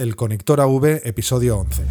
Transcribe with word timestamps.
El 0.00 0.16
Conector 0.16 0.62
AV, 0.62 1.02
episodio 1.04 1.58
11. 1.58 1.82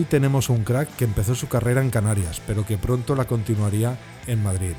Hoy 0.00 0.06
tenemos 0.06 0.48
un 0.48 0.64
crack 0.64 0.96
que 0.96 1.04
empezó 1.04 1.34
su 1.34 1.46
carrera 1.46 1.82
en 1.82 1.90
Canarias, 1.90 2.40
pero 2.46 2.64
que 2.64 2.78
pronto 2.78 3.14
la 3.14 3.26
continuaría 3.26 3.98
en 4.26 4.42
Madrid. 4.42 4.72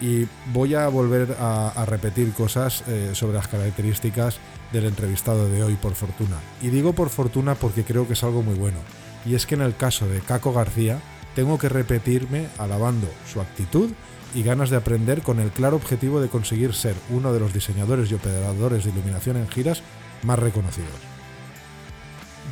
Y 0.00 0.26
voy 0.52 0.74
a 0.74 0.88
volver 0.88 1.36
a, 1.38 1.84
repetir 1.86 2.32
cosas 2.32 2.82
eh, 2.88 3.10
sobre 3.12 3.34
las 3.34 3.46
características 3.46 4.38
del 4.72 4.86
entrevistado 4.86 5.48
de 5.48 5.62
hoy, 5.62 5.74
por 5.74 5.94
fortuna. 5.94 6.40
Y 6.62 6.70
digo 6.70 6.94
por 6.94 7.10
fortuna 7.10 7.54
porque 7.54 7.84
creo 7.84 8.08
que 8.08 8.14
es 8.14 8.24
algo 8.24 8.42
muy 8.42 8.56
bueno. 8.56 8.78
Y 9.24 9.36
es 9.36 9.46
que 9.46 9.54
en 9.54 9.60
el 9.60 9.76
caso 9.76 10.08
de 10.08 10.18
Caco 10.18 10.52
García, 10.52 10.98
tengo 11.36 11.58
que 11.58 11.68
repetirme 11.68 12.48
alabando 12.58 13.06
su 13.32 13.40
actitud 13.40 13.90
y 14.34 14.42
ganas 14.42 14.70
de 14.70 14.78
aprender 14.78 15.22
con 15.22 15.38
el 15.38 15.50
claro 15.50 15.76
objetivo 15.76 16.20
de 16.20 16.28
conseguir 16.28 16.74
ser 16.74 16.96
uno 17.10 17.32
de 17.32 17.38
los 17.38 17.52
diseñadores 17.52 18.10
y 18.10 18.14
operadores 18.14 18.82
de 18.82 18.90
iluminación 18.90 19.36
en 19.36 19.46
giras 19.46 19.84
más 20.24 20.40
reconocidos 20.40 21.15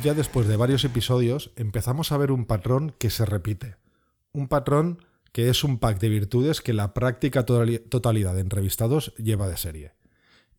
ya 0.05 0.13
después 0.13 0.47
de 0.47 0.55
varios 0.55 0.85
episodios 0.85 1.49
empezamos 1.55 2.11
a 2.11 2.17
ver 2.17 2.31
un 2.31 2.45
patrón 2.45 2.93
que 2.99 3.09
se 3.09 3.25
repite. 3.25 3.77
Un 4.33 4.47
patrón 4.47 5.03
que 5.31 5.49
es 5.49 5.63
un 5.63 5.79
pack 5.79 5.99
de 5.99 6.09
virtudes 6.09 6.61
que 6.61 6.73
la 6.73 6.93
práctica 6.93 7.43
totalidad 7.43 8.35
de 8.35 8.41
entrevistados 8.41 9.15
lleva 9.15 9.49
de 9.49 9.57
serie. 9.57 9.93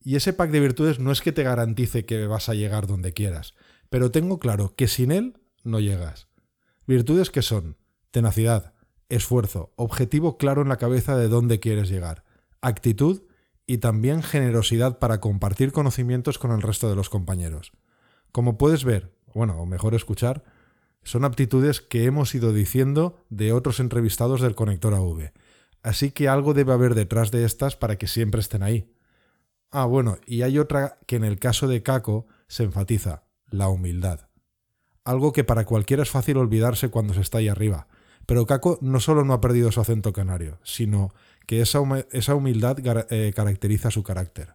Y 0.02 0.16
ese 0.16 0.32
pack 0.32 0.50
de 0.50 0.58
virtudes 0.58 0.98
no 0.98 1.12
es 1.12 1.20
que 1.20 1.30
te 1.30 1.44
garantice 1.44 2.04
que 2.04 2.26
vas 2.26 2.48
a 2.48 2.54
llegar 2.54 2.88
donde 2.88 3.12
quieras, 3.12 3.54
pero 3.88 4.10
tengo 4.10 4.40
claro 4.40 4.74
que 4.74 4.88
sin 4.88 5.12
él 5.12 5.38
no 5.62 5.78
llegas. 5.78 6.26
Virtudes 6.88 7.30
que 7.30 7.42
son 7.42 7.76
tenacidad, 8.10 8.74
esfuerzo, 9.08 9.72
objetivo 9.76 10.38
claro 10.38 10.62
en 10.62 10.70
la 10.70 10.78
cabeza 10.78 11.16
de 11.16 11.28
dónde 11.28 11.60
quieres 11.60 11.88
llegar, 11.88 12.24
actitud 12.62 13.22
y 13.64 13.78
también 13.78 14.24
generosidad 14.24 14.98
para 14.98 15.20
compartir 15.20 15.70
conocimientos 15.70 16.36
con 16.36 16.50
el 16.50 16.62
resto 16.62 16.90
de 16.90 16.96
los 16.96 17.10
compañeros. 17.10 17.70
Como 18.32 18.58
puedes 18.58 18.82
ver, 18.82 19.15
bueno, 19.36 19.60
o 19.60 19.66
mejor 19.66 19.94
escuchar, 19.94 20.44
son 21.02 21.26
aptitudes 21.26 21.82
que 21.82 22.06
hemos 22.06 22.34
ido 22.34 22.54
diciendo 22.54 23.22
de 23.28 23.52
otros 23.52 23.80
entrevistados 23.80 24.40
del 24.40 24.54
conector 24.54 24.94
AV. 24.94 25.30
Así 25.82 26.10
que 26.10 26.26
algo 26.26 26.54
debe 26.54 26.72
haber 26.72 26.94
detrás 26.94 27.30
de 27.30 27.44
estas 27.44 27.76
para 27.76 27.96
que 27.96 28.06
siempre 28.06 28.40
estén 28.40 28.62
ahí. 28.62 28.90
Ah, 29.70 29.84
bueno, 29.84 30.16
y 30.24 30.40
hay 30.40 30.58
otra 30.58 30.98
que 31.06 31.16
en 31.16 31.24
el 31.24 31.38
caso 31.38 31.68
de 31.68 31.82
Caco 31.82 32.26
se 32.48 32.62
enfatiza, 32.62 33.24
la 33.50 33.68
humildad. 33.68 34.20
Algo 35.04 35.34
que 35.34 35.44
para 35.44 35.66
cualquiera 35.66 36.02
es 36.02 36.10
fácil 36.10 36.38
olvidarse 36.38 36.88
cuando 36.88 37.12
se 37.12 37.20
está 37.20 37.36
ahí 37.38 37.48
arriba. 37.48 37.88
Pero 38.24 38.46
Caco 38.46 38.78
no 38.80 39.00
solo 39.00 39.22
no 39.22 39.34
ha 39.34 39.42
perdido 39.42 39.70
su 39.70 39.82
acento 39.82 40.14
canario, 40.14 40.58
sino 40.64 41.12
que 41.46 41.60
esa, 41.60 41.80
humildad 41.80 42.78
eh, 43.10 43.32
caracteriza 43.36 43.90
su 43.90 44.02
carácter. 44.02 44.54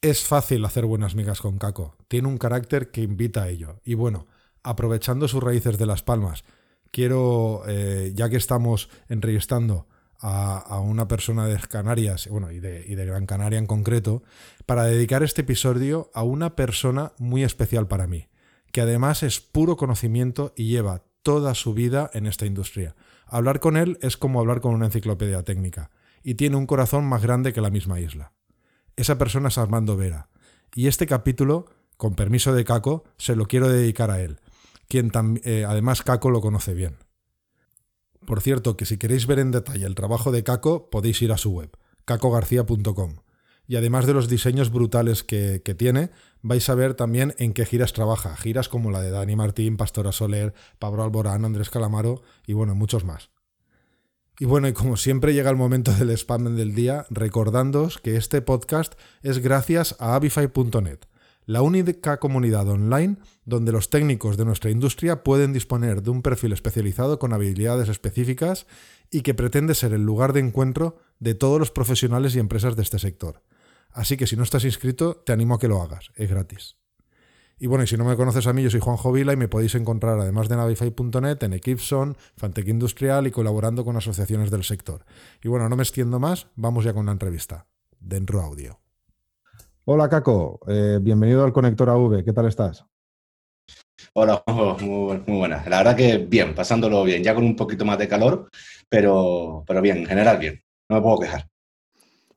Es 0.00 0.24
fácil 0.24 0.64
hacer 0.64 0.86
buenas 0.86 1.16
migas 1.16 1.40
con 1.40 1.58
Caco, 1.58 1.96
tiene 2.06 2.28
un 2.28 2.38
carácter 2.38 2.92
que 2.92 3.02
invita 3.02 3.42
a 3.42 3.48
ello. 3.48 3.80
Y 3.84 3.94
bueno, 3.94 4.28
aprovechando 4.62 5.26
sus 5.26 5.42
raíces 5.42 5.76
de 5.76 5.86
Las 5.86 6.04
Palmas, 6.04 6.44
quiero, 6.92 7.64
eh, 7.66 8.12
ya 8.14 8.28
que 8.28 8.36
estamos 8.36 8.90
entrevistando 9.08 9.88
a, 10.20 10.78
una 10.80 11.08
persona 11.08 11.48
de 11.48 11.58
Canarias, 11.68 12.28
bueno, 12.30 12.52
y 12.52 12.60
de 12.60 13.06
Gran 13.06 13.26
Canaria 13.26 13.58
en 13.58 13.66
concreto, 13.66 14.22
para 14.66 14.84
dedicar 14.84 15.24
este 15.24 15.40
episodio 15.40 16.12
a 16.14 16.22
una 16.22 16.54
persona 16.54 17.10
muy 17.18 17.42
especial 17.42 17.88
para 17.88 18.06
mí, 18.06 18.28
que 18.70 18.82
además 18.82 19.24
es 19.24 19.40
puro 19.40 19.76
conocimiento 19.76 20.52
y 20.56 20.68
lleva 20.68 21.02
toda 21.24 21.56
su 21.56 21.74
vida 21.74 22.08
en 22.14 22.28
esta 22.28 22.46
industria. 22.46 22.94
Hablar 23.26 23.58
con 23.58 23.76
él 23.76 23.98
es 24.00 24.16
como 24.16 24.38
hablar 24.38 24.60
con 24.60 24.74
una 24.74 24.86
enciclopedia 24.86 25.42
técnica, 25.42 25.90
y 26.22 26.34
tiene 26.34 26.54
un 26.54 26.66
corazón 26.66 27.04
más 27.04 27.20
grande 27.20 27.52
que 27.52 27.60
la 27.60 27.70
misma 27.70 27.98
isla. 27.98 28.32
Esa 28.98 29.16
persona 29.16 29.46
es 29.46 29.58
Armando 29.58 29.96
Vera. 29.96 30.28
Y 30.74 30.88
este 30.88 31.06
capítulo, 31.06 31.66
con 31.96 32.16
permiso 32.16 32.52
de 32.52 32.64
Caco, 32.64 33.04
se 33.16 33.36
lo 33.36 33.46
quiero 33.46 33.68
dedicar 33.68 34.10
a 34.10 34.20
él, 34.20 34.40
quien 34.88 35.12
eh, 35.44 35.64
además 35.68 36.02
Caco 36.02 36.30
lo 36.30 36.40
conoce 36.40 36.74
bien. 36.74 36.96
Por 38.26 38.40
cierto, 38.40 38.76
que 38.76 38.86
si 38.86 38.98
queréis 38.98 39.28
ver 39.28 39.38
en 39.38 39.52
detalle 39.52 39.86
el 39.86 39.94
trabajo 39.94 40.32
de 40.32 40.42
Caco, 40.42 40.90
podéis 40.90 41.22
ir 41.22 41.30
a 41.30 41.38
su 41.38 41.52
web, 41.52 41.70
cacogarcía.com. 42.06 43.18
Y 43.68 43.76
además 43.76 44.04
de 44.04 44.14
los 44.14 44.28
diseños 44.28 44.72
brutales 44.72 45.22
que, 45.22 45.62
que, 45.64 45.76
tiene, 45.76 46.10
vais 46.42 46.68
a 46.68 46.74
ver 46.74 46.94
también 46.94 47.36
en 47.38 47.52
qué 47.52 47.66
giras 47.66 47.92
trabaja. 47.92 48.36
Giras 48.36 48.68
como 48.68 48.90
la 48.90 49.00
de 49.00 49.12
Dani 49.12 49.36
Martín, 49.36 49.76
Pastora 49.76 50.10
Soler, 50.10 50.54
Pablo 50.80 51.04
Alborán, 51.04 51.44
Andrés 51.44 51.70
Calamaro 51.70 52.22
y 52.48 52.52
bueno, 52.54 52.74
muchos 52.74 53.04
más. 53.04 53.30
Y 54.40 54.44
bueno, 54.44 54.68
y 54.68 54.72
como 54.72 54.96
siempre 54.96 55.34
llega 55.34 55.50
el 55.50 55.56
momento 55.56 55.92
del 55.92 56.10
spam 56.10 56.54
del 56.54 56.74
día, 56.74 57.06
recordándoos 57.10 57.98
que 57.98 58.16
este 58.16 58.40
podcast 58.40 58.94
es 59.22 59.38
gracias 59.38 59.96
a 59.98 60.14
avify.net, 60.14 61.00
la 61.44 61.62
única 61.62 62.20
comunidad 62.20 62.68
online 62.68 63.16
donde 63.44 63.72
los 63.72 63.90
técnicos 63.90 64.36
de 64.36 64.44
nuestra 64.44 64.70
industria 64.70 65.24
pueden 65.24 65.52
disponer 65.52 66.02
de 66.02 66.10
un 66.10 66.22
perfil 66.22 66.52
especializado 66.52 67.18
con 67.18 67.32
habilidades 67.32 67.88
específicas 67.88 68.66
y 69.10 69.22
que 69.22 69.34
pretende 69.34 69.74
ser 69.74 69.92
el 69.92 70.04
lugar 70.04 70.32
de 70.32 70.40
encuentro 70.40 70.98
de 71.18 71.34
todos 71.34 71.58
los 71.58 71.72
profesionales 71.72 72.36
y 72.36 72.38
empresas 72.38 72.76
de 72.76 72.82
este 72.82 73.00
sector. 73.00 73.42
Así 73.90 74.16
que 74.16 74.28
si 74.28 74.36
no 74.36 74.44
estás 74.44 74.64
inscrito, 74.64 75.16
te 75.16 75.32
animo 75.32 75.54
a 75.54 75.58
que 75.58 75.66
lo 75.66 75.82
hagas, 75.82 76.12
es 76.14 76.30
gratis. 76.30 76.76
Y 77.60 77.66
bueno, 77.66 77.82
y 77.82 77.88
si 77.88 77.96
no 77.96 78.04
me 78.04 78.14
conoces 78.14 78.46
a 78.46 78.52
mí, 78.52 78.62
yo 78.62 78.70
soy 78.70 78.78
Juan 78.78 78.96
Jovila 78.96 79.32
y 79.32 79.36
me 79.36 79.48
podéis 79.48 79.74
encontrar, 79.74 80.20
además 80.20 80.48
de 80.48 80.56
Navify.net, 80.56 81.42
en 81.42 81.52
Eclipson, 81.54 82.16
Fantech 82.36 82.68
Industrial 82.68 83.26
y 83.26 83.32
colaborando 83.32 83.84
con 83.84 83.96
asociaciones 83.96 84.52
del 84.52 84.62
sector. 84.62 85.04
Y 85.42 85.48
bueno, 85.48 85.68
no 85.68 85.74
me 85.74 85.82
extiendo 85.82 86.20
más, 86.20 86.46
vamos 86.54 86.84
ya 86.84 86.92
con 86.92 87.06
la 87.06 87.12
entrevista. 87.12 87.66
Dentro 87.98 88.40
audio. 88.40 88.78
Hola, 89.86 90.08
Caco. 90.08 90.60
Eh, 90.68 91.00
bienvenido 91.02 91.44
al 91.44 91.52
Conector 91.52 91.90
AV. 91.90 92.24
¿Qué 92.24 92.32
tal 92.32 92.46
estás? 92.46 92.84
Hola, 94.12 94.40
muy, 94.46 95.20
muy 95.26 95.38
buenas. 95.38 95.66
La 95.66 95.78
verdad 95.78 95.96
que 95.96 96.18
bien, 96.18 96.54
pasándolo 96.54 97.02
bien, 97.02 97.24
ya 97.24 97.34
con 97.34 97.42
un 97.42 97.56
poquito 97.56 97.84
más 97.84 97.98
de 97.98 98.06
calor, 98.06 98.48
pero, 98.88 99.64
pero 99.66 99.82
bien, 99.82 99.98
en 99.98 100.06
general 100.06 100.38
bien. 100.38 100.62
No 100.88 100.96
me 100.96 101.02
puedo 101.02 101.18
quejar. 101.18 101.48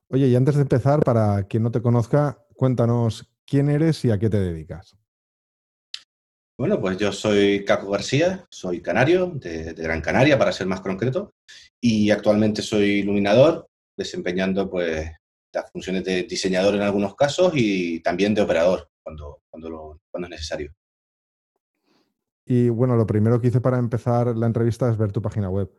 Oye, 0.10 0.28
y 0.28 0.36
antes 0.36 0.56
de 0.56 0.64
empezar, 0.64 1.02
para 1.02 1.44
quien 1.44 1.62
no 1.62 1.70
te 1.70 1.82
conozca, 1.82 2.40
cuéntanos 2.56 3.32
quién 3.46 3.70
eres 3.70 4.04
y 4.04 4.12
a 4.12 4.18
qué 4.18 4.30
te 4.30 4.40
dedicas. 4.40 4.98
Bueno, 6.62 6.80
pues 6.80 6.96
yo 7.00 7.12
soy 7.12 7.66
Caco 7.66 7.90
García, 7.90 8.46
soy 8.52 8.82
canario, 8.82 9.32
de, 9.34 9.74
Gran 9.74 10.00
Canaria 10.00 10.38
para 10.38 10.52
ser 10.52 10.68
más 10.68 10.80
concreto, 10.80 11.34
y 11.82 12.12
actualmente 12.12 12.62
soy 12.62 13.00
iluminador, 13.00 13.68
desempeñando 13.98 14.70
pues 14.70 15.10
las 15.52 15.72
funciones 15.72 16.04
de 16.04 16.22
diseñador 16.22 16.76
en 16.76 16.84
algunos 16.84 17.16
casos 17.16 17.54
y 17.56 18.00
también 18.02 18.36
de 18.36 18.44
operador 18.44 18.92
cuando, 19.02 19.42
cuando, 19.50 20.00
cuando 20.12 20.28
es 20.28 20.30
necesario. 20.30 20.72
Y 22.46 22.70
bueno, 22.70 22.96
lo 22.96 23.08
primero 23.08 23.42
que 23.42 23.48
hice 23.48 23.60
para 23.60 23.80
empezar 23.80 24.38
la 24.38 24.46
entrevista 24.46 24.88
es 24.88 25.00
ver 25.00 25.12
tu 25.12 25.24
página 25.24 25.50
web, 25.50 25.72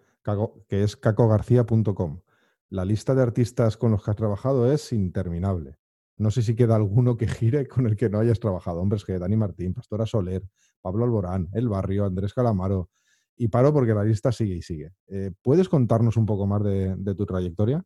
que 0.68 0.82
es 0.82 0.96
cacogarcía.com. 0.96 2.22
La 2.70 2.84
lista 2.84 3.14
de 3.14 3.22
artistas 3.22 3.76
con 3.76 3.92
los 3.92 4.02
que 4.02 4.10
has 4.10 4.16
trabajado 4.16 4.72
es 4.72 4.92
interminable. 4.92 5.78
No 6.16 6.30
sé 6.30 6.42
si 6.42 6.54
queda 6.54 6.76
alguno 6.76 7.16
que 7.16 7.26
gire 7.26 7.66
con 7.68 7.86
el 7.86 7.96
que 7.96 8.10
no 8.10 8.18
hayas 8.18 8.40
trabajado. 8.40 8.80
Hombres 8.80 9.04
que 9.04 9.18
Dani 9.18 9.36
Martín, 9.36 9.74
Pastora 9.74 10.06
Soler, 10.06 10.42
Pablo 10.82 11.04
Alborán, 11.04 11.48
El 11.52 11.68
Barrio, 11.68 12.04
Andrés 12.04 12.34
Calamaro. 12.34 12.90
Y 13.36 13.48
paro 13.48 13.72
porque 13.72 13.94
la 13.94 14.04
lista 14.04 14.30
sigue 14.30 14.56
y 14.56 14.62
sigue. 14.62 14.90
Eh, 15.08 15.30
¿Puedes 15.40 15.68
contarnos 15.68 16.16
un 16.16 16.26
poco 16.26 16.46
más 16.46 16.62
de, 16.62 17.14
tu 17.16 17.24
trayectoria? 17.24 17.82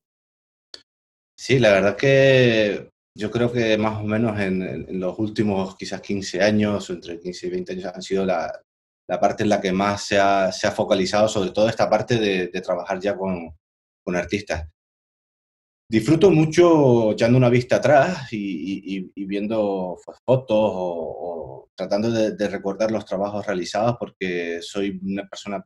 Sí, 1.39 1.59
la 1.59 1.71
verdad 1.71 1.97
que 1.97 2.91
yo 3.15 3.31
creo 3.31 3.53
que 3.53 3.79
más 3.79 4.01
o 4.01 4.05
menos 4.05 4.39
en, 4.41 4.99
los 4.99 5.19
últimos 5.19 5.77
quizás 5.77 6.01
15 6.01 6.43
años, 6.43 6.91
o 6.91 6.93
entre 6.95 7.21
15 7.21 7.47
y 7.47 7.51
20 7.51 7.73
años, 7.73 7.93
han 7.95 8.03
sido 8.03 8.27
la, 8.27 8.53
parte 9.21 9.45
en 9.45 9.51
la 9.51 9.61
que 9.61 9.73
más 9.73 10.05
se 10.05 10.19
ha, 10.19 10.51
focalizado, 10.75 11.29
sobre 11.29 11.51
todo 11.51 11.69
esta 11.69 11.89
parte 11.89 12.19
de, 12.19 12.49
trabajar 12.61 12.99
ya 12.99 13.17
con, 13.17 13.55
con 14.05 14.17
artistas. 14.17 14.69
Disfruto 15.89 16.33
mucho 16.33 17.13
echando 17.13 17.39
una 17.39 17.49
vista 17.49 17.77
atrás 17.77 18.33
y, 18.33 19.13
viendo 19.15 19.97
pues, 20.05 20.19
fotos 20.25 20.59
o, 20.59 21.69
tratando 21.77 22.11
de, 22.11 22.49
recordar 22.49 22.91
los 22.91 23.05
trabajos 23.05 23.47
realizados 23.47 23.97
porque 23.99 24.59
soy 24.63 24.99
una 25.03 25.29
persona 25.29 25.65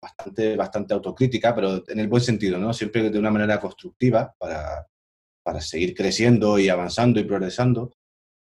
bastante, 0.00 0.56
bastante 0.56 0.94
autocrítica, 0.94 1.54
pero 1.54 1.82
en 1.86 2.00
el 2.00 2.08
buen 2.08 2.22
sentido, 2.22 2.58
¿no? 2.58 2.72
Siempre 2.72 3.10
de 3.10 3.18
una 3.18 3.30
manera 3.30 3.60
constructiva 3.60 4.34
para, 4.38 4.86
para 5.44 5.60
seguir 5.60 5.94
creciendo 5.94 6.58
y 6.58 6.68
avanzando 6.70 7.20
y 7.20 7.24
progresando. 7.24 7.92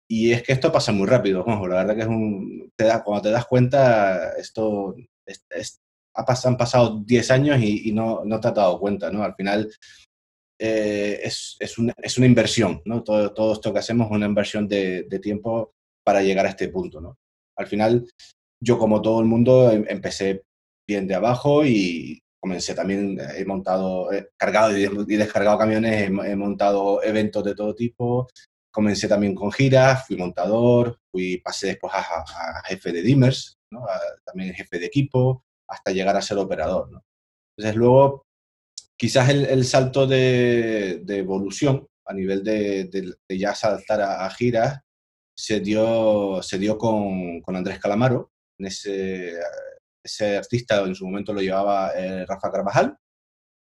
Y 0.08 0.32
es 0.32 0.42
que 0.42 0.52
esto 0.52 0.70
pasa 0.70 0.92
muy 0.92 1.06
rápido, 1.06 1.44
la 1.46 1.84
verdad 1.84 1.94
que 1.94 2.02
es 2.02 2.08
un... 2.08 2.70
Te 2.76 2.84
da, 2.84 3.02
cuando 3.02 3.22
te 3.22 3.30
das 3.30 3.46
cuenta, 3.46 4.34
esto 4.36 4.94
es, 5.24 5.80
ha 6.14 6.24
pasado, 6.24 6.52
han 6.52 6.58
pasado 6.58 7.02
10 7.04 7.30
años 7.30 7.60
y, 7.62 7.92
no, 7.92 8.22
no, 8.24 8.40
te 8.40 8.48
has 8.48 8.54
dado 8.54 8.78
cuenta, 8.78 9.10
¿no? 9.10 9.22
Al 9.22 9.34
final 9.34 9.70
eh, 10.64 11.18
es, 11.24 11.56
es, 11.58 11.76
una, 11.76 11.92
es, 12.00 12.18
una, 12.18 12.26
inversión, 12.28 12.82
¿no? 12.84 13.02
Todo, 13.02 13.34
todo, 13.34 13.52
esto 13.54 13.72
que 13.72 13.80
hacemos 13.80 14.06
es 14.06 14.12
una 14.12 14.26
inversión 14.26 14.68
de, 14.68 15.02
de, 15.10 15.18
tiempo 15.18 15.74
para 16.04 16.22
llegar 16.22 16.46
a 16.46 16.50
este 16.50 16.68
punto, 16.68 17.00
¿no? 17.00 17.18
Al 17.56 17.66
final, 17.66 18.06
yo 18.62 18.78
como 18.78 19.02
todo 19.02 19.18
el 19.18 19.26
mundo 19.26 19.72
em, 19.72 19.84
empecé 19.88 20.44
bien 20.86 21.08
de 21.08 21.16
abajo 21.16 21.66
y 21.66 22.22
comencé 22.40 22.76
también, 22.76 23.18
he 23.36 23.44
montado, 23.44 24.12
he 24.12 24.28
cargado 24.36 24.78
y 24.78 25.16
descargado 25.16 25.58
camiones, 25.58 26.08
he, 26.08 26.36
montado 26.36 27.02
eventos 27.02 27.42
de 27.42 27.56
todo 27.56 27.74
tipo, 27.74 28.28
comencé 28.70 29.08
también 29.08 29.34
con 29.34 29.50
giras, 29.50 30.06
fui 30.06 30.16
montador, 30.16 30.96
fui, 31.10 31.38
pasé 31.38 31.68
después 31.68 31.92
a, 31.92 31.98
a 31.98 32.62
jefe 32.66 32.92
de 32.92 33.02
dimmers, 33.02 33.58
¿no? 33.72 33.84
también 34.24 34.54
jefe 34.54 34.78
de 34.78 34.86
equipo, 34.86 35.44
hasta 35.66 35.90
llegar 35.90 36.16
a 36.16 36.22
ser 36.22 36.38
operador. 36.38 36.88
¿no? 36.88 37.02
Entonces 37.56 37.76
luego, 37.76 38.26
quizás 39.02 39.30
el, 39.30 39.46
el 39.46 39.64
salto 39.64 40.06
de, 40.06 41.00
de, 41.02 41.18
evolución 41.18 41.88
a 42.06 42.14
nivel 42.14 42.44
de, 42.44 42.84
de, 42.84 43.36
ya 43.36 43.52
saltar 43.52 44.00
a, 44.00 44.30
giras 44.30 44.78
se 45.36 45.58
dio, 45.58 46.40
se 46.40 46.56
dio 46.56 46.78
con, 46.78 47.40
con 47.40 47.56
Andrés 47.56 47.80
Calamaro, 47.80 48.30
en 48.60 48.66
ese, 48.66 49.32
ese 50.04 50.36
artista 50.36 50.82
en 50.82 50.94
su 50.94 51.04
momento 51.04 51.32
lo 51.32 51.40
llevaba 51.40 51.90
eh, 51.96 52.24
Rafa 52.26 52.52
Carvajal 52.52 52.96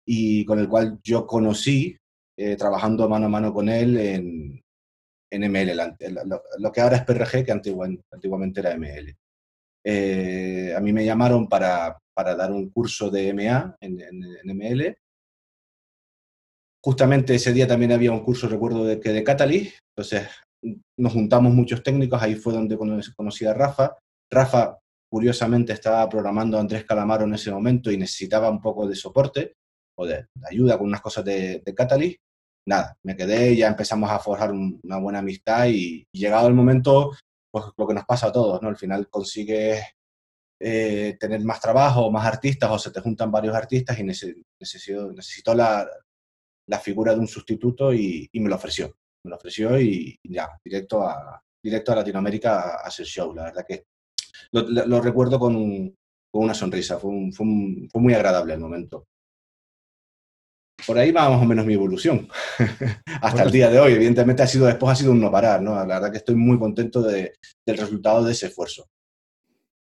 y 0.06 0.44
con 0.44 0.60
el 0.60 0.68
cual 0.68 1.00
yo 1.02 1.26
conocí 1.26 1.96
eh, 2.38 2.58
trabajando 2.58 3.08
mano 3.08 3.28
a 3.28 3.30
mano 3.30 3.54
con 3.54 3.70
él 3.70 3.96
en, 3.96 4.62
en 5.32 5.42
ML, 5.50 5.96
lo, 6.60 6.72
que 6.74 6.82
ahora 6.82 6.98
es 6.98 7.06
PRG, 7.06 7.46
que 7.46 7.52
antiguamente 7.54 8.60
era 8.60 8.76
ML. 8.78 9.16
Eh, 9.86 10.74
a 10.76 10.82
mí 10.82 10.92
me 10.92 11.06
llamaron 11.06 11.48
para, 11.48 11.98
para, 12.14 12.36
dar 12.36 12.52
un 12.52 12.70
curso 12.72 13.10
de 13.10 13.34
MA 13.34 13.78
en, 13.80 14.02
en, 14.02 14.58
ML. 14.58 14.98
Justamente 16.84 17.36
ese 17.36 17.54
día 17.54 17.68
también 17.68 17.92
había 17.92 18.12
un 18.12 18.24
curso, 18.24 18.48
recuerdo, 18.48 18.84
de, 18.84 19.00
que 19.00 19.10
de 19.10 19.24
Catalyst. 19.24 19.78
Entonces 19.96 20.28
nos 20.98 21.14
juntamos 21.14 21.54
muchos 21.54 21.84
técnicos, 21.84 22.22
ahí 22.22 22.36
fue 22.36 22.54
donde 22.54 22.78
conocí 22.78 23.46
a 23.46 23.54
Rafa. 23.54 23.98
Rafa, 24.32 24.80
curiosamente, 25.12 25.74
estaba 25.74 26.08
programando 26.10 26.58
a 26.58 26.62
Andrés 26.62 26.86
Calamaro 26.86 27.26
en 27.26 27.34
ese 27.34 27.52
momento 27.52 27.92
y 27.92 27.98
necesitaba 27.98 28.50
un 28.50 28.62
poco 28.62 28.88
de 28.88 28.96
soporte 28.96 29.54
o 29.98 30.06
de, 30.06 30.26
ayuda 30.50 30.78
con 30.78 30.88
unas 30.88 31.02
cosas 31.02 31.24
de, 31.24 31.62
de 31.64 31.76
Catalyst. 31.76 32.18
Nada, 32.66 32.96
me 33.04 33.16
quedé 33.16 33.56
ya 33.56 33.68
empezamos 33.68 34.10
a 34.10 34.20
forjar 34.20 34.52
una 34.52 34.98
buena 34.98 35.20
amistad 35.20 35.68
y, 35.68 36.06
y 36.14 36.20
llegado 36.20 36.48
el 36.48 36.54
momento 36.54 37.12
pues 37.54 37.66
lo 37.78 37.86
que 37.86 37.94
nos 37.94 38.06
pasa 38.06 38.28
a 38.28 38.32
todos, 38.32 38.62
¿no? 38.62 38.70
Al 38.70 38.78
final 38.78 39.10
consigues 39.10 39.84
eh, 40.60 41.18
tener 41.20 41.42
más 41.42 41.60
trabajo, 41.60 42.10
más 42.10 42.26
artistas, 42.26 42.72
o 42.72 42.80
se 42.80 42.90
te 42.90 43.00
juntan 43.00 43.32
varios 43.32 43.56
artistas 43.56 44.00
y 44.00 44.04
necesito, 44.04 45.12
necesito 45.12 45.54
la, 45.54 45.88
la, 46.68 46.80
figura 46.80 47.14
de 47.14 47.20
un 47.20 47.28
sustituto 47.28 47.94
y, 47.94 48.30
y, 48.32 48.40
me 48.40 48.50
lo 48.50 48.56
ofreció. 48.56 48.96
Me 49.24 49.30
lo 49.30 49.36
ofreció 49.36 49.80
y, 49.80 50.20
ya, 50.24 50.50
directo 50.64 51.04
a, 51.08 51.42
directo 51.62 51.92
a 51.92 51.96
Latinoamérica 51.96 52.62
a, 52.62 52.88
hacer 52.88 53.06
show. 53.06 53.34
La 53.34 53.44
verdad 53.44 53.66
que 53.68 53.86
lo, 54.52 54.62
lo 54.62 55.02
recuerdo 55.02 55.40
con, 55.40 55.54
con, 56.32 56.44
una 56.44 56.54
sonrisa, 56.54 56.98
fue, 57.00 57.12
un, 57.12 57.34
fue, 57.34 57.46
fue 57.92 58.02
muy 58.02 58.14
agradable 58.14 58.54
el 58.54 58.60
momento 58.60 59.08
por 60.86 60.98
ahí 60.98 61.12
va 61.12 61.30
más 61.30 61.42
o 61.42 61.46
menos 61.46 61.66
mi 61.66 61.74
evolución 61.74 62.28
hasta 63.22 63.44
el 63.44 63.52
día 63.52 63.70
de 63.70 63.80
hoy. 63.80 63.94
Evidentemente 63.94 64.44
ha 64.44 64.48
sido 64.48 64.66
después 64.66 64.92
ha 64.92 64.96
sido 64.96 65.12
un 65.12 65.22
no 65.22 65.32
parar, 65.32 65.62
¿no? 65.62 65.76
La 65.76 65.86
verdad 65.86 66.12
que 66.12 66.18
estoy 66.18 66.36
muy 66.36 66.60
contento 66.60 67.02
de, 67.02 67.34
del 67.66 67.78
resultado 67.78 68.24
de 68.24 68.32
ese 68.32 68.48
esfuerzo. 68.48 68.88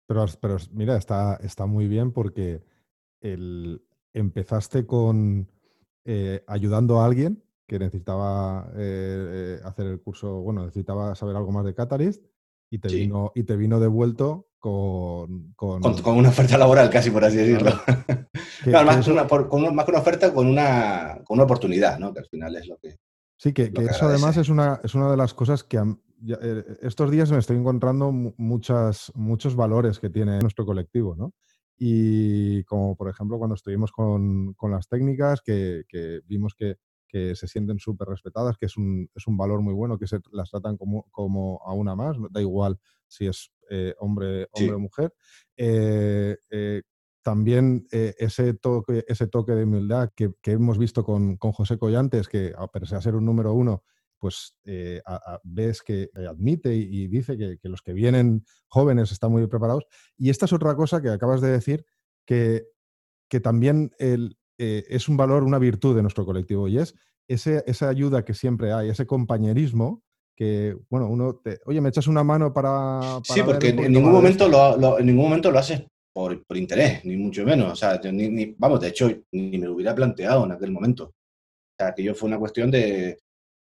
Pero, 0.07 0.25
pero 0.39 0.57
mira, 0.71 0.97
está, 0.97 1.37
está 1.41 1.65
muy 1.65 1.87
bien 1.87 2.11
porque 2.11 2.61
el, 3.21 3.81
empezaste 4.13 4.85
con 4.85 5.49
eh, 6.09 6.41
ayudando 6.47 7.01
a 7.01 7.05
alguien 7.05 7.43
que 7.67 7.77
necesitaba 7.77 8.71
eh, 8.77 9.57
eh, 9.59 9.61
hacer 9.65 9.87
el 9.87 9.99
curso, 9.99 10.41
bueno, 10.41 10.65
necesitaba 10.65 11.13
saber 11.15 11.35
algo 11.35 11.51
más 11.51 11.65
de 11.65 11.75
Catalyst 11.75 12.23
y 12.69 12.79
te, 12.79 12.87
vino, 12.87 13.33
y 13.35 13.43
te 13.43 13.57
vino 13.57 13.79
devuelto 13.81 14.47
con 14.57 15.51
con... 15.53 15.81
con, 15.81 16.17
una 16.17 16.29
oferta 16.29 16.57
laboral, 16.57 16.89
casi 16.89 17.11
por 17.11 17.25
así 17.25 17.35
decirlo. 17.35 17.71
Claro. 18.63 18.85
más, 18.87 19.05
que 19.05 19.11
una, 19.11 19.27
con, 19.27 19.75
más, 19.75 19.85
que 19.85 19.91
una, 19.91 19.99
oferta, 19.99 20.33
con 20.33 20.47
una, 20.47 21.19
con 21.25 21.35
una 21.35 21.43
oportunidad, 21.43 21.99
¿no? 21.99 22.13
que 22.13 22.19
al 22.19 22.27
final 22.27 22.55
es 22.55 22.67
lo 22.67 22.77
que... 22.77 22.95
Sí, 23.37 23.51
que, 23.51 23.73
que 23.73 23.83
eso 23.83 24.05
además 24.05 24.37
es 24.37 24.47
una, 24.47 24.79
es 24.83 24.95
una 24.95 25.11
de 25.11 25.17
las 25.17 25.33
cosas 25.33 25.63
que 25.63 25.77
eh, 25.77 26.63
estos 26.81 27.11
días 27.11 27.31
me 27.31 27.37
estoy 27.37 27.57
encontrando 27.57 28.11
muchas, 28.11 29.11
muchos 29.13 29.55
valores 29.55 29.99
que 29.99 30.09
tiene 30.09 30.39
nuestro 30.39 30.65
colectivo, 30.65 31.15
¿no? 31.15 31.33
Y 31.77 32.63
como 32.63 32.95
por 32.95 33.09
ejemplo 33.09 33.37
cuando 33.37 33.55
estuvimos 33.55 33.91
con, 33.91 34.53
con 34.53 34.71
las 34.71 34.87
técnicas, 34.87 35.41
que, 35.41 35.83
que, 35.87 36.21
vimos 36.25 36.55
que, 36.55 36.77
que 37.07 37.35
se 37.35 37.47
sienten 37.47 37.79
súper 37.79 38.07
respetadas, 38.07 38.57
que 38.57 38.65
es 38.65 38.77
un, 38.77 39.09
es 39.15 39.27
un 39.27 39.37
valor 39.37 39.61
muy 39.61 39.73
bueno, 39.73 39.97
que 39.97 40.07
se 40.07 40.19
las 40.31 40.49
tratan 40.49 40.77
como, 40.77 41.03
como 41.11 41.61
a 41.63 41.73
una 41.73 41.95
más, 41.95 42.17
da 42.31 42.41
igual 42.41 42.79
si 43.07 43.27
es 43.27 43.51
eh, 43.69 43.93
hombre, 43.99 44.47
hombre 44.51 44.75
o 44.75 44.79
mujer. 44.79 45.13
Eh, 45.55 46.37
eh, 46.49 46.81
también 47.21 47.85
ese, 47.91 48.53
toque, 48.53 49.03
ese 49.05 49.27
toque 49.27 49.51
de 49.51 49.65
humildad 49.65 50.11
que, 50.15 50.31
que 50.41 50.51
hemos 50.51 50.77
visto 50.77 51.03
con, 51.03 51.35
con, 51.35 51.51
José 51.51 51.77
Collantes, 51.77 52.29
que 52.29 52.53
a 52.57 52.67
pesar 52.67 52.99
de 52.99 53.03
ser 53.03 53.15
un 53.15 53.25
número 53.25 53.53
uno, 53.53 53.83
pues 54.19 54.55
ves 55.43 55.81
que 55.81 56.09
admite 56.27 56.75
y, 56.75 57.07
dice 57.07 57.37
que, 57.37 57.57
que, 57.61 57.69
los 57.69 57.81
que 57.81 57.93
vienen 57.93 58.45
jóvenes 58.67 59.11
están 59.11 59.31
muy 59.31 59.45
preparados. 59.47 59.85
Y 60.17 60.29
esta 60.29 60.45
es 60.45 60.53
otra 60.53 60.75
cosa 60.75 61.01
que 61.01 61.09
acabas 61.09 61.41
de 61.41 61.51
decir, 61.51 61.85
que, 62.25 62.67
que 63.29 63.39
también 63.39 63.91
el, 63.99 64.37
es 64.57 65.07
un 65.07 65.17
valor, 65.17 65.43
una 65.43 65.59
virtud 65.59 65.95
de 65.95 66.01
nuestro 66.01 66.25
colectivo, 66.25 66.67
y 66.67 66.79
es 66.79 66.95
ese, 67.27 67.63
esa 67.67 67.89
ayuda 67.89 68.23
que 68.23 68.33
siempre 68.33 68.71
hay, 68.71 68.89
ese 68.89 69.05
compañerismo 69.05 70.03
que, 70.35 70.77
bueno, 70.89 71.07
uno 71.07 71.35
te, 71.43 71.59
oye, 71.65 71.81
¿me 71.81 71.89
echas 71.89 72.07
una 72.07 72.23
mano 72.23 72.53
para...? 72.53 73.19
sí, 73.23 73.41
porque 73.43 73.69
en 73.69 73.91
ningún, 73.91 74.11
momento 74.11 74.47
lo, 74.47 74.99
en 74.99 75.05
ningún 75.07 75.25
momento 75.25 75.49
lo 75.49 75.57
haces 75.57 75.83
por, 76.13 76.45
por 76.45 76.57
interés, 76.57 77.03
ni 77.05 77.17
mucho 77.17 77.43
menos. 77.43 77.73
O 77.73 77.75
sea, 77.75 77.99
ni, 78.11 78.55
vamos, 78.57 78.79
de 78.79 78.89
hecho, 78.89 79.09
ni 79.31 79.57
me 79.57 79.65
lo 79.65 79.73
hubiera 79.73 79.95
planteado 79.95 80.45
en 80.45 80.51
aquel 80.51 80.71
momento. 80.71 81.05
O 81.05 81.75
sea, 81.79 81.93
que 81.93 82.03
yo 82.03 82.13
fue 82.13 82.27
una 82.27 82.37
cuestión 82.37 82.69
de, 82.69 83.17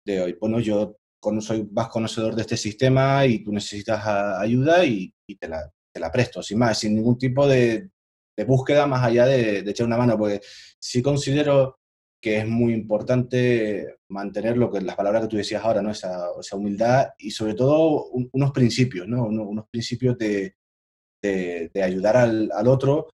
de 0.05 0.37
bueno, 0.39 0.59
yo 0.59 0.97
soy 1.39 1.67
más 1.71 1.89
conocedor 1.89 2.35
de 2.35 2.41
este 2.41 2.57
sistema 2.57 3.25
y 3.25 3.43
tú 3.43 3.51
necesitas 3.51 4.05
ayuda 4.05 4.85
y, 4.85 5.13
te, 5.39 5.47
la, 5.47 6.11
presto, 6.11 6.43
sin 6.43 6.59
más, 6.59 6.79
sin 6.79 6.95
ningún 6.95 7.17
tipo 7.17 7.47
de, 7.47 7.89
búsqueda 8.45 8.85
más 8.85 9.03
allá 9.03 9.25
de, 9.25 9.59
echar 9.59 9.87
una 9.87 9.97
mano, 9.97 10.17
porque 10.17 10.41
sí 10.79 11.01
considero 11.01 11.79
que 12.21 12.39
es 12.39 12.47
muy 12.47 12.73
importante 12.73 13.97
mantener 14.09 14.57
lo 14.57 14.71
que 14.71 14.81
las 14.81 14.95
palabras 14.95 15.23
que 15.23 15.27
tú 15.27 15.37
decías 15.37 15.63
ahora, 15.63 15.81
¿no? 15.81 15.91
esa, 15.91 16.31
humildad 16.53 17.09
y 17.17 17.31
sobre 17.31 17.53
todo 17.53 18.07
unos 18.33 18.51
principios, 18.51 19.07
¿no? 19.07 19.25
unos, 19.25 19.67
principios 19.69 20.17
de, 20.17 20.55
ayudar 21.81 22.17
al, 22.17 22.67
otro 22.67 23.09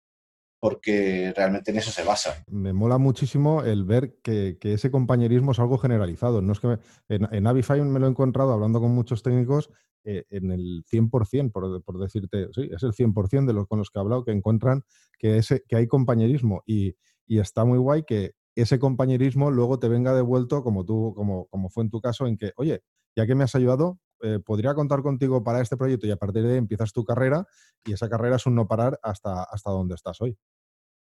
porque 0.62 1.34
realmente 1.36 1.72
en 1.72 1.78
eso 1.78 1.90
se 1.90 2.04
basa. 2.04 2.46
Me 2.48 2.72
mola 2.72 3.00
muchísimo 3.00 3.64
el 3.64 3.84
ver 3.84 4.20
que, 4.22 4.60
ese 4.62 4.92
compañerismo 4.92 5.54
es 5.54 5.60
algo 5.60 5.80
generalizado. 5.80 6.44
No 6.44 6.54
es 6.54 6.60
que 6.60 6.68
me, 6.68 6.80
en, 7.10 7.28
en 7.34 7.48
Avify 7.48 7.82
me 7.82 8.00
lo 8.00 8.06
he 8.06 8.10
encontrado 8.12 8.54
hablando 8.54 8.80
con 8.80 8.92
muchos 8.92 9.24
técnicos 9.24 9.72
eh, 10.04 10.26
en 10.30 10.52
el 10.52 10.84
100%, 10.86 11.52
por, 11.52 11.84
por 11.84 12.00
decirte, 12.00 12.48
sí, 12.54 12.70
es 12.72 12.84
el 12.84 12.94
100% 12.94 13.48
de 13.48 13.54
los 13.54 13.68
con 13.68 13.80
los 13.80 13.90
que 13.90 13.98
he 13.98 14.02
hablado 14.02 14.24
que 14.24 14.32
encuentran 14.32 14.84
que, 15.18 15.38
ese, 15.38 15.64
que 15.68 15.78
hay 15.78 15.88
compañerismo 15.88 16.62
y, 16.68 16.96
y 17.26 17.40
está 17.40 17.66
muy 17.66 17.80
guay 17.80 18.04
que 18.04 18.36
ese 18.56 18.78
compañerismo 18.78 19.50
luego 19.50 19.80
te 19.80 19.88
venga 19.88 20.14
devuelto 20.14 20.64
como 20.64 20.86
tú, 20.86 21.14
como, 21.16 21.48
como 21.48 21.70
fue 21.70 21.86
en 21.86 21.90
tu 21.90 22.02
caso, 22.02 22.28
en 22.28 22.38
que, 22.38 22.52
oye, 22.58 22.84
ya 23.16 23.26
que 23.26 23.34
me 23.34 23.46
has 23.46 23.56
ayudado, 23.56 24.00
eh, 24.24 24.40
podría 24.40 24.74
contar 24.74 25.02
contigo 25.02 25.44
para 25.44 25.62
este 25.62 25.78
proyecto 25.78 26.08
y 26.08 26.12
a 26.12 26.16
partir 26.16 26.44
de 26.44 26.54
ahí 26.54 26.58
empiezas 26.58 26.94
tu 26.94 27.04
carrera 27.04 27.46
y 27.86 27.94
esa 27.94 28.10
carrera 28.10 28.36
es 28.36 28.46
un 28.46 28.56
no 28.56 28.68
parar 28.68 29.00
hasta, 29.02 29.44
hasta 29.44 29.72
donde 29.72 29.96
estás 29.96 30.20
hoy. 30.22 30.38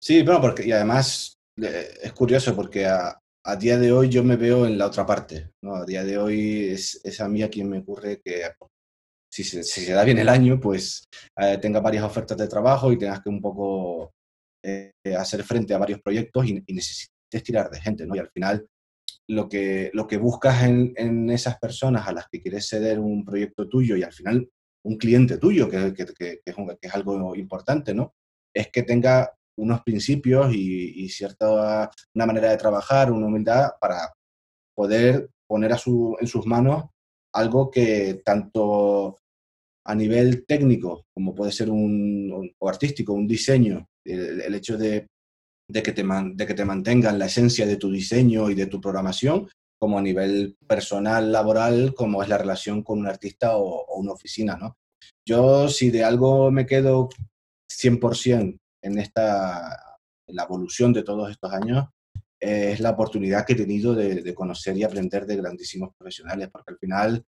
Sí, 0.01 0.23
bueno, 0.23 0.41
porque, 0.41 0.65
y 0.65 0.71
además 0.71 1.37
es 1.55 2.13
curioso 2.13 2.55
porque 2.55 2.87
a, 2.87 3.17
día 3.59 3.77
de 3.77 3.91
hoy 3.91 4.09
yo 4.09 4.23
me 4.23 4.35
veo 4.35 4.65
en 4.65 4.77
la 4.77 4.87
otra 4.87 5.05
parte, 5.05 5.51
¿no? 5.63 5.75
A 5.75 5.85
día 5.85 6.03
de 6.03 6.17
hoy 6.17 6.69
es, 6.69 7.19
a 7.19 7.27
mí 7.27 7.43
a 7.43 7.49
quien 7.49 7.69
me 7.69 7.79
ocurre 7.79 8.21
que 8.23 8.43
si 9.31 9.43
se, 9.43 9.93
da 9.93 10.03
bien 10.03 10.19
el 10.19 10.29
año, 10.29 10.59
pues 10.59 11.07
eh, 11.37 11.57
tenga 11.57 11.79
varias 11.79 12.03
ofertas 12.03 12.37
de 12.37 12.47
trabajo 12.47 12.91
y 12.91 12.97
tengas 12.97 13.21
que 13.21 13.29
un 13.29 13.41
poco 13.41 14.13
eh, 14.63 14.91
hacer 15.17 15.43
frente 15.43 15.73
a 15.73 15.77
varios 15.77 16.01
proyectos 16.01 16.45
y, 16.45 16.63
y 16.65 16.73
necesitas 16.73 17.43
tirar 17.43 17.69
de 17.69 17.81
gente, 17.81 18.05
¿no? 18.05 18.15
Y 18.15 18.19
al 18.19 18.29
final 18.29 18.67
lo 19.31 19.47
que, 19.47 19.89
lo 19.93 20.07
que 20.07 20.17
buscas 20.17 20.63
en, 20.63 20.93
en, 20.97 21.29
esas 21.29 21.57
personas 21.57 22.05
a 22.05 22.11
las 22.11 22.27
que 22.29 22.41
quieres 22.41 22.67
ceder 22.67 22.99
un 22.99 23.23
proyecto 23.23 23.69
tuyo 23.69 23.95
y 23.95 24.03
al 24.03 24.11
final 24.11 24.49
un 24.83 24.97
cliente 24.97 25.37
tuyo, 25.37 25.69
que, 25.69 25.93
que, 25.93 26.41
es, 26.43 26.95
algo 26.95 27.35
importante, 27.35 27.93
¿no? 27.93 28.13
Es 28.53 28.69
que 28.71 28.83
tenga 28.83 29.31
unos 29.57 29.83
principios 29.83 30.53
y, 30.53 31.05
y, 31.05 31.09
cierta 31.09 31.89
una 32.13 32.25
manera 32.25 32.49
de 32.49 32.57
trabajar, 32.57 33.11
una 33.11 33.27
humildad 33.27 33.71
para 33.79 34.13
poder 34.75 35.29
poner 35.47 35.71
a 35.71 35.77
su, 35.77 36.17
en 36.19 36.27
sus 36.27 36.45
manos 36.45 36.85
algo 37.33 37.71
que 37.71 38.21
tanto 38.25 39.17
a 39.85 39.95
nivel 39.95 40.45
técnico, 40.45 41.05
como 41.13 41.33
puede 41.33 41.53
ser 41.53 41.69
un, 41.69 42.53
o 42.59 42.69
artístico, 42.69 43.13
un 43.13 43.27
diseño, 43.27 43.87
el, 44.03 44.53
hecho 44.55 44.77
de, 44.77 45.07
de, 45.71 45.83
que 45.83 45.91
te 45.91 46.03
de 46.03 46.45
que 46.45 46.53
te 46.53 46.65
mantengan 46.65 47.17
la 47.17 47.25
esencia 47.25 47.65
de 47.65 47.77
tu 47.77 47.91
diseño 47.91 48.49
y 48.49 48.55
de 48.55 48.67
tu 48.67 48.81
programación, 48.81 49.47
como 49.79 49.97
a 49.97 50.01
nivel 50.01 50.57
personal, 50.67 51.31
laboral, 51.31 51.95
como 51.95 52.21
es 52.21 52.29
la 52.29 52.37
relación 52.37 52.83
con 52.83 52.99
un 52.99 53.07
artista 53.07 53.57
o, 53.57 53.85
una 53.95 54.11
oficina, 54.11 54.55
¿no? 54.55 54.77
Yo, 55.27 55.67
si 55.69 55.89
de 55.89 56.03
algo 56.03 56.51
me 56.51 56.65
quedo 56.65 57.09
100% 57.71 58.59
en 58.83 58.99
esta, 58.99 59.99
la 60.27 60.43
evolución 60.43 60.93
de 60.93 61.03
todos 61.03 61.31
estos 61.31 61.51
años, 61.51 61.87
es 62.39 62.79
la 62.79 62.91
oportunidad 62.91 63.45
que 63.45 63.53
he 63.53 63.55
tenido 63.55 63.93
de, 63.93 64.33
conocer 64.33 64.75
y 64.77 64.83
aprender 64.83 65.25
de 65.25 65.37
grandísimos 65.37 65.91
profesionales, 65.97 66.49
porque 66.51 66.71
al 66.71 66.77
final 66.77 67.25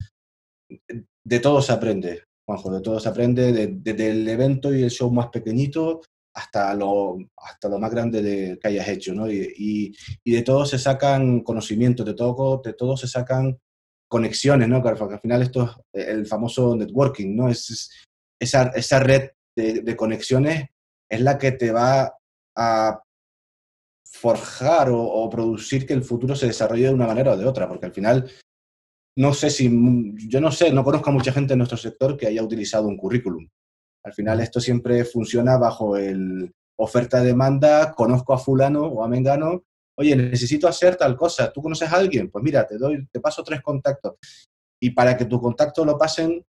de 1.25 1.41
todo 1.41 1.63
se 1.63 1.73
aprende, 1.73 2.25
Juanjo, 2.47 2.71
de 2.71 2.81
todo 2.81 3.01
se 3.01 3.09
aprende, 3.09 3.53
desde 3.53 4.11
el 4.11 4.29
evento 4.29 4.75
y 4.75 4.83
el 4.83 4.91
show 4.91 5.11
más 5.11 5.29
pequeñito 5.29 6.03
hasta 6.39 6.73
lo, 6.75 7.19
hasta 7.37 7.69
lo 7.69 7.79
más 7.79 7.91
grande 7.91 8.23
de, 8.23 8.59
que 8.59 8.69
hayas 8.69 8.89
hecho, 8.89 9.13
¿no? 9.13 9.31
Y, 9.31 9.93
y, 10.25 10.33
de 10.33 10.43
todo 10.43 10.65
se 10.65 10.79
sacan 10.79 11.41
conocimientos, 11.41 12.07
de 12.07 12.15
todo, 12.15 12.63
de 12.65 12.75
todo 12.75 12.97
se 12.97 13.09
sacan 13.09 13.59
conexiones, 14.09 14.69
¿no? 14.69 14.81
Porque 14.83 15.15
al 15.15 15.21
final 15.21 15.43
esto 15.43 15.85
es 15.93 16.07
el 16.07 16.27
famoso 16.27 16.77
networking, 16.77 17.35
¿no? 17.35 17.49
Es, 17.49 17.91
esa, 18.41 18.69
esa 18.75 19.01
red 19.01 19.31
de, 19.57 19.81
de, 19.81 19.97
conexiones 19.97 20.69
es 21.11 21.21
la 21.21 21.39
que 21.39 21.53
te 21.53 21.73
va 21.73 22.15
a 22.57 23.03
forjar 24.11 24.91
o, 24.91 25.03
o, 25.03 25.29
producir 25.29 25.87
que 25.87 25.95
el 25.95 26.05
futuro 26.05 26.37
se 26.37 26.47
desarrolle 26.47 26.85
de 26.85 26.95
una 26.95 27.07
manera 27.09 27.33
o 27.33 27.37
de 27.37 27.47
otra, 27.47 27.69
porque 27.69 27.87
al 27.87 27.93
final 27.93 28.31
no 29.17 29.35
sé 29.35 29.51
si, 29.51 29.69
yo 30.29 30.41
no 30.41 30.53
sé, 30.53 30.73
no 30.73 30.85
conozco 30.85 31.11
a 31.11 31.13
mucha 31.13 31.33
gente 31.33 31.55
en 31.55 31.59
nuestro 31.59 31.77
sector 31.77 32.17
que 32.17 32.29
haya 32.29 32.45
utilizado 32.45 32.87
un 32.87 32.97
currículum. 32.97 33.49
Al 34.05 34.13
final 34.13 34.41
esto 34.41 34.61
siempre 34.61 35.05
funciona 35.05 35.59
bajo 35.59 35.97
el 35.97 36.53
oferta-demanda, 36.79 37.93
conozco 37.93 38.33
a 38.33 38.39
fulano 38.39 38.87
o 38.87 39.03
a 39.03 39.09
mengano, 39.09 39.65
oye, 39.97 40.15
necesito 40.15 40.69
hacer 40.69 40.97
tal 40.97 41.17
cosa, 41.17 41.53
¿tú 41.53 41.61
conoces 41.61 41.93
a 41.93 41.97
alguien? 41.97 42.31
Pues 42.31 42.43
mira, 42.43 42.67
te 42.67 42.79
doy, 42.79 43.07
te 43.11 43.21
paso 43.21 43.43
tres 43.43 43.61
contactos. 43.61 44.15
Y 44.81 44.91
para 44.91 45.17
que 45.17 45.25
tu 45.25 45.41
contacto 45.41 45.85
lo 45.85 45.99
pasen, 45.99 46.45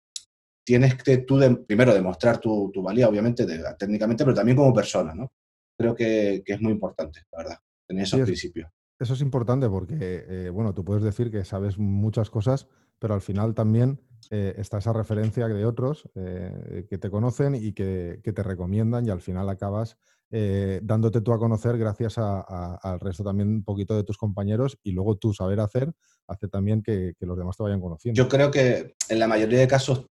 tienes 0.64 0.96
que 0.96 1.18
tú 1.18 1.38
primero 1.66 1.94
demostrar 1.94 2.38
tu, 2.38 2.72
valía, 2.82 3.08
obviamente, 3.08 3.46
técnicamente, 3.78 4.24
pero 4.24 4.34
también 4.34 4.56
como 4.56 4.74
persona, 4.74 5.14
¿no? 5.14 5.30
Creo 5.78 5.94
que, 5.94 6.42
es 6.44 6.60
muy 6.60 6.72
importante, 6.72 7.20
la 7.30 7.38
verdad, 7.38 7.58
tener 7.86 8.02
esos 8.02 8.20
principios. 8.22 8.68
Eso 8.98 9.12
es 9.14 9.20
importante 9.20 9.68
porque, 9.68 10.24
eh, 10.28 10.50
bueno, 10.50 10.74
tú 10.74 10.84
puedes 10.84 11.04
decir 11.04 11.30
que 11.30 11.44
sabes 11.44 11.78
muchas 11.78 12.30
cosas, 12.30 12.66
pero 12.98 13.14
al 13.14 13.20
final 13.20 13.54
también 13.54 14.00
eh, 14.30 14.54
está 14.56 14.78
esa 14.78 14.92
referencia 14.92 15.48
de 15.48 15.64
otros 15.64 16.08
eh, 16.14 16.86
que 16.88 16.98
te 16.98 17.10
conocen 17.10 17.54
y 17.54 17.72
que, 17.72 18.20
te 18.22 18.42
recomiendan 18.42 19.06
y 19.06 19.10
al 19.10 19.20
final 19.20 19.48
acabas 19.48 19.96
dándote 20.28 21.20
tú 21.20 21.32
a 21.32 21.38
conocer 21.38 21.78
gracias 21.78 22.18
al 22.18 23.00
resto 23.00 23.22
también 23.22 23.48
un 23.48 23.64
poquito 23.64 23.94
de 23.94 24.02
tus 24.02 24.18
compañeros 24.18 24.76
y 24.82 24.90
luego 24.90 25.16
tu 25.16 25.32
saber 25.32 25.60
hacer 25.60 25.92
hace 26.26 26.48
también 26.48 26.82
que, 26.82 27.14
los 27.20 27.38
demás 27.38 27.56
te 27.56 27.62
vayan 27.62 27.80
conociendo. 27.80 28.16
Yo 28.16 28.28
creo 28.28 28.50
que 28.50 28.96
en 29.08 29.18
la 29.20 29.28
mayoría 29.28 29.60
de 29.60 29.68
casos 29.68 30.06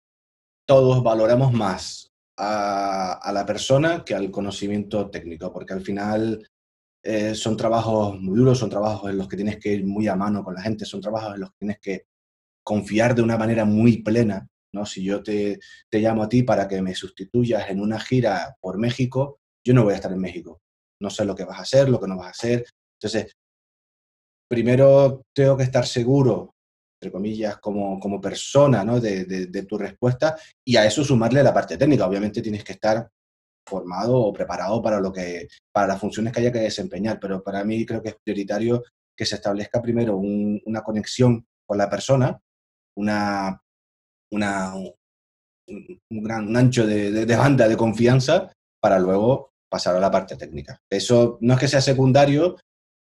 todos 0.67 1.03
valoramos 1.03 1.53
más 1.53 2.13
a, 2.37 3.15
a 3.15 3.33
la 3.33 3.47
persona 3.47 4.05
que 4.05 4.15
al 4.15 4.31
conocimiento 4.31 5.09
técnico, 5.09 5.51
porque 5.51 5.73
al 5.73 5.81
final 5.81 6.47
eh, 7.05 7.35
son 7.35 7.57
trabajos 7.57 8.21
muy 8.21 8.39
duros, 8.39 8.59
son 8.59 8.71
trabajos 8.71 9.11
en 9.11 9.19
los 9.19 9.27
que 9.27 9.37
tienes 9.37 9.59
que 9.59 9.73
ir 9.73 9.85
muy 9.85 10.07
a 10.07 10.15
mano 10.15 10.45
con 10.45 10.55
la 10.55 10.63
gente, 10.63 10.85
son 10.85 11.01
trabajos 11.01 11.35
en 11.35 11.41
los 11.41 11.51
que 11.51 11.57
tienes 11.59 11.79
que 11.81 12.07
confiar 12.65 13.15
de 13.15 13.23
una 13.23 13.37
manera 13.37 13.65
muy 13.65 14.03
plena. 14.03 14.49
¿no? 14.75 14.87
Si 14.87 15.05
yo 15.05 15.23
te, 15.23 15.59
llamo 15.93 16.23
a 16.23 16.29
ti 16.29 16.43
para 16.43 16.67
que 16.67 16.81
me 16.83 16.95
sustituyas 16.95 17.69
en 17.71 17.81
una 17.81 18.01
gira 18.01 18.57
por 18.61 18.79
México, 18.79 19.41
yo 19.65 19.75
no 19.75 19.85
voy 19.85 19.93
a 19.93 19.97
estar 19.97 20.13
en 20.13 20.21
México. 20.21 20.61
No 21.01 21.11
sé 21.11 21.25
lo 21.25 21.35
que 21.35 21.45
vas 21.45 21.59
a 21.59 21.63
hacer, 21.63 21.89
lo 21.89 22.01
que 22.01 22.09
no 22.09 22.17
vas 22.17 22.29
a 22.29 22.31
hacer. 22.31 22.65
Entonces, 23.01 23.35
primero 24.49 25.23
tengo 25.35 25.57
que 25.57 25.65
estar 25.65 25.87
seguro, 25.87 26.55
entre 27.01 27.13
comillas, 27.13 27.59
como, 27.59 27.99
como 27.99 28.21
persona 28.21 28.85
¿no? 28.85 29.01
de, 29.01 29.25
de, 29.25 29.47
de, 29.47 29.63
tu 29.65 29.77
respuesta 29.77 30.37
y 30.65 30.77
a 30.77 30.87
eso 30.87 31.05
sumarle 31.05 31.43
la 31.43 31.53
parte 31.53 31.77
técnica. 31.77 32.07
Obviamente 32.07 32.41
tienes 32.41 32.65
que 32.65 32.73
estar 32.73 33.09
formado 33.67 34.17
o 34.19 34.33
preparado 34.33 34.83
para, 34.83 35.01
lo 35.01 35.13
que, 35.13 35.49
para 35.73 35.89
las 35.89 36.01
funciones 36.01 36.33
que 36.33 36.41
haya 36.41 36.53
que 36.53 36.61
desempeñar, 36.61 37.19
pero 37.21 37.43
para 37.43 37.65
mí 37.65 37.85
creo 37.87 38.03
que 38.03 38.11
es 38.11 38.17
prioritario 38.23 38.83
que 39.17 39.27
se 39.27 39.37
establezca 39.37 39.83
primero 39.83 40.17
una 40.17 40.83
conexión 40.83 41.47
con 41.67 41.79
la 41.79 41.89
persona, 41.89 42.41
una, 42.97 43.61
una, 44.33 44.75
un, 44.75 45.99
gran 46.11 46.57
ancho 46.57 46.87
de, 46.87 47.11
de, 47.11 47.37
banda 47.37 47.69
de 47.69 47.77
confianza 47.77 48.53
para 48.81 48.99
luego 48.99 49.53
pasar 49.71 49.97
a 49.97 50.01
la 50.01 50.11
parte 50.11 50.37
técnica. 50.37 50.79
Eso 50.91 51.39
no 51.41 51.55
es 51.55 51.61
que 51.61 51.69
sea 51.69 51.81
secundario, 51.81 52.57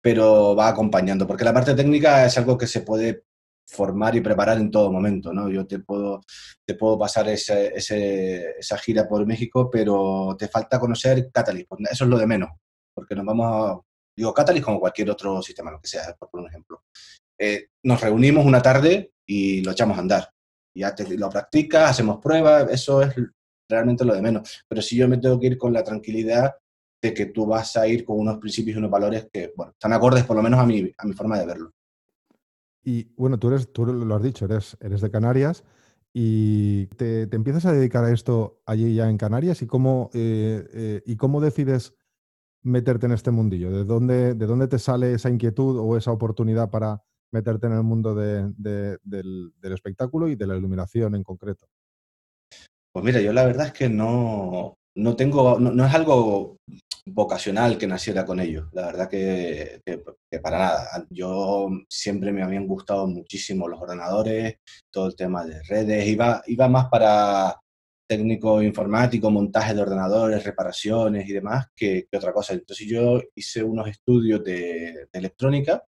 pero 0.01 0.55
va 0.55 0.69
acompañando, 0.69 1.27
porque 1.27 1.43
la 1.43 1.53
parte 1.53 1.75
técnica 1.75 2.25
es 2.25 2.37
algo 2.37 2.57
que 2.57 2.67
se 2.67 2.81
puede 2.81 3.23
formar 3.67 4.15
y 4.15 4.21
preparar 4.21 4.57
en 4.57 4.69
todo 4.69 4.91
momento, 4.91 5.33
¿no? 5.33 5.49
Yo 5.49 5.65
te 5.65 5.79
puedo, 5.79 6.21
te 6.65 6.75
puedo 6.75 6.97
pasar 6.99 7.27
esa 7.29 8.77
gira 8.77 9.07
por 9.07 9.25
México, 9.25 9.69
pero 9.71 10.35
te 10.37 10.47
falta 10.47 10.79
conocer 10.79 11.29
Catalyst, 11.31 11.67
pues 11.67 11.81
eso 11.91 12.03
es 12.03 12.09
lo 12.09 12.17
de 12.17 12.27
menos, 12.27 12.49
porque 12.93 13.15
nos 13.15 13.25
vamos 13.25 13.47
a, 13.47 13.79
digo, 14.15 14.33
Catalyst 14.33 14.65
como 14.65 14.79
cualquier 14.79 15.09
otro 15.09 15.41
sistema, 15.41 15.71
lo 15.71 15.79
que 15.79 15.87
sea, 15.87 16.15
por 16.15 16.39
un 16.39 16.47
ejemplo. 16.47 16.83
Eh, 17.39 17.67
nos 17.83 17.99
reunimos 17.99 18.45
una 18.45 18.61
tarde 18.61 19.11
y 19.25 19.61
lo 19.63 19.71
echamos 19.71 19.97
a 19.97 20.01
andar. 20.01 20.29
Ya 20.75 20.93
te, 20.93 21.17
lo 21.17 21.29
practicas, 21.29 21.91
hacemos 21.91 22.19
pruebas, 22.21 22.69
eso 22.69 23.01
es 23.01 23.15
realmente 23.69 24.05
lo 24.05 24.13
de 24.13 24.21
menos. 24.21 24.63
Pero 24.67 24.81
si 24.81 24.97
yo 24.97 25.07
me 25.07 25.17
tengo 25.17 25.39
que 25.39 25.47
ir 25.47 25.57
con 25.57 25.73
la 25.73 25.83
tranquilidad 25.83 26.53
de 27.01 27.13
que 27.13 27.27
tú 27.27 27.45
vas 27.45 27.75
a 27.77 27.87
ir 27.87 28.03
con 28.03 28.19
unos 28.19 28.37
principios 28.37 28.75
y 28.75 28.79
unos 28.79 28.91
valores 28.91 29.27
que, 29.31 29.53
bueno, 29.55 29.71
están 29.71 29.93
acordes 29.93 30.23
por 30.25 30.35
lo 30.35 30.43
menos 30.43 30.59
a 30.59 30.65
mi, 30.65 30.91
a 30.97 31.05
mi 31.05 31.13
forma 31.13 31.39
de 31.39 31.45
verlo. 31.45 31.71
Y 32.83 33.11
bueno, 33.15 33.39
tú, 33.39 33.47
eres, 33.49 33.71
tú 33.71 33.85
lo 33.85 34.15
has 34.15 34.23
dicho, 34.23 34.45
eres, 34.45 34.77
eres 34.79 35.01
de 35.01 35.09
Canarias 35.09 35.63
y 36.13 36.85
te, 36.95 37.23
empiezas 37.23 37.65
a 37.65 37.73
dedicar 37.73 38.05
a 38.05 38.11
esto 38.11 38.61
allí 38.65 38.95
ya 38.95 39.09
en 39.09 39.17
Canarias 39.17 39.61
y 39.61 39.67
cómo, 39.67 40.11
eh, 40.13 40.65
eh, 40.73 41.03
y 41.05 41.15
cómo 41.15 41.41
decides 41.41 41.95
meterte 42.61 43.07
en 43.07 43.11
este 43.11 43.31
mundillo. 43.31 43.71
¿De 43.71 43.83
dónde, 43.83 44.33
¿De 44.33 44.45
dónde 44.45 44.67
te 44.67 44.79
sale 44.79 45.13
esa 45.13 45.29
inquietud 45.29 45.77
o 45.79 45.97
esa 45.97 46.11
oportunidad 46.11 46.69
para 46.69 47.03
meterte 47.35 47.67
en 47.67 47.73
el 47.73 47.83
mundo 47.83 48.15
del, 48.15 49.53
espectáculo 49.61 50.27
y 50.27 50.35
de 50.35 50.47
la 50.47 50.55
iluminación 50.55 51.15
en 51.15 51.23
concreto? 51.23 51.67
Pues 52.93 53.03
mira, 53.03 53.19
yo 53.19 53.33
la 53.33 53.45
verdad 53.45 53.67
es 53.67 53.73
que 53.73 53.89
no, 53.89 54.75
no 54.95 55.15
tengo, 55.15 55.59
no, 55.59 55.85
es 55.85 55.93
algo 55.93 56.57
vocacional 57.05 57.77
que 57.77 57.87
naciera 57.87 58.25
con 58.25 58.39
ello, 58.39 58.69
la 58.71 58.85
verdad 58.87 59.09
que, 59.09 59.81
para 60.41 60.59
nada. 60.59 61.05
Yo 61.09 61.69
siempre 61.89 62.31
me 62.31 62.41
habían 62.41 62.67
gustado 62.67 63.05
muchísimo 63.05 63.67
los 63.67 63.81
ordenadores, 63.81 64.55
todo 64.91 65.07
el 65.07 65.15
tema 65.15 65.45
de 65.45 65.61
redes, 65.63 66.07
iba 66.07 66.67
más 66.69 66.87
para 66.89 67.59
técnico 68.07 68.61
informático, 68.61 69.31
montaje 69.31 69.73
de 69.73 69.81
ordenadores, 69.81 70.43
reparaciones 70.43 71.27
y 71.27 71.33
demás, 71.33 71.67
que, 71.75 72.07
otra 72.15 72.33
cosa. 72.33 72.53
Entonces 72.53 72.87
yo 72.87 73.21
hice 73.35 73.63
unos 73.63 73.87
estudios 73.87 74.43
de, 74.43 75.07
electrónica 75.11 75.83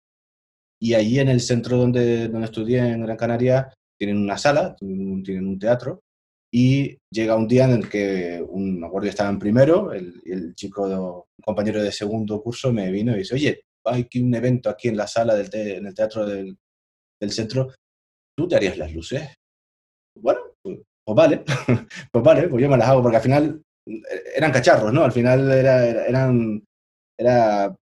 y 0.84 0.92
allí 0.92 1.18
en 1.18 1.30
el 1.30 1.40
centro 1.40 1.78
donde, 1.78 2.28
donde 2.28 2.44
estudié 2.44 2.80
en 2.80 3.00
Gran 3.00 3.16
Canaria 3.16 3.72
tienen 3.98 4.18
una 4.18 4.36
sala, 4.36 4.76
tienen 4.76 5.46
un 5.46 5.58
teatro 5.58 6.02
y 6.52 6.98
llega 7.10 7.36
un 7.36 7.48
día 7.48 7.64
en 7.64 7.70
el 7.70 7.88
que 7.88 8.44
un, 8.46 8.86
que 9.00 9.08
estaba 9.08 9.30
en 9.30 9.38
primero, 9.38 9.94
el, 9.94 10.20
el 10.26 10.54
chico, 10.54 10.82
un 10.82 11.42
compañero 11.42 11.82
de 11.82 11.90
segundo 11.90 12.42
curso 12.42 12.70
me 12.70 12.92
vino 12.92 13.14
y 13.14 13.20
dice, 13.20 13.34
oye, 13.34 13.62
hay 13.86 14.02
aquí 14.02 14.20
un 14.20 14.34
evento 14.34 14.68
aquí 14.68 14.88
en 14.88 14.98
la 14.98 15.06
sala 15.06 15.34
del 15.34 15.48
en 15.54 15.86
el 15.86 15.94
teatro 15.94 16.26
del, 16.26 16.54
del, 17.18 17.32
centro, 17.32 17.72
¿tú 18.36 18.46
te 18.46 18.56
harías 18.56 18.76
las 18.76 18.92
luces? 18.92 19.34
Bueno, 20.20 20.40
pues, 20.62 20.80
pues 21.02 21.16
vale, 21.16 21.44
pues 22.12 22.24
vale, 22.24 22.48
pues 22.48 22.62
yo 22.62 22.68
me 22.68 22.76
las 22.76 22.90
hago, 22.90 23.00
porque 23.00 23.16
al 23.16 23.22
final 23.22 23.62
eh, 23.88 24.02
eran 24.36 24.52
cacharros, 24.52 24.92
¿no? 24.92 25.02
Al 25.02 25.12
final 25.12 25.50
era, 25.50 26.06
eran, 26.06 26.62
era 27.18 27.74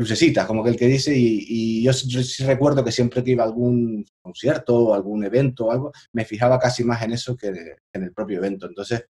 lucecitas, 0.00 0.46
como 0.46 0.64
que 0.64 0.70
el 0.70 0.76
que 0.76 0.86
dice, 0.86 1.12
y, 1.14 1.82
yo, 1.82 1.92
sí 1.92 2.42
recuerdo 2.44 2.82
que 2.82 2.90
siempre 2.90 3.22
que 3.22 3.32
iba 3.32 3.44
a 3.44 3.46
algún 3.46 4.02
concierto 4.22 4.74
o 4.74 4.94
algún 4.94 5.22
evento 5.24 5.66
o 5.66 5.72
algo, 5.72 5.92
me 6.14 6.24
fijaba 6.24 6.58
casi 6.58 6.84
más 6.84 7.02
en 7.02 7.12
eso 7.12 7.36
que 7.36 7.48
en 7.48 8.02
el 8.02 8.12
propio 8.12 8.38
evento. 8.38 8.66
Entonces, 8.66 9.04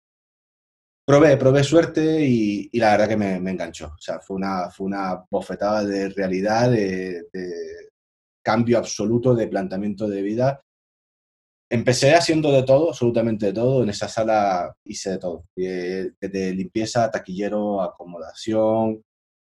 probé, 1.06 1.36
probé 1.36 1.64
suerte 1.66 2.26
y, 2.26 2.70
la 2.80 2.92
verdad 2.92 3.10
que 3.10 3.18
me, 3.18 3.36
enganchó. 3.36 3.88
O 3.88 4.00
sea, 4.00 4.22
fue 4.22 4.38
una, 4.38 4.70
fue 4.70 4.88
una 4.88 5.26
bofetada 5.30 5.84
de 5.84 6.08
realidad, 6.08 6.72
de, 6.72 7.26
cambio 8.42 8.78
absoluto 8.78 9.36
de 9.36 9.48
planteamiento 9.48 10.08
de 10.08 10.22
vida. 10.22 10.62
Empecé 11.70 12.16
haciendo 12.16 12.50
de 12.54 12.64
todo, 12.64 12.90
absolutamente 12.92 13.48
de 13.48 13.54
todo. 13.54 13.84
En 13.84 13.90
esa 13.90 14.08
sala 14.08 14.74
hice 14.86 15.12
de 15.12 15.18
todo. 15.18 15.44
Eh, 15.58 16.12
desde 16.22 16.54
limpieza, 16.54 17.12
taquillero, 17.12 17.82
acomodación, 17.82 19.04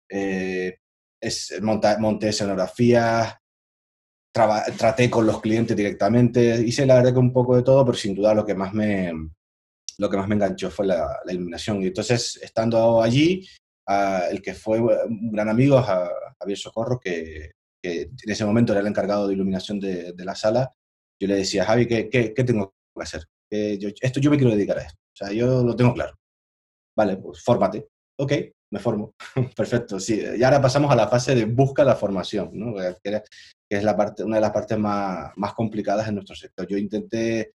eh, 0.09 0.77
es, 1.23 1.61
monté 1.61 2.29
escenografías, 2.29 3.35
traté 4.31 5.09
con 5.09 5.25
los 5.25 5.41
clientes 5.41 5.77
directamente, 5.77 6.61
hice 6.65 6.85
la 6.85 6.95
verdad 6.95 7.13
que 7.13 7.19
un 7.19 7.33
poco 7.33 7.55
de 7.55 7.63
todo, 7.63 7.85
pero 7.85 7.97
sin 7.97 8.15
duda 8.15 8.33
lo 8.33 8.45
que 8.45 8.55
más 8.55 8.73
me, 8.73 9.11
lo 9.97 10.09
que 10.09 10.17
más 10.17 10.27
me 10.27 10.35
enganchó 10.35 10.71
fue 10.71 10.87
la, 10.87 11.19
iluminación. 11.29 11.81
Y 11.81 11.87
entonces, 11.87 12.39
estando 12.41 13.01
allí, 13.01 13.47
el 14.29 14.41
que 14.41 14.53
fue 14.53 14.79
un 14.79 15.31
gran 15.31 15.49
amigo, 15.49 15.81
Javier 15.81 16.57
Socorro, 16.57 16.99
que, 16.99 17.51
en 17.83 18.31
ese 18.31 18.45
momento 18.45 18.71
era 18.71 18.79
el 18.79 18.87
encargado 18.87 19.27
de 19.27 19.33
iluminación 19.33 19.79
de, 19.79 20.13
la 20.17 20.35
sala, 20.35 20.71
yo 21.21 21.27
le 21.27 21.35
decía, 21.35 21.65
Javi, 21.65 21.87
¿qué, 21.87 22.09
qué, 22.09 22.43
tengo 22.43 22.73
que 22.95 23.03
hacer? 23.03 23.25
yo, 23.51 23.89
esto 24.01 24.19
yo 24.19 24.31
me 24.31 24.37
quiero 24.37 24.55
dedicar 24.55 24.79
a 24.79 24.83
esto. 24.83 24.97
O 25.13 25.15
sea, 25.15 25.31
yo 25.31 25.63
lo 25.63 25.75
tengo 25.75 25.93
claro. 25.93 26.15
Vale, 26.97 27.17
pues 27.17 27.43
fórmate. 27.43 27.87
Ok, 28.19 28.33
me 28.73 28.79
formo. 28.79 29.13
Perfecto, 29.55 29.99
sí. 29.99 30.19
Y 30.35 30.43
ahora 30.43 30.59
pasamos 30.59 30.91
a 30.91 30.95
la 30.95 31.07
fase 31.07 31.35
de 31.35 31.45
busca 31.45 31.83
la 31.83 31.95
formación, 31.95 32.49
¿no? 32.53 32.73
que, 33.03 33.21
es 33.69 33.83
la 33.83 33.95
parte, 33.95 34.23
una 34.23 34.37
de 34.37 34.41
las 34.41 34.51
partes 34.51 34.77
más, 34.79 35.31
más 35.35 35.53
complicadas 35.53 36.07
en 36.07 36.15
nuestro 36.15 36.35
sector. 36.35 36.67
Yo 36.67 36.77
intenté, 36.77 37.53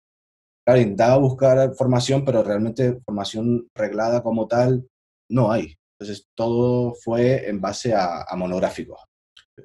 claro, 0.65 0.81
intentaba 0.81 1.15
buscar 1.17 1.73
formación, 1.73 2.25
pero 2.25 2.43
realmente 2.43 2.99
formación 3.05 3.69
reglada 3.73 4.21
como 4.21 4.45
tal 4.45 4.85
no 5.31 5.51
hay. 5.51 5.75
Entonces, 5.97 6.27
todo 6.35 6.93
fue 6.95 7.47
en 7.47 7.61
base 7.61 7.93
a, 7.93 8.23
a 8.23 8.35
monográficos. 8.35 8.99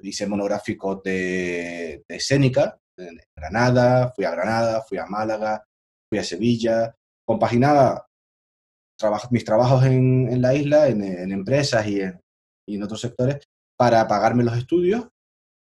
Hice 0.01 0.27
monográficos 0.27 1.03
de, 1.03 2.05
de 2.07 2.15
escénica, 2.15 2.77
en 2.97 3.19
Granada, 3.35 4.13
fui 4.15 4.23
a 4.23 4.31
Granada, 4.31 4.81
fui 4.83 4.97
a 4.97 5.05
Málaga, 5.05 5.65
fui 6.09 6.17
a 6.17 6.23
Sevilla, 6.23 6.95
compaginaba 7.27 8.07
mis 9.31 9.45
trabajos 9.45 9.85
en, 9.85 10.41
la 10.41 10.53
isla, 10.53 10.87
en, 10.87 11.31
empresas 11.31 11.85
y 11.87 12.01
en, 12.01 12.83
otros 12.83 13.01
sectores, 13.01 13.37
para 13.77 14.07
pagarme 14.07 14.43
los 14.43 14.57
estudios 14.57 15.07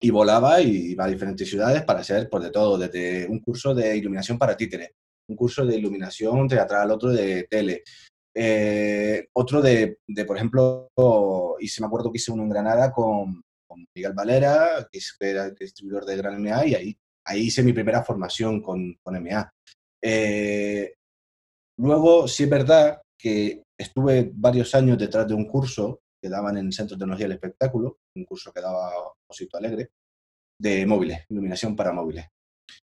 y 0.01 0.09
volaba 0.09 0.61
y 0.61 0.91
iba 0.91 1.05
a 1.05 1.09
diferentes 1.09 1.49
ciudades 1.49 1.83
para 1.83 2.01
hacer 2.01 2.29
por 2.29 2.41
pues, 2.41 2.43
de 2.43 2.51
todo, 2.51 2.77
desde 2.77 3.27
un 3.27 3.39
curso 3.39 3.73
de 3.73 3.95
iluminación 3.95 4.37
para 4.37 4.57
títeres, 4.57 4.91
un 5.29 5.35
curso 5.35 5.65
de 5.65 5.77
iluminación 5.77 6.47
teatral, 6.47 6.91
otro 6.91 7.09
de 7.09 7.47
tele, 7.49 7.83
eh, 8.35 9.27
otro 9.33 9.61
de, 9.61 9.99
por 10.27 10.35
ejemplo, 10.35 10.89
y 11.59 11.67
se 11.67 11.81
me 11.81 11.87
acuerdo 11.87 12.11
que 12.11 12.17
hice 12.17 12.31
uno 12.31 12.43
en 12.43 12.49
Granada 12.49 12.91
con, 12.91 13.41
Miguel 13.95 14.13
Valera, 14.13 14.87
que 14.91 14.99
era 15.19 15.45
el 15.45 15.55
distribuidor 15.55 16.05
de 16.05 16.17
Gran 16.17 16.41
MA, 16.41 16.65
y 16.67 16.75
ahí, 16.75 16.97
ahí 17.25 17.41
hice 17.41 17.63
mi 17.63 17.73
primera 17.73 18.03
formación 18.03 18.61
con, 18.61 18.95
con 19.01 19.23
MA. 19.23 19.51
Eh, 20.01 20.93
luego, 21.79 22.27
sí 22.27 22.43
es 22.43 22.49
verdad 22.49 23.02
que 23.23 23.63
estuve 23.79 24.31
varios 24.33 24.75
años 24.75 24.97
detrás 24.97 25.25
de 25.25 25.33
un 25.33 25.45
curso 25.45 26.01
que 26.21 26.27
daban 26.27 26.57
en 26.57 26.65
el 26.65 26.73
Centro 26.73 26.97
de 26.97 26.99
Tecnología 26.99 27.25
del 27.25 27.37
Espectáculo, 27.37 27.99
un 28.17 28.25
curso 28.25 28.51
que 28.51 28.59
daba 28.59 28.91
Osito 29.29 29.57
Alegre, 29.57 29.91
de 30.59 30.85
móviles, 30.85 31.25
iluminación 31.29 31.73
para 31.73 31.93
móviles. 31.93 32.25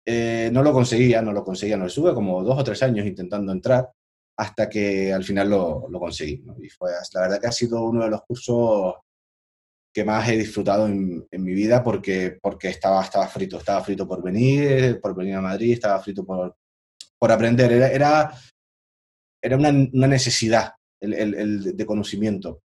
Eh, 0.06 0.48
no 0.50 0.62
lo 0.62 0.72
conseguía, 0.72 1.20
no 1.20 1.32
lo 1.32 1.44
conseguía, 1.44 1.76
no 1.76 1.86
estuve 1.86 2.14
como 2.14 2.42
dos 2.42 2.58
o 2.58 2.64
tres 2.64 2.82
años 2.82 3.06
intentando 3.06 3.52
entrar 3.52 3.90
hasta 4.38 4.68
que 4.68 5.12
al 5.12 5.24
final 5.24 5.50
lo, 5.50 5.86
lo 5.90 6.00
conseguí. 6.00 6.42
Y 6.62 6.70
fue, 6.70 6.92
la 7.12 7.20
verdad 7.20 7.40
que 7.40 7.46
ha 7.46 7.52
sido 7.52 7.82
uno 7.84 8.04
de 8.04 8.10
los 8.10 8.22
cursos 8.22 8.94
que 9.94 10.04
más 10.04 10.26
he 10.28 10.38
disfrutado 10.38 10.86
en, 10.86 11.26
mi 11.30 11.52
vida 11.52 11.84
porque, 11.84 12.38
porque 12.40 12.68
estaba, 12.68 13.02
estaba 13.02 13.28
frito, 13.28 13.58
estaba 13.58 13.84
frito 13.84 14.08
por 14.08 14.22
venir, 14.22 15.00
por 15.02 15.14
venir 15.14 15.34
a 15.34 15.42
Madrid, 15.42 15.74
estaba 15.74 16.00
frito 16.00 16.24
por, 16.24 16.56
por 17.18 17.30
aprender. 17.30 17.70
Era 17.72 18.32
era 19.44 19.58
una, 19.58 20.08
necesidad 20.08 20.72
el, 21.00 21.76
de 21.76 21.86
conocimiento. 21.86 22.62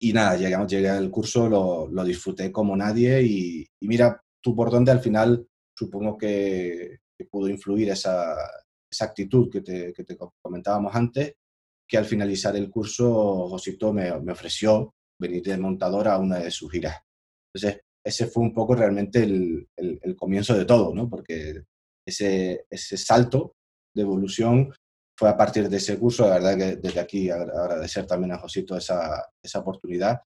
Y 0.00 0.14
nada, 0.14 0.36
llegamos, 0.36 0.70
llegué 0.70 0.88
al 0.88 1.10
curso, 1.10 1.46
lo, 1.48 1.88
lo 1.88 2.04
disfruté 2.04 2.50
como 2.50 2.74
nadie 2.74 3.22
y, 3.22 3.66
mira, 3.82 4.20
tú 4.42 4.56
por 4.56 4.70
dónde 4.70 4.92
al 4.92 5.00
final 5.00 5.46
supongo 5.76 6.16
que, 6.16 6.98
pudo 7.30 7.48
influir 7.48 7.90
esa, 7.90 8.34
esa 8.90 9.04
actitud 9.06 9.50
que 9.50 9.60
te, 9.62 9.92
que 9.92 10.04
te, 10.04 10.16
comentábamos 10.42 10.94
antes, 10.94 11.34
que 11.88 11.98
al 11.98 12.04
finalizar 12.04 12.54
el 12.56 12.70
curso 12.70 13.48
Josito 13.48 13.92
me, 13.92 14.18
me, 14.20 14.32
ofreció 14.32 14.94
venir 15.18 15.42
de 15.42 15.56
montador 15.56 16.08
a 16.08 16.18
una 16.18 16.38
de 16.38 16.50
sus 16.50 16.70
giras. 16.70 16.98
Entonces, 17.54 17.80
ese 18.04 18.26
fue 18.26 18.42
un 18.42 18.54
poco 18.54 18.74
realmente 18.74 19.22
el, 19.22 19.66
el, 19.76 19.98
el 20.02 20.16
comienzo 20.16 20.54
de 20.54 20.66
todo, 20.66 20.94
¿no? 20.94 21.08
Porque 21.08 21.64
ese, 22.06 22.66
ese 22.70 22.96
salto 22.96 23.54
de 23.94 24.02
evolución 24.02 24.72
fue 25.16 25.28
a 25.30 25.36
partir 25.36 25.68
de 25.68 25.78
ese 25.78 25.98
curso, 25.98 26.28
la 26.28 26.34
verdad 26.34 26.56
que 26.56 26.76
desde 26.76 27.00
aquí 27.00 27.30
agradecer 27.30 28.06
también 28.06 28.32
a 28.32 28.38
Josito 28.38 28.76
esa, 28.76 29.24
esa 29.42 29.60
oportunidad. 29.60 30.20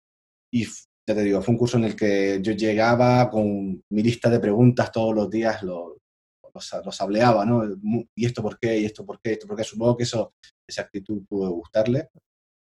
Y 0.53 0.65
ya 0.65 1.15
te 1.15 1.23
digo, 1.23 1.41
fue 1.43 1.53
un 1.53 1.59
curso 1.59 1.77
en 1.77 1.85
el 1.85 1.97
que 1.97 2.41
yo 2.43 2.53
llegaba 2.53 3.31
con 3.31 3.83
mi 3.91 4.03
lista 4.03 4.29
de 4.29 4.41
preguntas 4.41 4.91
todos 4.91 5.15
los 5.15 5.31
días, 5.31 5.63
los, 5.63 5.99
los, 6.85 7.01
hableaba, 7.01 7.45
¿no? 7.45 7.63
¿Y 8.17 8.27
esto 8.27 8.43
por 8.43 8.59
qué? 8.59 8.79
¿Y 8.79 8.85
esto 8.85 9.07
por 9.07 9.21
qué? 9.21 9.33
¿Esto 9.33 9.47
por 9.47 9.57
qué? 9.57 9.65
Supongo 9.65 9.97
que 9.97 10.03
eso, 10.03 10.35
esa 10.69 10.83
actitud 10.83 11.25
pudo 11.29 11.51
gustarle. 11.51 12.11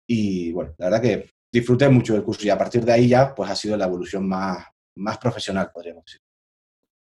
Y 0.09 0.53
bueno, 0.53 0.75
la 0.79 0.87
verdad 0.87 1.03
que 1.03 1.31
disfruté 1.53 1.89
mucho 1.89 2.15
del 2.15 2.25
curso 2.25 2.45
y 2.47 2.51
a 2.51 2.59
partir 2.59 2.85
de 2.85 2.93
ahí 2.93 3.09
ya 3.09 3.35
pues 3.35 3.51
ha 3.51 3.57
sido 3.57 3.77
la 3.77 3.87
evolución 3.87 4.27
más, 4.29 4.67
más 4.97 5.19
profesional, 5.19 5.71
podríamos 5.73 6.05
decir. 6.05 6.21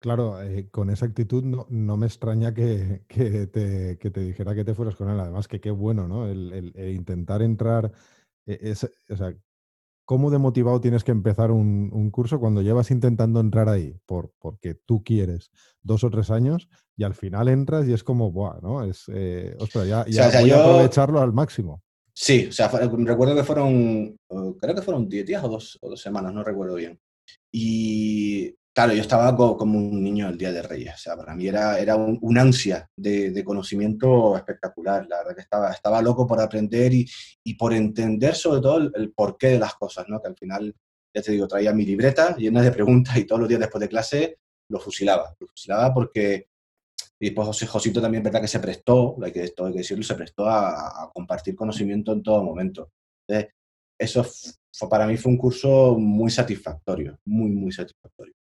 Claro, 0.05 0.39
eh, 0.39 0.69
con 0.69 0.91
esa 0.91 1.07
actitud 1.07 1.43
no, 1.43 1.65
no 1.67 1.97
me 1.97 2.05
extraña 2.05 2.53
que, 2.53 3.05
que, 3.07 3.47
te, 3.47 3.97
que, 3.97 4.11
te, 4.11 4.19
dijera 4.19 4.53
que 4.53 4.63
te 4.63 4.75
fueras 4.75 4.95
con 4.95 5.09
él. 5.09 5.19
Además, 5.19 5.47
que 5.47 5.59
qué 5.59 5.71
bueno, 5.71 6.07
¿no? 6.07 6.27
El, 6.27 6.75
intentar 6.95 7.41
entrar. 7.41 7.91
E, 8.45 8.59
es, 8.61 8.83
o 8.83 9.15
sea, 9.17 9.35
¿cómo 10.05 10.29
de 10.29 10.37
motivado 10.37 10.79
tienes 10.79 11.03
que 11.03 11.09
empezar 11.09 11.49
un, 11.49 11.89
un, 11.91 12.11
curso 12.11 12.39
cuando 12.39 12.61
llevas 12.61 12.91
intentando 12.91 13.39
entrar 13.39 13.67
ahí? 13.67 13.97
Por, 14.05 14.31
porque 14.37 14.75
tú 14.75 15.03
quieres 15.03 15.49
dos 15.81 16.03
o 16.03 16.11
tres 16.11 16.29
años 16.29 16.69
y 16.95 17.03
al 17.03 17.15
final 17.15 17.47
entras 17.47 17.87
y 17.87 17.93
es 17.93 18.03
como, 18.03 18.31
¡buah! 18.31 18.59
¿no? 18.61 18.83
Es, 18.83 19.05
eh, 19.11 19.57
ostras, 19.59 19.87
ya, 19.87 20.05
ya 20.07 20.39
voy 20.39 20.51
a 20.51 20.61
aprovecharlo 20.63 21.19
al 21.19 21.33
máximo. 21.33 21.81
Sí, 22.13 22.45
o 22.49 22.51
sea, 22.51 22.67
recuerdo 22.67 23.35
que 23.35 23.43
fueron, 23.43 24.19
creo 24.59 24.75
que 24.75 24.83
fueron 24.83 25.09
10 25.09 25.25
días 25.25 25.43
o 25.43 25.49
dos, 25.49 25.79
o 25.81 25.89
dos 25.89 25.99
semanas, 25.99 26.31
no 26.31 26.43
recuerdo 26.43 26.75
bien. 26.75 26.99
Y 27.51 28.55
Claro, 28.75 28.93
yo 28.93 29.01
estaba 29.01 29.33
como 29.37 29.79
un 29.79 30.03
niño 30.03 30.27
el 30.27 30.37
Día 30.37 30.51
de 30.51 30.61
Reyes. 30.61 30.95
O 30.95 30.97
sea, 30.97 31.15
para 31.15 31.33
mí 31.33 31.47
era, 31.47 31.79
era 31.79 31.95
un, 31.95 32.37
ansia 32.37 32.89
de, 32.97 33.41
conocimiento 33.45 34.35
espectacular. 34.35 35.07
La 35.07 35.19
verdad 35.19 35.33
que 35.33 35.41
estaba, 35.41 35.71
estaba 35.71 36.01
loco 36.01 36.27
por 36.27 36.41
aprender 36.41 36.93
y, 36.93 37.09
y 37.45 37.53
por 37.53 37.73
entender 37.73 38.35
sobre 38.35 38.59
todo 38.59 38.91
el, 38.93 39.13
porqué 39.13 39.47
de 39.47 39.59
las 39.59 39.75
cosas, 39.75 40.09
¿no? 40.09 40.21
Que 40.21 40.27
al 40.27 40.35
final, 40.35 40.75
ya 41.13 41.21
te 41.21 41.31
digo, 41.31 41.47
traía 41.47 41.71
mi 41.71 41.85
libreta 41.85 42.35
llena 42.35 42.61
de 42.61 42.71
preguntas 42.73 43.15
y 43.15 43.23
todos 43.23 43.39
los 43.39 43.47
días 43.47 43.61
después 43.61 43.79
de 43.79 43.87
clase 43.87 44.39
lo 44.69 44.79
fusilaba. 44.81 45.33
Lo 45.39 45.47
fusilaba 45.47 45.93
porque... 45.93 46.49
Y 47.17 47.27
después 47.27 47.47
José 47.47 47.67
Josito 47.67 48.01
también, 48.01 48.23
verdad 48.23 48.41
que 48.41 48.49
se 48.49 48.59
prestó, 48.59 49.15
hay 49.23 49.31
que, 49.31 49.39
hay 49.39 49.71
que 49.71 49.77
decirlo, 49.77 50.03
se 50.03 50.15
prestó 50.15 50.49
a, 50.49 51.09
compartir 51.13 51.55
conocimiento 51.55 52.11
en 52.11 52.21
todo 52.21 52.43
momento. 52.43 52.91
Entonces, 53.25 53.53
eso 53.97 54.25
fue, 54.69 54.89
para 54.89 55.07
mí 55.07 55.15
fue 55.15 55.31
un 55.31 55.37
curso 55.37 55.95
muy 55.97 56.29
satisfactorio, 56.29 57.17
muy, 57.23 57.51
muy 57.51 57.71
satisfactorio 57.71 58.35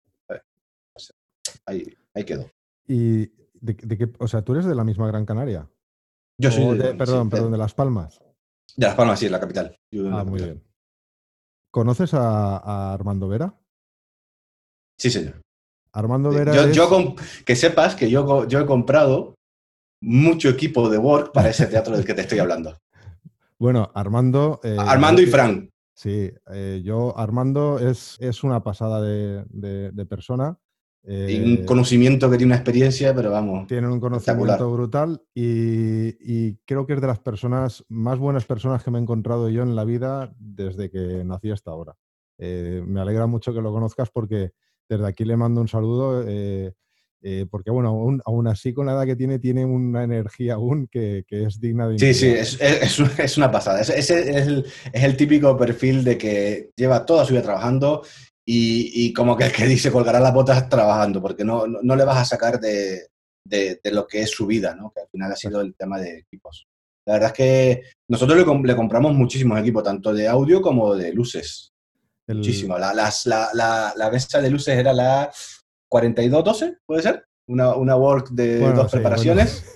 ahí, 1.65 1.83
ahí 2.13 2.23
quedó. 2.23 2.49
¿Y 2.87 3.31
de, 3.61 3.75
qué? 3.75 4.11
O 4.19 4.27
sea, 4.27 4.41
¿tú 4.41 4.53
eres 4.53 4.65
de 4.65 4.75
la 4.75 4.83
misma 4.83 5.07
Gran 5.07 5.25
Canaria? 5.25 5.69
Yo 6.37 6.51
soy 6.51 6.77
de, 6.77 6.93
perdón, 6.95 7.29
perdón, 7.29 7.51
de 7.51 7.57
Las 7.57 7.73
Palmas. 7.73 8.19
De 8.75 8.85
Las 8.85 8.95
Palmas, 8.95 9.19
sí, 9.19 9.29
la 9.29 9.39
capital. 9.39 9.75
ah, 10.11 10.23
muy 10.23 10.41
bien. 10.41 10.63
¿Conoces 11.69 12.13
a, 12.13 12.93
Armando 12.93 13.27
Vera? 13.27 13.55
Sí, 14.97 15.09
señor. 15.09 15.41
Armando 15.93 16.31
Vera. 16.31 16.71
Yo, 16.71 17.15
que 17.45 17.55
sepas 17.55 17.95
que 17.95 18.09
yo, 18.09 18.47
yo 18.47 18.59
he 18.59 18.65
comprado 18.65 19.35
mucho 20.01 20.49
equipo 20.49 20.89
de 20.89 20.97
work 20.97 21.31
para 21.31 21.49
ese 21.49 21.67
teatro 21.67 21.95
del 21.95 22.05
que 22.05 22.13
te 22.13 22.21
estoy 22.21 22.39
hablando. 22.39 22.77
Bueno, 23.59 23.91
Armando. 23.93 24.59
Eh, 24.63 24.75
Armando 24.75 25.21
y 25.21 25.27
Fran. 25.27 25.69
Sí, 25.93 26.33
eh, 26.51 26.81
yo, 26.83 27.15
Armando 27.15 27.77
es, 27.77 28.17
es 28.19 28.43
una 28.43 28.63
pasada 28.63 28.99
de, 29.03 29.45
de 29.51 30.05
persona 30.07 30.57
un 31.03 31.13
eh, 31.13 31.65
conocimiento 31.65 32.29
que 32.29 32.37
tiene 32.37 32.51
una 32.51 32.57
experiencia, 32.57 33.15
pero 33.15 33.31
vamos. 33.31 33.67
Tienen 33.67 33.89
un 33.89 33.99
conocimiento 33.99 34.71
brutal 34.71 35.21
y, 35.33 36.53
creo 36.65 36.85
que 36.85 36.93
es 36.93 37.01
de 37.01 37.07
las 37.07 37.19
personas, 37.19 37.83
más 37.89 38.19
buenas 38.19 38.45
personas 38.45 38.83
que 38.83 38.91
me 38.91 38.99
he 38.99 39.01
encontrado 39.01 39.49
yo 39.49 39.63
en 39.63 39.75
la 39.75 39.83
vida 39.83 40.33
desde 40.37 40.89
que 40.89 41.23
nací 41.25 41.49
hasta 41.49 41.71
ahora. 41.71 41.95
Eh, 42.37 42.83
me 42.85 43.01
alegra 43.01 43.25
mucho 43.27 43.53
que 43.53 43.61
lo 43.61 43.71
conozcas 43.71 44.09
porque 44.11 44.51
desde 44.87 45.07
aquí 45.07 45.25
le 45.25 45.37
mando 45.37 45.61
un 45.61 45.67
saludo. 45.67 46.23
Eh, 47.23 47.45
porque 47.51 47.69
bueno, 47.69 48.19
aún, 48.25 48.47
así 48.47 48.73
con 48.73 48.87
la 48.87 48.93
edad 48.93 49.05
que 49.05 49.15
tiene, 49.15 49.37
tiene 49.37 49.63
una 49.63 50.03
energía 50.03 50.55
aún 50.55 50.87
que, 50.87 51.23
es 51.29 51.59
digna 51.59 51.87
de... 51.87 51.99
Sí, 51.99 52.15
sí, 52.15 52.27
es, 52.27 52.59
es, 52.59 53.37
una 53.37 53.51
pasada. 53.51 53.81
Ese 53.81 53.99
es 53.99 54.09
el, 54.09 54.65
es 54.91 55.03
el 55.03 55.15
típico 55.15 55.55
perfil 55.55 56.03
de 56.03 56.17
que 56.17 56.71
lleva 56.75 57.05
toda 57.05 57.23
su 57.23 57.33
vida 57.33 57.43
trabajando 57.43 58.01
y, 58.45 59.13
como 59.13 59.37
que 59.37 59.45
el 59.45 59.51
que 59.51 59.65
dice 59.65 59.91
colgará 59.91 60.19
las 60.19 60.33
botas 60.33 60.67
trabajando, 60.67 61.21
porque 61.21 61.43
no, 61.43 61.67
no, 61.67 61.95
le 61.95 62.03
vas 62.03 62.17
a 62.17 62.25
sacar 62.25 62.59
de, 62.59 63.07
de, 63.45 63.79
lo 63.91 64.07
que 64.07 64.21
es 64.21 64.31
su 64.31 64.45
vida, 64.45 64.75
¿no? 64.75 64.91
que 64.93 65.01
al 65.01 65.09
final 65.09 65.31
ha 65.31 65.35
sido 65.35 65.61
el 65.61 65.75
tema 65.75 65.99
de 65.99 66.19
equipos. 66.19 66.67
La 67.05 67.13
verdad 67.13 67.29
es 67.29 67.35
que 67.35 67.81
nosotros 68.09 68.37
le, 68.37 68.67
le 68.67 68.75
compramos 68.75 69.13
muchísimos 69.13 69.59
equipos, 69.59 69.83
tanto 69.83 70.13
de 70.13 70.27
audio 70.27 70.61
como 70.61 70.95
de 70.95 71.13
luces. 71.13 71.71
Muchísimo. 72.27 72.77
La, 72.77 72.93
la, 72.93 73.11
la, 73.25 73.93
la, 73.95 74.11
mesa 74.11 74.41
de 74.41 74.49
luces 74.49 74.77
era 74.77 74.93
la, 74.93 75.31
42-12, 75.91 76.79
¿puede 76.85 77.01
ser? 77.01 77.25
Una, 77.47 77.75
una 77.75 77.95
work 77.97 78.29
de 78.29 78.59
dos 78.59 78.91
preparaciones. 78.91 79.65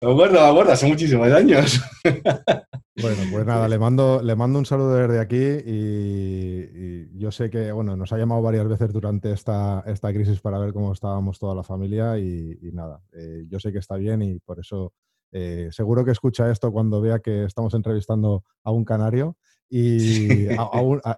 Me 0.00 0.12
acuerdo, 0.12 0.40
me 0.40 0.48
acuerdo, 0.48 0.72
hace 0.72 0.86
muchísimos 0.86 1.30
años. 1.30 1.78
Bueno, 3.00 3.22
pues 3.30 3.46
nada, 3.46 3.68
le 3.68 3.78
mando, 3.78 4.20
le 4.22 4.34
mando 4.34 4.58
un 4.58 4.66
saludo 4.66 4.94
desde 4.94 5.20
aquí 5.20 5.36
y, 5.36 7.18
yo 7.18 7.30
sé 7.30 7.48
que, 7.48 7.70
bueno, 7.70 7.96
nos 7.96 8.12
ha 8.12 8.18
llamado 8.18 8.42
varias 8.42 8.66
veces 8.66 8.92
durante 8.92 9.32
esta, 9.32 9.84
esta 9.86 10.12
crisis 10.12 10.40
para 10.40 10.58
ver 10.58 10.72
cómo 10.72 10.92
estábamos 10.92 11.38
toda 11.38 11.54
la 11.54 11.62
familia 11.62 12.18
y, 12.18 12.58
nada, 12.72 13.00
eh, 13.12 13.44
yo 13.48 13.60
sé 13.60 13.72
que 13.72 13.78
está 13.78 13.96
bien 13.96 14.22
y 14.22 14.40
por 14.40 14.58
eso 14.58 14.92
eh, 15.30 15.68
seguro 15.70 16.04
que 16.04 16.10
escucha 16.10 16.50
esto 16.50 16.72
cuando 16.72 17.00
vea 17.00 17.20
que 17.20 17.44
estamos 17.44 17.74
entrevistando 17.74 18.44
a 18.64 18.72
un 18.72 18.84
canario 18.84 19.36
y, 19.70 20.48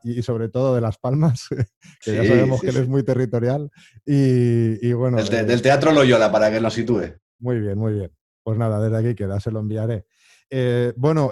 y 0.02 0.22
sobre 0.22 0.48
todo 0.48 0.74
de 0.74 0.80
Las 0.80 0.98
Palmas, 0.98 1.48
que 2.04 2.14
ya 2.14 2.24
sabemos 2.24 2.60
que 2.60 2.68
él 2.68 2.76
es 2.76 2.88
muy 2.88 3.04
territorial. 3.04 3.70
Y, 4.04 4.92
bueno. 4.92 5.18
Eh, 5.18 5.44
del 5.44 5.62
Teatro 5.62 5.92
Loyola, 5.92 6.30
para 6.30 6.50
que 6.50 6.60
lo 6.60 6.70
sitúe. 6.70 7.14
Muy 7.38 7.60
bien, 7.60 7.78
muy 7.78 7.94
bien. 7.94 8.12
Pues 8.42 8.58
nada, 8.58 8.80
desde 8.82 8.98
aquí 8.98 9.14
queda, 9.14 9.38
se 9.40 9.50
lo 9.50 9.60
enviaré. 9.60 10.04
bueno, 10.96 11.30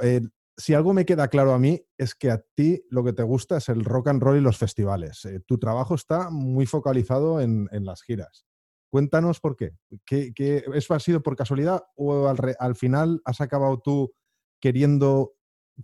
si 0.58 0.74
algo 0.74 0.92
me 0.92 1.06
queda 1.06 1.28
claro 1.28 1.54
a 1.54 1.58
mí 1.58 1.80
es 1.96 2.16
que 2.16 2.30
a 2.30 2.42
ti 2.54 2.84
lo 2.90 3.04
que 3.04 3.12
te 3.12 3.22
gusta 3.22 3.58
es 3.58 3.68
el 3.68 3.84
rock 3.84 4.08
and 4.08 4.20
roll 4.20 4.36
y 4.36 4.40
los 4.40 4.58
festivales. 4.58 5.24
Eh, 5.24 5.40
tu 5.46 5.56
trabajo 5.58 5.94
está 5.94 6.30
muy 6.30 6.66
focalizado 6.66 7.40
en, 7.40 7.68
las 7.70 8.02
giras. 8.02 8.44
Cuéntanos 8.90 9.38
por 9.38 9.56
qué. 9.56 9.76
¿Qué, 10.04 10.64
eso 10.74 10.94
ha 10.94 11.00
sido 11.00 11.22
por 11.22 11.36
casualidad 11.36 11.84
o 11.94 12.28
al, 12.28 12.74
final 12.74 13.22
has 13.24 13.40
acabado 13.40 13.78
tú 13.78 14.12
queriendo 14.60 15.34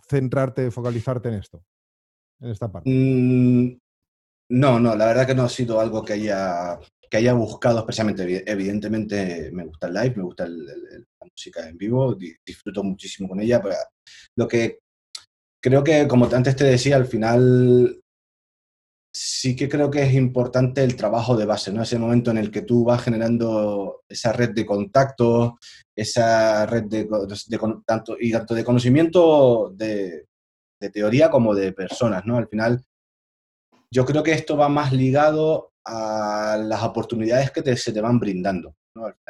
centrarte, 0.09 0.69
focalizarte 0.71 1.29
en 1.29 1.35
esto, 1.35 1.63
en 2.41 2.49
esta 2.49 2.69
parte? 2.69 2.89
Mm, 2.89 3.79
no, 4.49 4.79
no, 4.79 4.95
la 4.95 5.05
verdad 5.05 5.25
que 5.25 5.35
no 5.35 5.43
ha 5.43 5.49
sido 5.49 5.79
algo 5.79 6.03
que 6.03 6.13
haya, 6.13 6.79
que 7.09 7.17
haya 7.17 7.33
buscado 7.33 7.79
especialmente. 7.79 8.43
Evidentemente 8.49 9.49
me 9.51 9.65
gusta 9.65 9.87
el 9.87 9.93
live, 9.93 10.13
me 10.17 10.23
gusta 10.23 10.47
la 10.47 11.03
música 11.21 11.67
en 11.67 11.77
vivo, 11.77 12.15
disfruto 12.45 12.83
muchísimo 12.83 13.29
con 13.29 13.39
ella, 13.39 13.61
pero 13.61 13.75
lo 14.35 14.47
que 14.47 14.79
creo 15.61 15.83
que, 15.83 16.07
como 16.07 16.25
antes 16.25 16.55
te 16.55 16.63
decía, 16.63 16.95
al 16.95 17.07
final 17.07 17.99
sí 19.17 19.55
que 19.55 19.69
creo 19.69 19.89
que 19.89 20.03
es 20.03 20.13
importante 20.13 20.83
el 20.83 20.97
trabajo 20.97 21.37
de 21.37 21.45
base, 21.45 21.71
¿no? 21.71 21.81
Ese 21.81 21.97
momento 21.97 22.31
en 22.31 22.37
el 22.37 22.51
que 22.51 22.63
tú 22.63 22.83
vas 22.83 23.01
generando 23.01 24.01
esa 24.09 24.33
red 24.33 24.49
de 24.49 24.65
contactos, 24.65 25.53
esa 25.95 26.65
red 26.65 26.83
de, 26.83 27.07
tanto, 27.85 28.17
y 28.19 28.31
tanto 28.31 28.53
de 28.53 28.65
conocimiento 28.65 29.71
de, 29.73 30.25
de, 30.81 30.89
teoría 30.89 31.29
como 31.29 31.55
de 31.55 31.71
personas, 31.71 32.25
¿no? 32.25 32.35
Al 32.37 32.49
final, 32.49 32.83
yo 33.89 34.05
creo 34.05 34.21
que 34.21 34.33
esto 34.33 34.57
va 34.57 34.67
más 34.67 34.91
ligado 34.91 35.71
a 35.85 36.57
las 36.57 36.83
oportunidades 36.83 37.51
que 37.51 37.75
se 37.77 37.93
te 37.93 38.01
van 38.01 38.19
brindando. 38.19 38.75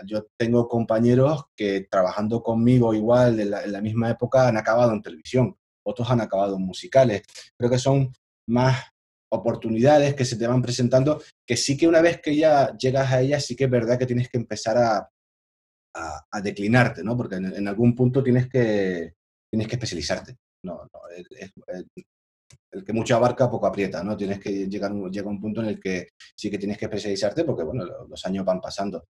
Yo 0.05 0.27
tengo 0.37 0.67
compañeros 0.67 1.45
que 1.55 1.87
trabajando 1.89 2.43
conmigo 2.43 2.93
igual 2.93 3.39
en 3.39 3.49
la, 3.49 3.81
misma 3.81 4.11
época 4.11 4.47
han 4.47 4.57
acabado 4.57 4.93
en 4.93 5.01
televisión, 5.01 5.55
otros 5.83 6.09
han 6.11 6.21
acabado 6.21 6.55
en 6.55 6.61
musicales. 6.61 7.23
Creo 7.57 7.71
que 7.71 7.79
son 7.79 8.13
más 8.47 8.83
oportunidades 9.31 10.13
que 10.13 10.23
se 10.23 10.37
te 10.37 10.45
van 10.45 10.61
presentando, 10.61 11.21
que 11.47 11.57
sí 11.57 11.75
que 11.75 11.87
una 11.87 12.01
vez 12.01 12.21
que 12.21 12.35
ya 12.35 12.77
llegas 12.77 13.11
a 13.11 13.21
ellas, 13.21 13.45
sí 13.45 13.55
que 13.55 13.65
es 13.65 13.69
verdad 13.71 13.97
que 13.97 14.05
tienes 14.05 14.29
que 14.29 14.37
empezar 14.37 14.77
a, 14.77 15.09
a, 16.31 16.41
declinarte, 16.41 17.03
¿no? 17.03 17.17
Porque 17.17 17.35
en, 17.35 17.67
algún 17.67 17.95
punto 17.95 18.21
tienes 18.21 18.47
que, 18.47 19.15
tienes 19.49 19.67
que 19.67 19.75
especializarte. 19.75 20.35
No, 20.63 20.87
el, 22.75 22.83
que 22.83 22.93
mucho 22.93 23.15
abarca, 23.15 23.49
poco 23.49 23.67
aprieta, 23.67 24.03
¿no? 24.03 24.15
Tienes 24.17 24.39
que 24.39 24.67
llegar 24.67 24.93
llega 25.11 25.29
un 25.29 25.41
punto 25.41 25.61
en 25.61 25.67
el 25.67 25.79
que 25.79 26.09
sí 26.35 26.49
que 26.49 26.57
tienes 26.57 26.77
que 26.77 26.85
especializarte 26.85 27.43
porque, 27.43 27.63
bueno, 27.63 27.85
los 28.07 28.25
años 28.25 28.45
van 28.45 28.61
pasando. 28.61 29.07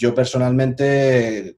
Yo 0.00 0.14
personalmente, 0.14 1.56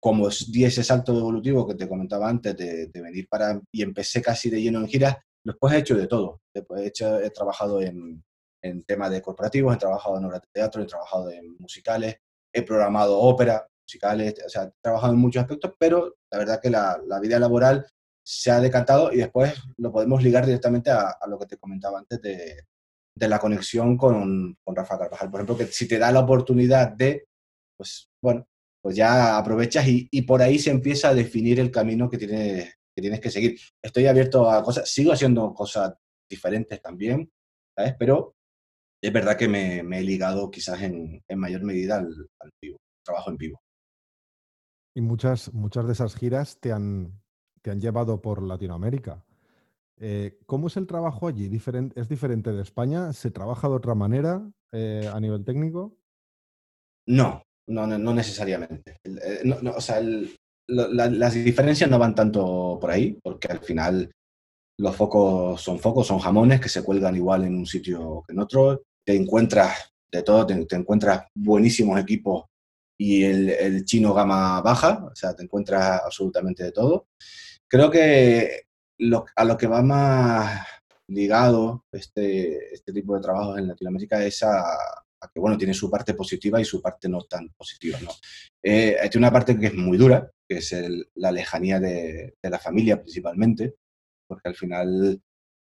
como 0.00 0.28
di 0.48 0.64
ese 0.64 0.84
salto 0.84 1.16
evolutivo 1.16 1.66
que 1.66 1.74
te 1.74 1.88
comentaba 1.88 2.28
antes 2.28 2.56
de, 2.56 2.90
venir 2.94 3.26
para 3.28 3.60
y 3.72 3.82
empecé 3.82 4.20
casi 4.20 4.50
de 4.50 4.60
lleno 4.60 4.80
en 4.80 4.88
giras, 4.88 5.16
después 5.44 5.72
he 5.74 5.78
hecho 5.78 5.96
de 5.96 6.06
todo. 6.06 6.42
Después 6.54 6.82
he, 6.82 6.86
hecho, 6.88 7.20
he 7.20 7.30
trabajado 7.30 7.80
en, 7.80 8.22
en 8.62 8.84
temas 8.84 9.10
de 9.10 9.22
corporativos, 9.22 9.74
he 9.74 9.78
trabajado 9.78 10.18
en 10.18 10.24
obras 10.24 10.42
de 10.42 10.48
teatro, 10.52 10.82
he 10.82 10.86
trabajado 10.86 11.30
en 11.30 11.56
musicales, 11.58 12.16
he 12.52 12.62
programado 12.62 13.18
ópera, 13.18 13.66
musicales, 13.86 14.34
o 14.44 14.48
sea, 14.48 14.64
he 14.64 14.72
trabajado 14.82 15.12
en 15.14 15.18
muchos 15.18 15.42
aspectos, 15.42 15.72
pero 15.78 16.16
la 16.30 16.38
verdad 16.38 16.60
que 16.60 16.70
la, 16.70 17.00
la 17.06 17.20
vida 17.20 17.38
laboral 17.38 17.86
se 18.32 18.50
ha 18.50 18.60
decantado 18.60 19.12
y 19.12 19.16
después 19.16 19.54
lo 19.78 19.90
podemos 19.90 20.22
ligar 20.22 20.46
directamente 20.46 20.90
a, 20.90 21.16
lo 21.26 21.38
que 21.38 21.46
te 21.46 21.56
comentaba 21.56 21.98
antes 21.98 22.20
de, 22.22 22.66
de 23.14 23.28
la 23.28 23.38
conexión 23.38 23.96
con, 23.96 24.56
con, 24.62 24.76
Rafa 24.76 24.98
Carvajal. 24.98 25.30
Por 25.30 25.40
ejemplo, 25.40 25.56
que 25.56 25.66
si 25.66 25.88
te 25.88 25.98
da 25.98 26.12
la 26.12 26.20
oportunidad 26.20 26.92
de 26.92 27.26
pues 27.80 28.10
bueno, 28.22 28.46
pues 28.82 28.94
ya 28.94 29.38
aprovechas 29.38 29.86
y, 29.88 30.22
por 30.22 30.42
ahí 30.42 30.58
se 30.58 30.70
empieza 30.70 31.08
a 31.08 31.14
definir 31.14 31.58
el 31.58 31.70
camino 31.70 32.10
que 32.10 32.18
tienes, 32.18 33.20
que 33.20 33.30
seguir. 33.30 33.58
Estoy 33.82 34.06
abierto 34.06 34.50
a 34.50 34.62
cosas, 34.62 34.90
sigo 34.90 35.12
haciendo 35.12 35.54
cosas 35.54 35.94
diferentes 36.28 36.82
también. 36.82 37.30
Pero 37.98 38.34
es 39.02 39.10
verdad 39.10 39.38
que 39.38 39.48
me, 39.48 39.78
he 39.78 40.02
ligado 40.02 40.50
quizás 40.50 40.82
en, 40.82 41.22
mayor 41.36 41.62
medida 41.62 41.96
al, 41.96 42.50
vivo, 42.60 42.76
trabajo 43.02 43.30
en 43.30 43.36
vivo. 43.38 43.60
Y 44.94 45.00
muchas, 45.00 45.54
muchas 45.54 45.86
de 45.86 45.92
esas 45.92 46.14
giras 46.14 46.58
te 46.60 46.70
han, 46.70 47.18
te 47.62 47.70
han 47.70 47.80
llevado 47.80 48.20
por 48.20 48.42
Latinoamérica. 48.42 49.24
Eh, 49.98 50.38
¿Cómo 50.46 50.68
es 50.68 50.76
el 50.76 50.86
trabajo 50.86 51.28
allí? 51.28 51.44
¿Es 51.94 52.08
diferente 52.08 52.52
de 52.52 52.62
España? 52.62 53.12
¿Se 53.12 53.30
trabaja 53.30 53.68
de 53.68 53.74
otra 53.74 53.94
manera 53.94 54.50
eh, 54.72 55.08
a 55.12 55.20
nivel 55.20 55.44
técnico? 55.44 55.94
No, 57.06 57.42
no, 57.66 57.86
no, 57.86 58.14
necesariamente. 58.14 58.96
Eh, 59.04 59.52
o 59.52 59.80
sea, 59.80 60.00
las 60.68 61.34
diferencias 61.34 61.90
no 61.90 61.98
van 61.98 62.14
tanto 62.14 62.78
por 62.80 62.90
ahí, 62.90 63.18
porque 63.22 63.48
al 63.48 63.60
final 63.60 64.10
los 64.78 64.96
focos 64.96 65.60
son 65.60 65.78
focos, 65.78 66.06
son 66.06 66.18
jamones 66.18 66.60
que 66.60 66.70
se 66.70 66.82
cuelgan 66.82 67.16
igual 67.16 67.44
en 67.44 67.54
un 67.54 67.66
sitio 67.66 68.22
que 68.26 68.32
en 68.32 68.40
otro. 68.40 68.82
Te 69.04 69.14
encuentras 69.14 69.90
de 70.10 70.22
todo, 70.22 70.46
te, 70.46 70.54
encuentras 70.74 71.26
buenísimos 71.34 72.00
equipos 72.00 72.44
y 73.00 73.24
el, 73.24 73.86
chino 73.86 74.12
gama 74.12 74.60
baja, 74.60 75.06
o 75.10 75.16
sea, 75.16 75.34
te 75.34 75.42
encuentras 75.42 76.02
absolutamente 76.04 76.64
de 76.64 76.70
todo. 76.70 77.08
Creo 77.66 77.90
que 77.90 78.64
a 79.36 79.44
lo 79.44 79.56
que 79.56 79.66
va 79.66 79.80
más 79.80 80.66
ligado 81.08 81.86
este, 81.90 82.74
este 82.74 82.92
tipo 82.92 83.14
de 83.14 83.22
trabajos 83.22 83.56
en 83.56 83.68
Latinoamérica 83.68 84.22
es 84.22 84.42
a, 84.42 84.62
que 85.32 85.40
bueno, 85.40 85.56
tiene 85.56 85.72
su 85.72 85.90
parte 85.90 86.12
positiva 86.12 86.60
y 86.60 86.66
su 86.66 86.82
parte 86.82 87.08
no 87.08 87.22
tan 87.22 87.48
positiva. 87.56 87.98
¿no? 88.02 88.10
Eh, 88.62 88.98
hay 89.00 89.08
una 89.16 89.32
parte 89.32 89.58
que 89.58 89.68
es 89.68 89.74
muy 89.74 89.96
dura, 89.96 90.30
que 90.46 90.58
es 90.58 90.74
la 91.14 91.32
lejanía 91.32 91.80
de, 91.80 92.36
la 92.42 92.58
familia 92.58 93.00
principalmente, 93.00 93.76
porque 94.28 94.50
al 94.50 94.56
final 94.56 95.22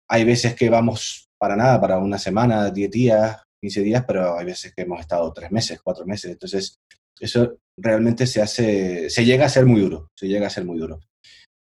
hay 0.09 0.25
veces 0.25 0.57
que 0.57 0.69
vamos 0.69 1.31
para 1.39 1.55
nada, 1.55 1.81
para 1.81 1.99
una 1.99 2.19
semana, 2.19 2.71
10 2.71 2.91
días, 2.91 3.41
15 3.63 3.83
días, 3.83 4.05
pero 4.05 4.37
hay 4.37 4.47
veces 4.47 4.75
que 4.75 4.83
hemos 4.83 4.99
estado 4.99 5.33
tres 5.33 5.53
meses, 5.53 5.81
cuatro 5.81 6.05
meses. 6.07 6.33
Entonces, 6.33 6.81
eso 7.19 7.59
realmente 7.77 8.27
se 8.27 8.43
hace, 8.43 9.09
se 9.11 9.25
llega 9.25 9.47
a 9.47 9.51
ser 9.51 9.67
muy 9.67 9.81
duro, 9.81 10.11
se 10.15 10.29
llega 10.29 10.47
a 10.47 10.51
ser 10.51 10.65
muy 10.65 10.79
duro. 10.79 11.01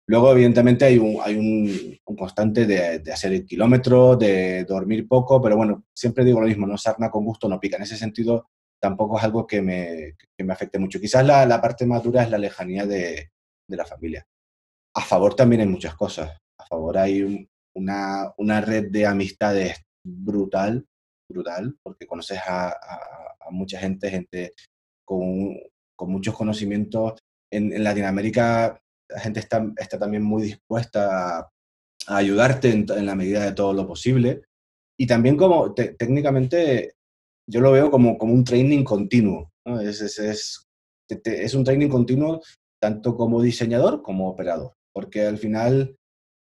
Luego, 0.10 0.32
evidentemente, 0.32 0.86
hay 0.86 0.98
un, 0.98 1.20
hay 1.22 1.36
un, 1.36 2.16
constante 2.16 2.66
de, 2.66 3.12
hacer 3.12 3.34
el 3.34 3.46
kilómetro, 3.46 4.16
de 4.16 4.64
dormir 4.64 5.08
poco, 5.08 5.42
pero 5.42 5.58
bueno, 5.58 5.84
siempre 5.94 6.24
digo 6.24 6.40
lo 6.40 6.48
mismo, 6.48 6.66
no 6.66 6.78
sarna 6.78 7.12
con 7.12 7.26
gusto 7.26 7.50
no 7.50 7.60
pica. 7.60 7.76
En 7.76 7.84
ese 7.84 7.98
sentido, 7.98 8.48
tampoco 8.82 9.18
es 9.18 9.24
algo 9.26 9.46
que 9.46 9.62
me, 9.62 10.16
que 10.38 10.44
me 10.46 10.54
afecte 10.54 10.80
mucho. 10.80 11.00
Quizás 11.00 11.26
la, 11.26 11.46
la, 11.46 11.62
parte 11.62 11.86
más 11.86 12.02
dura 12.04 12.24
es 12.24 12.32
la 12.32 12.38
lejanía 12.38 12.86
de, 12.86 13.32
de, 13.68 13.78
la 13.78 13.86
familia. 13.86 14.26
A 14.96 15.02
favor 15.02 15.36
también 15.36 15.62
hay 15.62 15.68
muchas 15.68 15.96
cosas. 15.96 16.38
A 16.58 16.66
favor 16.66 16.98
hay 16.98 17.50
una, 17.76 18.34
una 18.38 18.62
red 18.62 18.90
de 18.90 19.06
amistades 19.06 19.76
brutal, 20.06 20.86
brutal, 21.30 21.76
porque 21.84 22.08
conoces 22.08 22.40
a, 22.48 22.74
mucha 23.52 23.80
gente, 23.80 24.10
gente 24.10 24.54
con, 25.08 25.58
con 25.96 26.12
muchos 26.12 26.36
conocimientos. 26.36 27.20
En, 27.52 27.72
en 27.72 27.84
Latinoamérica 27.84 28.80
la 29.10 29.20
gente 29.20 29.40
está, 29.40 29.66
está 29.78 29.98
también 29.98 30.24
muy 30.24 30.44
dispuesta 30.44 31.40
a, 31.40 31.52
ayudarte 32.08 32.70
en, 32.70 33.06
la 33.06 33.16
medida 33.16 33.44
de 33.44 33.54
todo 33.54 33.74
lo 33.74 33.88
posible. 33.88 34.44
Y 35.00 35.08
también 35.08 35.38
como 35.38 35.74
técnicamente 35.74 36.94
yo 37.50 37.62
lo 37.62 37.72
veo 37.72 37.92
como, 37.92 38.18
como 38.18 38.34
un 38.34 38.44
training 38.44 38.84
continuo. 38.84 39.52
Es, 39.82 40.02
es, 40.02 40.68
es, 41.10 41.54
un 41.54 41.64
training 41.64 41.90
continuo 41.90 42.42
tanto 42.82 43.16
como 43.16 43.42
diseñador 43.42 44.02
como 44.02 44.30
operador. 44.30 44.74
Porque 44.94 45.26
al 45.26 45.38
final, 45.38 45.96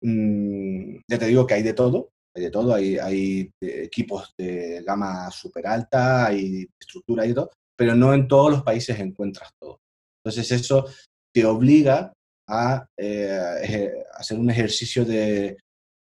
mm, 0.02 0.96
ya 1.08 1.18
te 1.18 1.26
digo 1.26 1.46
que 1.46 1.54
hay 1.54 1.62
de 1.62 1.74
todo, 1.74 2.10
hay 2.34 2.44
de 2.44 2.50
todo, 2.50 2.74
hay, 2.74 2.98
hay 2.98 3.50
equipos 3.60 4.34
de 4.36 4.82
gama 4.84 5.30
súper 5.30 5.66
alta, 5.66 6.26
hay 6.26 6.66
estructura 6.78 7.26
y 7.26 7.34
todo, 7.34 7.50
pero 7.76 7.94
no 7.94 8.14
en 8.14 8.28
todos 8.28 8.50
los 8.50 8.62
países 8.62 8.98
encuentras 8.98 9.50
todo. 9.58 9.80
Entonces 10.24 10.50
eso 10.52 10.86
te 11.32 11.44
obliga 11.44 12.12
a 12.48 12.86
eh, 12.96 13.90
hacer 14.14 14.38
un 14.38 14.50
ejercicio 14.50 15.04
de, 15.04 15.56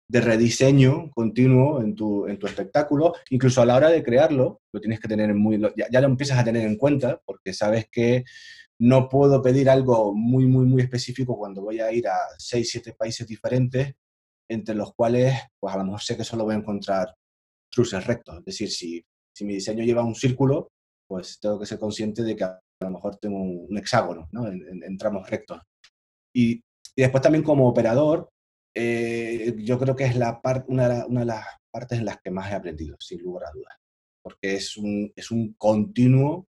de 0.09 0.21
rediseño 0.21 1.11
continuo 1.11 1.81
en 1.81 1.95
tu, 1.95 2.27
en 2.27 2.39
tu 2.39 2.47
espectáculo, 2.47 3.13
incluso 3.29 3.61
a 3.61 3.65
la 3.65 3.75
hora 3.75 3.89
de 3.89 4.03
crearlo, 4.03 4.61
lo 4.73 4.81
tienes 4.81 4.99
que 4.99 5.07
tener 5.07 5.33
muy, 5.35 5.61
ya, 5.77 5.87
ya, 5.91 6.01
lo 6.01 6.07
empiezas 6.07 6.39
a 6.39 6.43
tener 6.43 6.65
en 6.65 6.77
cuenta, 6.77 7.21
porque 7.25 7.53
sabes 7.53 7.87
que 7.91 8.25
no 8.79 9.07
puedo 9.07 9.41
pedir 9.41 9.69
algo 9.69 10.13
muy, 10.15 10.47
muy, 10.47 10.65
muy 10.65 10.81
específico 10.81 11.37
cuando 11.37 11.61
voy 11.61 11.79
a 11.79 11.91
ir 11.91 12.07
a 12.07 12.17
6, 12.37 12.69
7 12.71 12.95
países 12.97 13.27
diferentes, 13.27 13.93
entre 14.49 14.73
los 14.73 14.95
cuales, 14.95 15.35
pues 15.59 15.75
a 15.75 15.77
lo 15.77 15.83
mejor 15.83 16.01
sé 16.01 16.17
que 16.17 16.23
solo 16.23 16.43
voy 16.43 16.55
a 16.55 16.59
encontrar 16.59 17.13
cruces 17.71 18.05
rectos. 18.07 18.39
Es 18.39 18.45
decir, 18.45 18.71
si, 18.71 19.05
si 19.31 19.45
mi 19.45 19.53
diseño 19.53 19.83
lleva 19.83 20.03
un 20.03 20.15
círculo, 20.15 20.69
pues 21.09 21.39
tengo 21.39 21.59
que 21.59 21.65
ser 21.65 21.79
consciente 21.79 22.21
de 22.21 22.35
que 22.35 22.43
a 22.43 22.59
lo 22.81 22.91
mejor 22.91 23.15
tengo 23.17 23.41
un, 23.41 23.77
hexágono, 23.77 24.29
¿no? 24.31 24.47
En, 24.47 24.83
en, 24.83 24.97
tramos 24.97 25.27
rectos. 25.27 25.59
Y, 26.33 26.57
y, 26.95 27.01
después 27.01 27.23
también 27.23 27.43
como 27.43 27.67
operador, 27.67 28.29
eh, 28.75 29.55
yo 29.57 29.79
creo 29.79 29.95
que 29.95 30.05
es 30.05 30.15
la 30.15 30.39
una, 30.67 31.07
una, 31.07 31.19
de 31.21 31.25
las 31.25 31.45
partes 31.73 31.97
en 31.97 32.05
las 32.05 32.21
que 32.23 32.29
más 32.29 32.51
he 32.51 32.55
aprendido, 32.55 32.95
sin 32.99 33.21
lugar 33.23 33.47
a 33.47 33.51
dudas, 33.51 33.75
porque 34.23 34.53
es 34.53 34.77
un, 34.77 35.11
es 35.15 35.31
un 35.31 35.53
continuo, 35.53 36.47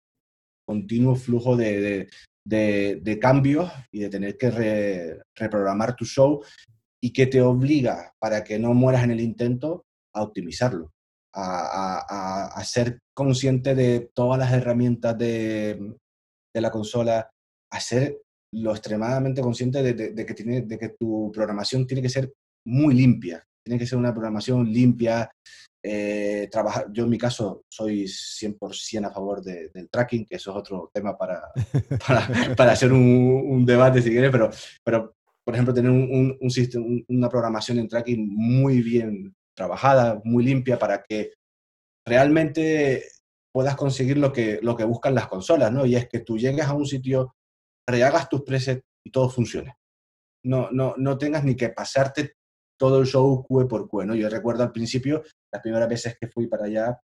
continuo 0.67 1.17
flujo 1.17 1.55
de, 1.55 2.09
de, 2.47 3.01
de, 3.03 3.19
cambios 3.19 3.71
y 3.93 4.01
de 4.01 4.09
tener 4.09 4.39
que 4.39 5.21
reprogramar 5.35 5.95
tu 5.95 6.07
show 6.07 6.43
y 7.03 7.13
que 7.13 7.27
te 7.27 7.43
obliga, 7.43 8.15
para 8.19 8.43
que 8.43 8.59
no 8.59 8.73
mueras 8.73 9.05
en 9.05 9.11
el 9.11 9.21
intento, 9.21 9.85
a 10.15 10.23
optimizarlo, 10.23 10.95
a, 11.39 12.05
a, 12.09 12.47
a 12.47 12.65
ser 12.65 13.01
consciente 13.15 13.75
de 13.75 14.11
todas 14.15 14.39
las 14.39 14.53
herramientas 14.53 15.17
de, 15.19 15.97
de 16.55 16.61
la 16.61 16.71
consola, 16.71 17.31
a 17.71 17.81
ser 17.81 18.19
lo 18.53 18.71
extremadamente 18.71 19.43
consciente 19.43 19.83
de, 19.83 20.27
que 20.27 20.35
tiene, 20.35 20.63
de 20.63 20.79
que 20.79 20.91
tu 20.99 21.31
programación 21.33 21.87
tiene 21.87 22.03
que 22.03 22.09
ser 22.09 22.33
muy 22.65 22.95
limpia, 22.95 23.45
tiene 23.63 23.79
que 23.79 23.87
ser 23.87 23.99
una 23.99 24.13
programación 24.13 24.73
limpia. 24.73 25.31
Eh, 25.89 26.49
trabajar, 26.51 26.87
yo 26.91 27.05
en 27.05 27.11
mi 27.11 27.19
caso 27.19 27.63
soy 27.69 28.05
100% 28.05 29.07
a 29.07 29.13
favor 29.13 29.41
del 29.43 29.89
tracking, 29.89 30.25
que 30.25 30.37
eso 30.37 30.51
es 30.51 30.57
otro 30.57 30.91
tema 30.93 31.17
para, 31.17 31.43
para, 32.57 32.73
hacer 32.73 32.93
un, 32.93 33.65
debate 33.65 34.03
si 34.03 34.11
quieres, 34.11 34.33
pero, 34.33 34.51
pero 34.83 35.15
por 35.45 35.55
ejemplo 35.55 35.73
tener 35.73 35.93
un, 35.93 36.37
un, 36.41 36.51
sistema, 36.51 36.85
una 37.09 37.29
programación 37.29 37.79
en 37.79 37.87
tracking 37.87 38.27
muy 38.35 38.83
bien 38.83 39.33
trabajada, 39.57 40.21
muy 40.25 40.45
limpia, 40.45 40.79
para 40.79 41.03
que 41.03 41.33
realmente 42.07 43.09
puedas 43.53 43.75
conseguir 43.75 44.19
lo 44.19 44.33
que, 44.33 44.61
lo 44.63 44.77
que 44.77 44.85
buscan 44.85 45.15
las 45.15 45.29
consolas, 45.29 45.73
¿no? 45.73 45.87
Y 45.87 45.97
es 45.97 46.09
que 46.09 46.21
tú 46.21 46.39
llegues 46.39 46.67
a 46.67 46.75
un 46.75 46.87
sitio 46.87 47.35
rehagas 47.89 48.29
tus 48.29 48.43
presets 48.43 48.83
y 49.05 49.11
todo 49.11 49.31
funcione. 49.31 49.77
No, 50.45 50.71
no, 50.71 50.95
no 50.97 51.17
tengas 51.19 51.45
ni 51.45 51.57
que 51.57 51.71
pasarte 51.71 52.35
todo 52.79 53.01
el 53.01 53.07
show 53.07 53.45
QE 53.49 53.67
por 53.67 53.89
QE, 53.89 54.07
¿no? 54.07 54.15
Yo 54.15 54.29
recuerdo 54.29 54.63
al 54.63 54.73
principio, 54.73 55.23
las 55.53 55.63
primeras 55.63 55.89
veces 55.89 56.17
que 56.21 56.29
fui 56.29 56.47
para 56.47 56.67
allá, 56.67 57.01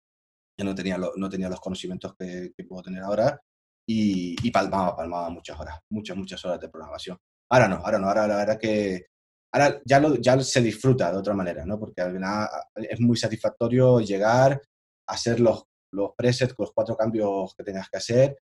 yo 0.58 0.64
no 0.64 0.74
tenía, 0.74 0.98
no 0.98 1.28
tenía 1.28 1.48
los 1.48 1.60
conocimientos 1.60 2.14
que, 2.18 2.52
puedo 2.68 2.82
tener 2.82 3.02
ahora 3.02 3.40
y, 3.88 4.36
y, 4.46 4.50
palmaba, 4.50 4.96
palmaba 4.96 5.30
muchas 5.30 5.58
horas, 5.58 5.78
muchas, 5.90 6.16
muchas 6.16 6.44
horas 6.44 6.60
de 6.60 6.68
programación. 6.68 7.16
Ahora 7.50 7.68
no, 7.68 7.76
ahora 7.76 7.98
no, 7.98 8.08
ahora 8.08 8.26
la 8.26 8.36
verdad 8.36 8.58
que 8.58 9.06
ahora 9.52 9.80
ya, 9.84 10.00
lo, 10.00 10.16
ya 10.16 10.40
se 10.40 10.60
disfruta 10.60 11.10
de 11.10 11.18
otra 11.18 11.34
manera, 11.34 11.64
¿no? 11.64 11.78
Porque 11.78 12.00
al 12.00 12.12
final 12.12 12.48
es 12.76 13.00
muy 13.00 13.16
satisfactorio 13.16 14.00
llegar, 14.00 14.60
hacer 15.08 15.40
los, 15.40 15.64
los 15.92 16.12
presets 16.16 16.54
con 16.54 16.64
los 16.64 16.72
cuatro 16.72 16.96
cambios 16.96 17.54
que 17.54 17.64
tengas 17.64 17.88
que 17.88 17.98
hacer 17.98 18.36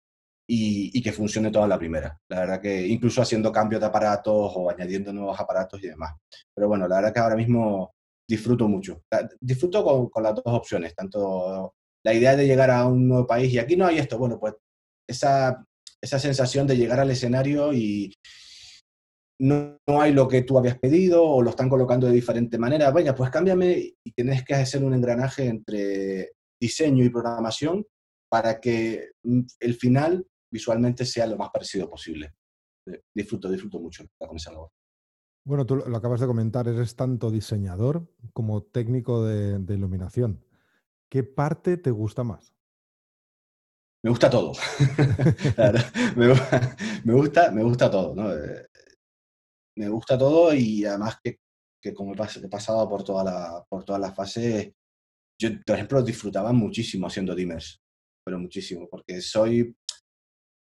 y, 0.49 1.03
que 1.03 1.13
funcione 1.13 1.51
toda 1.51 1.67
la 1.69 1.79
primera. 1.79 2.19
La 2.29 2.41
verdad 2.41 2.61
que 2.61 2.87
incluso 2.87 3.23
haciendo 3.23 3.51
cambios 3.53 3.81
de 3.81 3.87
aparatos 3.87 4.53
o 4.55 4.71
añadiendo 4.71 5.13
nuevos 5.13 5.39
aparatos 5.39 5.83
y 5.83 5.89
demás. 5.89 6.15
Pero 6.55 6.69
bueno, 6.69 6.87
la 6.87 6.97
verdad 6.97 7.13
que 7.13 7.21
ahora 7.21 7.37
mismo 7.37 7.93
disfruto 8.29 8.69
mucho. 8.69 9.03
Disfruto 9.41 9.85
con, 9.85 10.09
con 10.09 10.23
las 10.23 10.35
dos 10.35 10.45
opciones, 10.47 10.95
tanto 10.95 11.75
la 12.05 12.15
idea 12.15 12.37
de 12.37 12.47
llegar 12.47 12.71
a 12.71 12.87
un 12.87 13.09
nuevo 13.09 13.27
país 13.27 13.53
y 13.53 13.59
aquí 13.59 13.77
no 13.77 13.87
hay 13.87 13.99
esto, 13.99 14.17
bueno, 14.17 14.39
pues 14.39 14.55
esa, 15.09 15.65
esa 16.01 16.19
sensación 16.21 16.67
de 16.67 16.77
llegar 16.77 17.01
al 17.01 17.11
escenario 17.11 17.73
y 17.73 18.15
no, 19.39 19.79
no, 19.87 20.01
hay 20.01 20.13
lo 20.13 20.27
que 20.27 20.43
tú 20.43 20.59
habías 20.59 20.79
pedido 20.79 21.25
o 21.25 21.43
lo 21.43 21.51
están 21.51 21.69
colocando 21.69 22.07
de 22.07 22.13
diferente 22.13 22.59
manera, 22.59 22.91
vaya, 22.91 23.15
pues 23.15 23.31
cámbiame 23.31 23.95
y 24.03 24.13
tienes 24.13 24.45
que 24.45 24.55
hacer 24.55 24.83
un 24.83 24.95
engranaje 24.95 25.47
entre 25.47 26.33
diseño 26.61 27.05
y 27.05 27.11
programación 27.11 27.85
para 28.29 28.61
que 28.61 29.11
mm, 29.23 29.41
el 29.61 29.75
final 29.75 30.27
visualmente 30.51 31.05
sea 31.05 31.27
lo 31.27 31.37
más 31.37 31.51
parecido 31.51 31.89
posible. 31.89 32.35
Eh, 32.87 33.03
disfruto, 33.15 33.51
disfruto 33.51 33.79
mucho 33.79 34.05
con 34.19 34.37
esa 34.37 34.53
labor. 34.53 34.71
Bueno, 35.45 35.65
tú 35.65 35.77
lo 35.77 35.97
acabas 35.97 36.21
de 36.21 36.27
comentar, 36.27 36.67
eres 36.67 36.97
tanto 36.97 37.31
diseñador 37.31 38.09
como 38.33 38.65
técnico 38.65 39.25
de, 39.25 39.75
iluminación. 39.75 40.45
¿Qué 41.09 41.23
parte 41.23 41.77
te 41.77 41.93
gusta 41.93 42.25
más? 42.25 42.53
Me 44.03 44.11
gusta 44.11 44.29
todo. 44.29 44.53
me, 46.17 47.15
gusta, 47.15 47.51
me 47.53 47.63
gusta 47.63 47.91
todo. 47.91 48.15
¿no? 48.15 48.29
Me 49.77 49.89
gusta 49.89 50.17
todo 50.17 50.55
y 50.55 50.85
además 50.85 51.19
que, 51.23 51.39
que 51.81 51.95
como 51.95 52.15
he 52.15 52.49
pasado 52.49 52.89
por, 52.89 53.05
toda 53.05 53.25
la, 53.25 53.65
por 53.69 53.85
todas 53.85 54.01
las 54.01 54.15
fases, 54.15 54.73
yo, 55.39 55.51
por 55.67 55.77
ejemplo, 55.77 56.03
disfrutaba 56.03 56.53
muchísimo 56.53 57.07
haciendo 57.07 57.35
dimmers, 57.35 57.81
pero 58.25 58.39
muchísimo, 58.39 58.89
porque 58.91 59.21
soy 59.21 59.77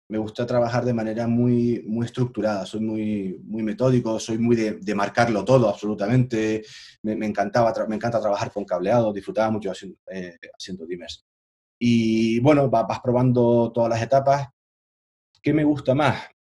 me 0.08 0.18
gusta 0.18 0.46
trabajar 0.46 0.84
de 0.84 0.92
manera 0.92 1.26
muy, 1.26 1.82
muy 1.86 2.06
estructurada, 2.06 2.66
soy 2.66 2.80
muy, 2.80 3.40
muy 3.44 3.62
metódico, 3.62 4.20
soy 4.20 4.38
muy 4.38 4.54
de, 4.56 4.94
marcarlo 4.94 5.44
todo 5.44 5.68
absolutamente, 5.68 6.62
me, 7.02 7.26
encantaba, 7.26 7.72
me 7.88 7.96
encanta 7.96 8.20
trabajar 8.20 8.52
con 8.52 8.64
cableado, 8.64 9.12
disfrutaba 9.12 9.50
mucho 9.50 9.70
haciendo, 9.70 9.98
eh, 10.10 10.36
haciendo 10.58 10.86
dimers. 10.86 11.24
Y 11.78 12.38
bueno, 12.40 12.68
vas, 12.70 13.00
probando 13.00 13.72
todas 13.72 13.90
las 13.90 14.02
etapas. 14.02 14.48
¿Qué 15.42 15.52
me 15.52 15.64
gusta 15.64 15.94
más? 15.94 16.33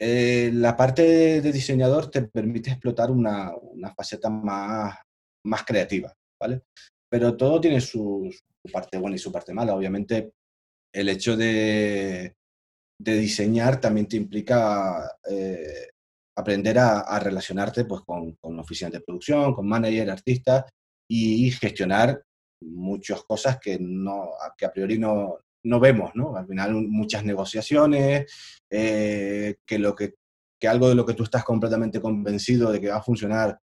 Eh, 0.00 0.50
la 0.54 0.76
parte 0.76 1.40
de 1.40 1.52
diseñador 1.52 2.10
te 2.10 2.22
permite 2.22 2.70
explotar 2.70 3.10
una, 3.10 3.52
una 3.56 3.92
faceta 3.94 4.30
más, 4.30 4.96
más 5.44 5.64
creativa, 5.64 6.12
¿vale? 6.40 6.62
Pero 7.10 7.36
todo 7.36 7.60
tiene 7.60 7.80
su, 7.80 8.32
parte 8.72 8.98
buena 8.98 9.16
y 9.16 9.18
su 9.18 9.32
parte 9.32 9.52
mala. 9.52 9.74
Obviamente, 9.74 10.32
el 10.94 11.08
hecho 11.08 11.36
de, 11.36 12.34
de 13.00 13.18
diseñar 13.18 13.80
también 13.80 14.06
te 14.06 14.16
implica 14.16 15.10
eh, 15.28 15.88
aprender 16.36 16.78
a, 16.78 17.18
relacionarte 17.18 17.84
pues, 17.84 18.02
con, 18.02 18.34
con 18.36 18.58
oficinas 18.60 18.92
de 18.92 19.00
producción, 19.00 19.54
con 19.54 19.66
manager, 19.66 20.10
artistas 20.10 20.64
y 21.10 21.50
gestionar 21.50 22.22
muchas 22.62 23.22
cosas 23.24 23.58
que, 23.58 23.78
no, 23.80 24.30
que 24.56 24.66
a 24.66 24.72
priori 24.72 24.98
no, 24.98 25.38
no 25.68 25.80
vemos, 25.80 26.10
¿no? 26.14 26.36
Al 26.36 26.46
final 26.46 26.74
muchas 26.88 27.24
negociaciones, 27.24 28.26
eh, 28.70 29.56
que, 29.66 29.78
lo 29.78 29.94
que, 29.94 30.14
que 30.60 30.68
algo 30.68 30.88
de 30.88 30.94
lo 30.94 31.04
que 31.04 31.14
tú 31.14 31.24
estás 31.24 31.44
completamente 31.44 32.00
convencido 32.00 32.72
de 32.72 32.80
que 32.80 32.88
va 32.88 32.96
a 32.96 33.02
funcionar, 33.02 33.58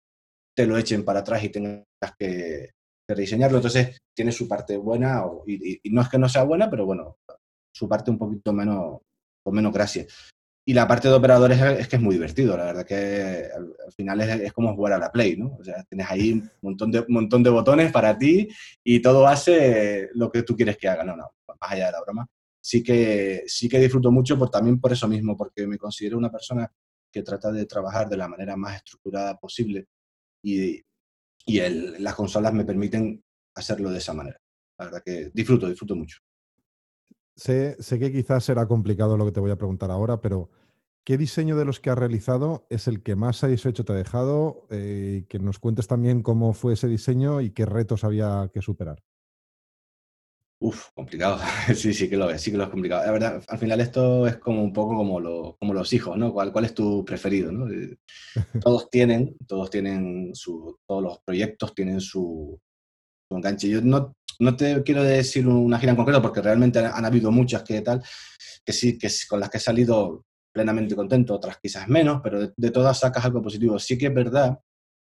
te 0.56 0.66
lo 0.66 0.78
echen 0.78 1.04
para 1.04 1.20
atrás 1.20 1.42
y 1.44 1.48
tengas 1.50 1.84
que, 2.18 2.70
rediseñarlo. 3.08 3.58
Entonces 3.58 3.98
tiene 4.14 4.32
su 4.32 4.48
parte 4.48 4.76
buena, 4.76 5.24
y, 5.46 5.80
no 5.90 6.02
es 6.02 6.08
que 6.08 6.18
no 6.18 6.28
sea 6.28 6.44
buena, 6.44 6.68
pero 6.70 6.86
bueno, 6.86 7.16
su 7.72 7.88
parte 7.88 8.10
un 8.10 8.18
poquito 8.18 8.52
menos, 8.52 9.00
con 9.44 9.54
menos 9.54 9.72
gracia. 9.72 10.06
Y 10.68 10.74
la 10.74 10.88
parte 10.88 11.06
de 11.06 11.14
operadores 11.14 11.60
es, 11.60 11.86
que 11.86 11.94
es 11.94 12.02
muy 12.02 12.16
divertido, 12.16 12.56
la 12.56 12.64
verdad 12.64 12.84
que 12.84 13.48
al, 13.54 13.92
final 13.92 14.20
es, 14.20 14.52
como 14.52 14.74
jugar 14.74 14.94
a 14.94 14.98
la 14.98 15.12
Play, 15.12 15.36
¿no? 15.36 15.56
O 15.60 15.62
sea, 15.62 15.84
tienes 15.84 16.10
ahí 16.10 16.32
un 16.32 16.50
montón 16.60 16.90
de, 16.90 17.04
montón 17.06 17.44
de 17.44 17.50
botones 17.50 17.92
para 17.92 18.18
ti 18.18 18.48
y 18.82 19.00
todo 19.00 19.28
hace 19.28 20.08
lo 20.14 20.28
que 20.28 20.42
tú 20.42 20.56
quieres 20.56 20.76
que 20.76 20.88
haga, 20.88 21.04
no, 21.04 21.16
no, 21.16 21.30
más 21.46 21.70
allá 21.70 21.86
de 21.86 21.92
la 21.92 22.00
broma. 22.00 22.26
Sí 22.60 22.82
que, 22.82 23.44
sí 23.46 23.68
que 23.68 23.78
disfruto 23.78 24.10
mucho 24.10 24.36
por, 24.36 24.50
también 24.50 24.80
por 24.80 24.92
eso 24.92 25.06
mismo, 25.06 25.36
porque 25.36 25.68
me 25.68 25.78
considero 25.78 26.18
una 26.18 26.32
persona 26.32 26.68
que 27.12 27.22
trata 27.22 27.52
de 27.52 27.64
trabajar 27.66 28.08
de 28.08 28.16
la 28.16 28.26
manera 28.26 28.56
más 28.56 28.74
estructurada 28.74 29.36
posible 29.36 29.86
y, 30.42 30.82
y 31.46 31.58
el, 31.60 32.02
las 32.02 32.16
consolas 32.16 32.52
me 32.52 32.64
permiten 32.64 33.22
hacerlo 33.54 33.90
de 33.90 33.98
esa 33.98 34.14
manera. 34.14 34.40
La 34.80 34.86
verdad 34.86 35.02
que 35.04 35.30
disfruto, 35.32 35.68
disfruto 35.68 35.94
mucho. 35.94 36.18
Sé, 37.36 37.76
que 37.98 38.12
quizás 38.12 38.44
será 38.44 38.66
complicado 38.66 39.16
lo 39.16 39.26
que 39.26 39.32
te 39.32 39.40
voy 39.40 39.50
a 39.50 39.58
preguntar 39.58 39.90
ahora, 39.90 40.22
pero 40.22 40.50
¿qué 41.04 41.18
diseño 41.18 41.56
de 41.56 41.66
los 41.66 41.80
que 41.80 41.90
has 41.90 41.98
realizado 41.98 42.66
es 42.70 42.88
el 42.88 43.02
que 43.02 43.14
más 43.14 43.36
satisfecho 43.36 43.84
te 43.84 43.92
ha 43.92 43.96
dejado? 43.96 44.66
Eh, 44.70 45.26
que 45.28 45.38
nos 45.38 45.58
cuentes 45.58 45.86
también 45.86 46.22
cómo 46.22 46.54
fue 46.54 46.72
ese 46.72 46.88
diseño 46.88 47.42
y 47.42 47.50
qué 47.50 47.66
retos 47.66 48.04
había 48.04 48.50
que 48.54 48.62
superar. 48.62 49.02
Uf, 50.58 50.88
complicado. 50.94 51.38
Sí, 51.74 51.92
sí 51.92 52.08
que 52.08 52.16
lo 52.16 52.30
es, 52.30 52.40
sí 52.40 52.50
que 52.50 52.56
lo 52.56 52.64
es 52.64 52.70
complicado. 52.70 53.04
La 53.04 53.12
verdad, 53.12 53.44
al 53.46 53.58
final 53.58 53.80
esto 53.80 54.26
es 54.26 54.38
como 54.38 54.64
un 54.64 54.72
poco 54.72 54.96
como, 54.96 55.56
como 55.58 55.74
los 55.74 55.92
hijos, 55.92 56.16
¿no? 56.16 56.32
¿Cuál, 56.32 56.52
¿Cuál, 56.52 56.64
es 56.64 56.74
tu 56.74 57.04
preferido, 57.04 57.52
no? 57.52 57.70
Eh, 57.70 57.98
todos 58.62 58.88
tienen, 58.88 59.36
todos 59.46 59.68
tienen 59.68 60.34
su, 60.34 60.78
todos 60.86 61.02
los 61.02 61.18
proyectos 61.20 61.74
tienen 61.74 62.00
su, 62.00 62.58
su 63.28 63.36
enganche. 63.36 63.68
Yo 63.68 63.82
no, 63.82 64.14
no 64.40 64.56
te 64.56 64.82
quiero 64.82 65.02
decir 65.02 65.46
una 65.46 65.78
gira 65.78 65.92
en 65.92 65.96
concreto 65.96 66.22
porque 66.22 66.42
realmente 66.42 66.78
han, 66.78 67.04
habido 67.04 67.30
muchas 67.30 67.62
que 67.62 67.80
tal, 67.80 68.02
que 68.64 68.72
sí, 68.72 68.98
que 68.98 69.08
con 69.28 69.40
las 69.40 69.50
que 69.50 69.58
he 69.58 69.60
salido 69.60 70.24
plenamente 70.52 70.96
contento, 70.96 71.34
otras 71.34 71.58
quizás 71.62 71.88
menos, 71.88 72.20
pero 72.22 72.52
de, 72.54 72.70
todas 72.70 72.98
sacas 72.98 73.24
algo 73.24 73.42
positivo. 73.42 73.78
Sí 73.78 73.98
que 73.98 74.06
es 74.06 74.14
verdad 74.14 74.58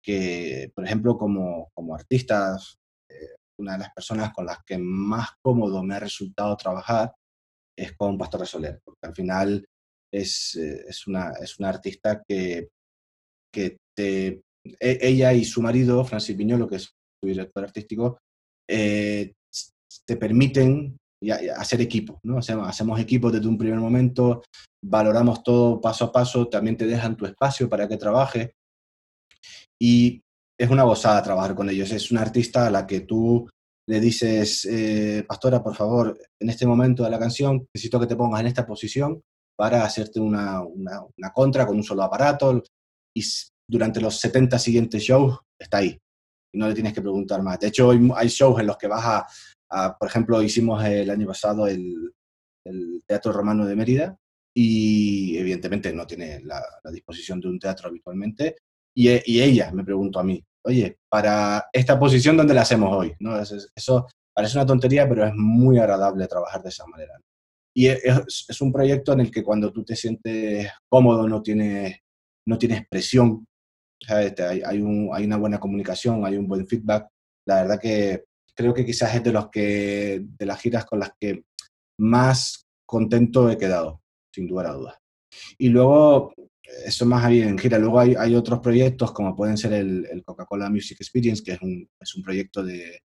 que, 0.02 0.72
por 0.74 0.86
ejemplo, 0.86 1.18
como, 1.18 1.70
como 1.74 1.94
artistas, 1.96 2.80
eh, 3.10 3.36
una 3.60 3.74
de 3.74 3.80
las 3.80 3.94
personas 3.94 4.34
con 4.34 4.46
las 4.46 4.64
que 4.66 4.78
más 4.78 5.30
cómodo 5.42 5.84
me 5.84 5.96
ha 5.96 6.00
resultado 6.00 6.56
trabajar 6.58 7.14
es 7.78 7.96
con 7.96 8.18
Pastora 8.18 8.46
Soler, 8.46 8.82
porque 8.84 9.06
al 9.06 9.14
final 9.14 9.66
es, 10.12 10.56
eh, 10.56 10.86
es, 10.88 11.06
una, 11.08 11.34
es 11.42 11.60
una 11.60 11.70
artista 11.70 12.24
que, 12.28 12.70
que 13.54 13.78
te, 13.96 14.42
e, 14.80 15.00
ella 15.02 15.34
y 15.34 15.46
su 15.46 15.62
marido, 15.62 16.04
Francis 16.04 16.36
Viñolo, 16.36 16.68
que 16.68 16.78
es 16.78 16.84
su 16.84 17.28
director 17.28 17.64
artístico, 17.64 18.20
eh, 18.70 19.34
te 20.06 20.18
permiten 20.18 20.98
hacer 21.58 21.82
equipo, 21.82 22.20
¿no? 22.24 22.38
Hacemos, 22.38 22.68
hacemos 22.68 23.00
equipo 23.00 23.32
desde 23.32 23.48
un 23.48 23.58
primer 23.58 23.80
momento, 23.80 24.44
valoramos 24.84 25.44
todo 25.44 25.82
paso 25.82 26.06
a 26.06 26.12
paso, 26.12 26.48
también 26.48 26.78
te 26.78 26.86
dejan 26.86 27.18
tu 27.18 27.26
espacio 27.26 27.68
para 27.68 27.88
que 27.88 27.98
trabajes 27.98 28.52
y 29.80 30.22
es 30.60 30.70
una 30.70 30.84
gozada 30.84 31.24
trabajar 31.24 31.56
con 31.56 31.70
ellos. 31.70 31.92
Es 31.92 32.12
una 32.12 32.22
artista 32.22 32.68
a 32.68 32.72
la 32.72 32.88
que 32.88 33.02
tú 33.02 33.48
le 33.88 34.00
dices, 34.00 34.66
eh, 34.66 35.24
Pastora, 35.28 35.64
por 35.64 35.76
favor, 35.76 36.18
en 36.40 36.50
este 36.50 36.66
momento 36.66 37.04
de 37.04 37.10
la 37.10 37.20
canción 37.20 37.68
necesito 37.74 38.00
que 38.00 38.08
te 38.08 38.16
pongas 38.16 38.42
en 38.42 38.48
esta 38.48 38.66
posición 38.66 39.22
para 39.58 39.84
hacerte 39.84 40.20
una, 40.20 40.62
una, 40.62 41.32
contra 41.34 41.66
con 41.66 41.78
un 41.78 41.84
solo 41.84 42.04
aparato 42.04 42.62
y 43.16 43.24
durante 43.70 44.02
los 44.02 44.20
70 44.20 44.60
siguientes 44.60 45.04
shows 45.04 45.40
está 45.60 45.78
ahí. 45.78 45.98
Y 46.52 46.58
no 46.58 46.68
le 46.68 46.74
tienes 46.74 46.94
que 46.94 47.02
preguntar 47.02 47.42
más. 47.42 47.60
De 47.60 47.68
hecho, 47.68 47.92
hay 47.92 48.28
shows 48.28 48.60
en 48.60 48.68
los 48.68 48.78
que 48.78 48.88
vas 48.88 49.26
a, 49.70 49.98
por 49.98 50.08
ejemplo, 50.08 50.42
hicimos 50.42 50.84
el 50.86 51.10
año 51.10 51.28
pasado 51.28 51.68
el, 51.68 52.14
el 52.66 53.04
Teatro 53.06 53.32
Romano 53.32 53.66
de 53.66 53.76
Mérida 53.76 54.18
y 54.56 55.38
evidentemente 55.38 55.94
no 55.94 56.08
tiene 56.08 56.40
la, 56.42 56.64
la 56.84 56.92
disposición 56.92 57.40
de 57.40 57.50
un 57.50 57.60
teatro 57.60 57.90
habitualmente 57.90 58.56
y, 58.98 59.40
ella 59.40 59.72
me 59.72 59.84
preguntó 59.84 60.20
a 60.20 60.24
mí, 60.24 60.44
oye, 60.64 60.98
para 61.08 61.68
esta 61.72 62.00
posición, 62.00 62.36
¿dónde 62.36 62.56
la 62.56 62.62
hacemos 62.62 62.92
hoy? 62.92 63.14
¿No? 63.20 63.40
Eso, 63.40 64.08
parece 64.34 64.58
una 64.58 64.66
tontería, 64.66 65.08
pero 65.08 65.24
es 65.24 65.34
muy 65.36 65.78
agradable 65.78 66.26
trabajar 66.26 66.64
de 66.64 66.70
esa 66.70 66.84
manera. 66.88 67.14
Y 67.76 67.86
es, 67.86 68.60
un 68.60 68.74
proyecto 68.74 69.14
en 69.14 69.20
el 69.20 69.30
que 69.30 69.44
cuando 69.44 69.72
tú 69.72 69.86
te 69.86 69.96
sientes 69.96 70.72
cómodo, 70.90 71.30
no 71.30 71.44
tienes, 71.44 72.00
no 72.48 72.58
tienes 72.58 72.88
presión, 72.90 73.46
Hay, 74.08 74.62
hay, 74.66 74.82
un, 74.82 75.10
hay 75.14 75.26
una 75.26 75.38
buena 75.38 75.60
comunicación, 75.60 76.26
hay 76.26 76.38
un 76.38 76.48
buen 76.48 76.68
feedback. 76.68 77.08
La 77.46 77.62
verdad 77.62 77.80
que 77.80 78.26
creo 78.56 78.74
que 78.74 78.86
quizás 78.86 79.16
es 79.16 79.24
de, 79.24 79.32
los 79.32 79.50
que, 79.50 80.22
de 80.24 80.46
las 80.46 80.60
giras 80.60 80.86
con 80.86 81.00
las 81.00 81.12
que 81.20 81.44
más 82.00 82.68
contento 82.86 83.50
he 83.50 83.58
quedado, 83.58 84.02
sin 84.34 84.48
duda 84.48 84.70
a 84.70 84.74
dudas. 84.74 84.96
Y 85.58 85.70
luego 85.70 86.34
eso 86.86 87.06
más 87.06 87.24
ahí 87.24 87.42
en 87.42 87.58
gira. 87.58 87.78
Luego 87.78 88.00
hay, 88.00 88.36
otros 88.36 88.60
proyectos 88.60 89.12
como 89.12 89.36
pueden 89.36 89.58
ser 89.58 89.74
el, 89.74 90.24
Coca-Cola 90.26 90.70
Music 90.70 90.98
Experience, 91.00 91.44
que 91.44 91.54
es 91.54 91.62
un, 91.62 91.88
es 92.00 92.16
un 92.16 92.24
proyecto 92.24 92.64
de, 92.64 93.02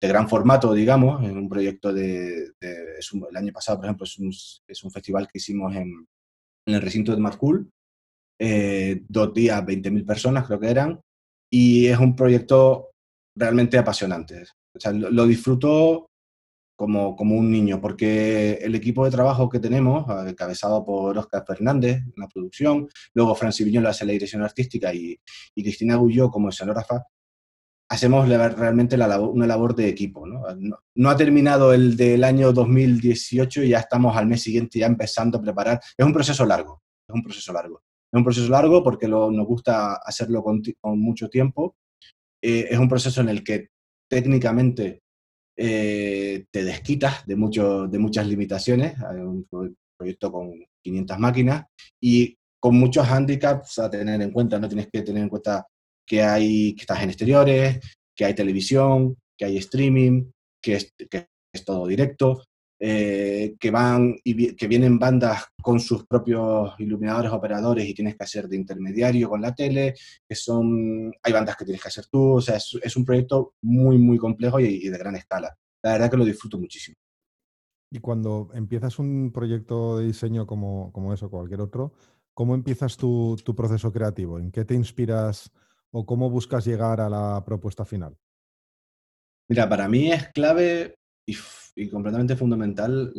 de, 0.00 0.08
gran 0.08 0.28
formato, 0.28 0.72
digamos, 0.72 1.24
es 1.24 1.32
un 1.32 1.48
proyecto 1.48 1.92
de... 1.92 2.52
el 2.60 3.36
año 3.36 3.52
pasado, 3.52 3.78
por 3.78 3.86
ejemplo, 3.86 4.04
es 4.04 4.18
un, 4.18 4.30
es 4.66 4.84
un 4.84 4.90
festival 4.90 5.26
que 5.26 5.38
hicimos 5.38 5.74
en, 5.74 6.06
en, 6.66 6.74
el 6.74 6.82
recinto 6.82 7.12
de 7.12 7.20
Marcool, 7.20 7.70
eh, 8.44 9.02
dos 9.08 9.32
días, 9.32 9.62
20.000 9.62 10.04
personas 10.04 10.46
creo 10.46 10.58
que 10.58 10.68
eran, 10.68 11.00
y 11.48 11.86
es 11.86 11.98
un 11.98 12.16
proyecto 12.16 12.90
realmente 13.36 13.78
apasionante. 13.78 14.42
O 14.74 14.80
sea, 14.80 14.92
lo, 14.92 15.10
lo 15.10 15.26
disfruto 15.26 16.08
como, 16.76 17.14
como 17.14 17.36
un 17.36 17.52
niño, 17.52 17.80
porque 17.80 18.54
el 18.54 18.74
equipo 18.74 19.04
de 19.04 19.12
trabajo 19.12 19.48
que 19.48 19.60
tenemos, 19.60 20.08
eh, 20.08 20.30
encabezado 20.30 20.84
por 20.84 21.16
Oscar 21.16 21.44
Fernández 21.46 21.98
en 21.98 22.14
la 22.16 22.26
producción, 22.26 22.88
luego 23.14 23.36
Francis 23.36 23.64
Viñola 23.64 23.90
hace 23.90 24.04
la 24.04 24.12
dirección 24.12 24.42
artística 24.42 24.92
y, 24.92 25.16
y 25.54 25.62
Cristina 25.62 25.94
Gulló 25.94 26.28
como 26.28 26.48
escenógrafa, 26.48 27.04
hacemos 27.88 28.28
realmente 28.28 28.96
la 28.96 29.20
una 29.20 29.46
labor 29.46 29.76
de 29.76 29.88
equipo. 29.88 30.26
¿no? 30.26 30.42
¿no? 30.94 31.10
ha 31.10 31.16
terminado 31.16 31.72
el 31.72 31.96
del 31.96 32.24
año 32.24 32.52
2018 32.52 33.62
y 33.62 33.68
ya 33.68 33.78
estamos 33.78 34.16
al 34.16 34.26
mes 34.26 34.42
siguiente 34.42 34.80
ya 34.80 34.86
empezando 34.86 35.38
a 35.38 35.42
preparar. 35.42 35.80
Es 35.96 36.04
un 36.04 36.12
proceso 36.12 36.44
largo, 36.44 36.82
es 37.06 37.14
un 37.14 37.22
proceso 37.22 37.52
largo. 37.52 37.82
Es 38.12 38.18
un 38.18 38.24
proceso 38.24 38.48
largo 38.50 38.84
porque 38.84 39.08
nos 39.08 39.46
gusta 39.46 39.94
hacerlo 39.94 40.42
con, 40.42 40.62
mucho 40.98 41.30
tiempo. 41.30 41.76
Eh, 42.42 42.68
es 42.70 42.78
un 42.78 42.88
proceso 42.88 43.22
en 43.22 43.30
el 43.30 43.42
que 43.42 43.68
técnicamente 44.06 45.00
eh, 45.56 46.44
te 46.50 46.62
desquitas 46.62 47.24
de, 47.26 47.36
mucho, 47.36 47.88
de 47.88 47.98
muchas 47.98 48.26
limitaciones. 48.26 49.02
Hay 49.02 49.20
un 49.20 49.48
proyecto 49.96 50.30
con 50.30 50.52
500 50.82 51.18
máquinas 51.18 51.64
y 52.02 52.36
con 52.60 52.76
muchos 52.78 53.08
handicaps 53.08 53.78
a 53.78 53.88
tener 53.88 54.20
en 54.20 54.30
cuenta. 54.30 54.58
No 54.58 54.68
tienes 54.68 54.88
que 54.92 55.00
tener 55.00 55.22
en 55.22 55.30
cuenta 55.30 55.66
que, 56.06 56.22
hay, 56.22 56.74
que 56.74 56.82
estás 56.82 57.02
en 57.02 57.08
exteriores, 57.08 57.80
que 58.14 58.26
hay 58.26 58.34
televisión, 58.34 59.16
que 59.38 59.46
hay 59.46 59.56
streaming, 59.56 60.30
que 60.62 60.74
es 60.74 61.64
todo 61.64 61.86
directo. 61.86 62.42
Eh, 62.84 63.54
que 63.60 63.70
van 63.70 64.16
y 64.24 64.56
que 64.56 64.66
vienen 64.66 64.98
bandas 64.98 65.44
con 65.62 65.78
sus 65.78 66.04
propios 66.04 66.74
iluminadores 66.80 67.30
operadores 67.30 67.88
y 67.88 67.94
tienes 67.94 68.16
que 68.16 68.24
hacer 68.24 68.48
de 68.48 68.56
intermediario 68.56 69.28
con 69.28 69.40
la 69.40 69.54
tele, 69.54 69.94
que 70.28 70.34
son, 70.34 71.12
hay 71.22 71.32
bandas 71.32 71.56
que 71.56 71.64
tienes 71.64 71.80
que 71.80 71.86
hacer 71.86 72.06
tú, 72.10 72.38
o 72.38 72.40
sea, 72.40 72.56
es, 72.56 72.76
es 72.82 72.96
un 72.96 73.04
proyecto 73.04 73.54
muy, 73.62 73.98
muy 73.98 74.18
complejo 74.18 74.58
y, 74.58 74.88
de 74.88 74.98
gran 74.98 75.14
escala. 75.14 75.56
La 75.80 75.92
verdad 75.92 76.10
que 76.10 76.16
lo 76.16 76.24
disfruto 76.24 76.58
muchísimo. 76.58 76.96
Y 77.88 78.00
cuando 78.00 78.50
empiezas 78.52 78.98
un 78.98 79.30
proyecto 79.32 79.98
de 79.98 80.06
diseño 80.06 80.44
como, 80.44 80.90
como 80.92 81.14
eso, 81.14 81.30
cualquier 81.30 81.60
otro, 81.60 81.92
¿cómo 82.34 82.56
empiezas 82.56 82.96
tu, 82.96 83.36
tu 83.44 83.54
proceso 83.54 83.92
creativo? 83.92 84.40
¿En 84.40 84.50
qué 84.50 84.64
te 84.64 84.74
inspiras 84.74 85.52
o 85.92 86.04
cómo 86.04 86.28
buscas 86.30 86.64
llegar 86.64 87.00
a 87.00 87.08
la 87.08 87.44
propuesta 87.44 87.84
final? 87.84 88.16
Mira, 89.48 89.68
para 89.68 89.86
mí 89.86 90.10
es 90.10 90.26
clave 90.30 90.96
y, 91.24 91.36
completamente 91.90 92.36
fundamental 92.36 93.12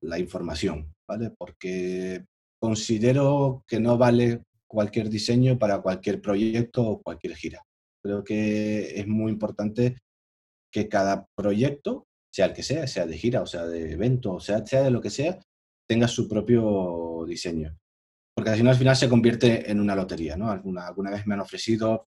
la 0.00 0.18
información, 0.18 0.92
¿vale? 1.08 1.30
Porque 1.36 2.24
considero 2.60 3.64
que 3.66 3.80
no 3.80 3.96
vale 3.98 4.42
cualquier 4.66 5.08
diseño 5.08 5.58
para 5.58 5.80
cualquier 5.80 6.20
proyecto 6.20 6.82
o 6.82 7.02
cualquier 7.02 7.36
gira. 7.36 7.62
Creo 8.02 8.22
que 8.24 8.98
es 8.98 9.06
muy 9.06 9.32
importante 9.32 9.96
que 10.72 10.88
cada 10.88 11.26
proyecto, 11.36 12.06
sea 12.32 12.46
el 12.46 12.52
que 12.52 12.62
sea, 12.62 12.86
sea 12.86 13.06
de 13.06 13.16
gira 13.16 13.42
o 13.42 13.46
sea 13.46 13.64
de 13.66 13.92
evento, 13.92 14.32
o 14.32 14.40
sea, 14.40 14.66
sea 14.66 14.82
de 14.82 14.90
lo 14.90 15.00
que 15.00 15.10
sea, 15.10 15.38
tenga 15.88 16.08
su 16.08 16.28
propio 16.28 17.24
diseño. 17.26 17.76
Porque 18.34 18.56
si 18.56 18.62
no, 18.62 18.70
al 18.70 18.76
final 18.76 18.96
se 18.96 19.08
convierte 19.08 19.70
en 19.70 19.80
una 19.80 19.94
lotería, 19.94 20.36
¿no? 20.36 20.50
Alguna, 20.50 20.88
alguna 20.88 21.10
vez 21.10 21.26
me 21.26 21.34
han 21.34 21.40
ofrecido 21.40 22.08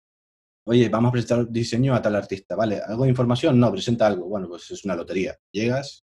oye, 0.66 0.88
vamos 0.88 1.11
a 1.11 1.12
presentar 1.12 1.50
diseño 1.50 1.94
a 1.94 2.02
tal 2.02 2.16
artista, 2.16 2.57
¿vale? 2.57 2.81
¿Algo 2.85 3.05
de 3.05 3.11
información? 3.11 3.59
No, 3.59 3.70
presenta 3.70 4.07
algo. 4.07 4.26
Bueno, 4.26 4.48
pues 4.48 4.70
es 4.70 4.85
una 4.85 4.96
lotería. 4.96 5.37
Llegas, 5.52 6.05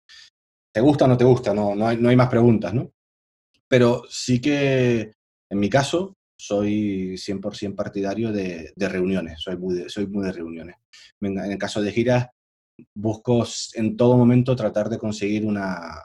¿te 0.73 0.81
gusta 0.81 1.05
o 1.05 1.09
no 1.09 1.17
te 1.17 1.25
gusta? 1.25 1.55
No, 1.55 1.75
no, 1.75 1.87
hay, 1.87 1.97
no 1.97 2.09
hay 2.09 2.17
más 2.17 2.29
preguntas, 2.29 2.75
¿no? 2.75 2.91
Pero 3.69 4.03
sí 4.09 4.41
que, 4.41 5.13
en 5.51 5.59
mi 5.59 5.69
caso, 5.69 6.17
soy 6.37 7.15
100% 7.15 7.75
partidario 7.75 8.33
de, 8.33 8.73
de, 8.75 8.89
reuniones, 8.89 9.41
soy 9.41 9.57
muy 9.57 9.75
de, 9.75 9.89
soy 9.89 10.07
muy 10.07 10.25
de 10.25 10.33
reuniones. 10.33 10.77
En, 11.21 11.39
el 11.39 11.59
caso 11.59 11.83
de 11.83 11.93
giras, 11.93 12.29
busco 12.95 13.45
en 13.75 13.97
todo 13.97 14.17
momento 14.17 14.57
tratar 14.57 14.89
de 14.89 14.99
conseguir 14.99 15.45
una, 15.45 16.05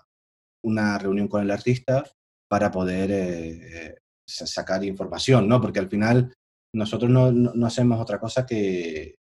una 0.64 0.98
reunión 0.98 1.28
con 1.28 1.42
el 1.44 1.52
artista 1.52 2.04
para 2.48 2.72
poder 2.72 3.10
eh, 3.12 3.96
sacar 4.26 4.84
información, 4.84 5.48
¿no? 5.48 5.62
Porque 5.62 5.80
al 5.80 5.90
final 5.90 6.34
nosotros 6.74 7.10
no, 7.10 7.32
no, 7.32 7.66
hacemos 7.66 8.00
otra 8.00 8.20
cosa 8.20 8.46
que, 8.46 9.16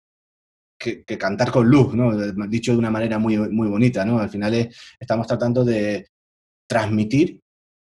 que, 0.77 1.17
cantar 1.17 1.51
con 1.51 1.67
luz, 1.67 1.93
¿no? 1.93 2.11
Dicho 2.47 2.71
de 2.71 2.77
una 2.77 2.91
manera 2.91 3.19
muy, 3.19 3.37
muy 3.37 3.67
bonita, 3.67 4.03
¿no? 4.05 4.19
Al 4.19 4.29
final 4.29 4.69
estamos 4.99 5.27
tratando 5.27 5.63
de 5.63 6.07
transmitir, 6.67 7.39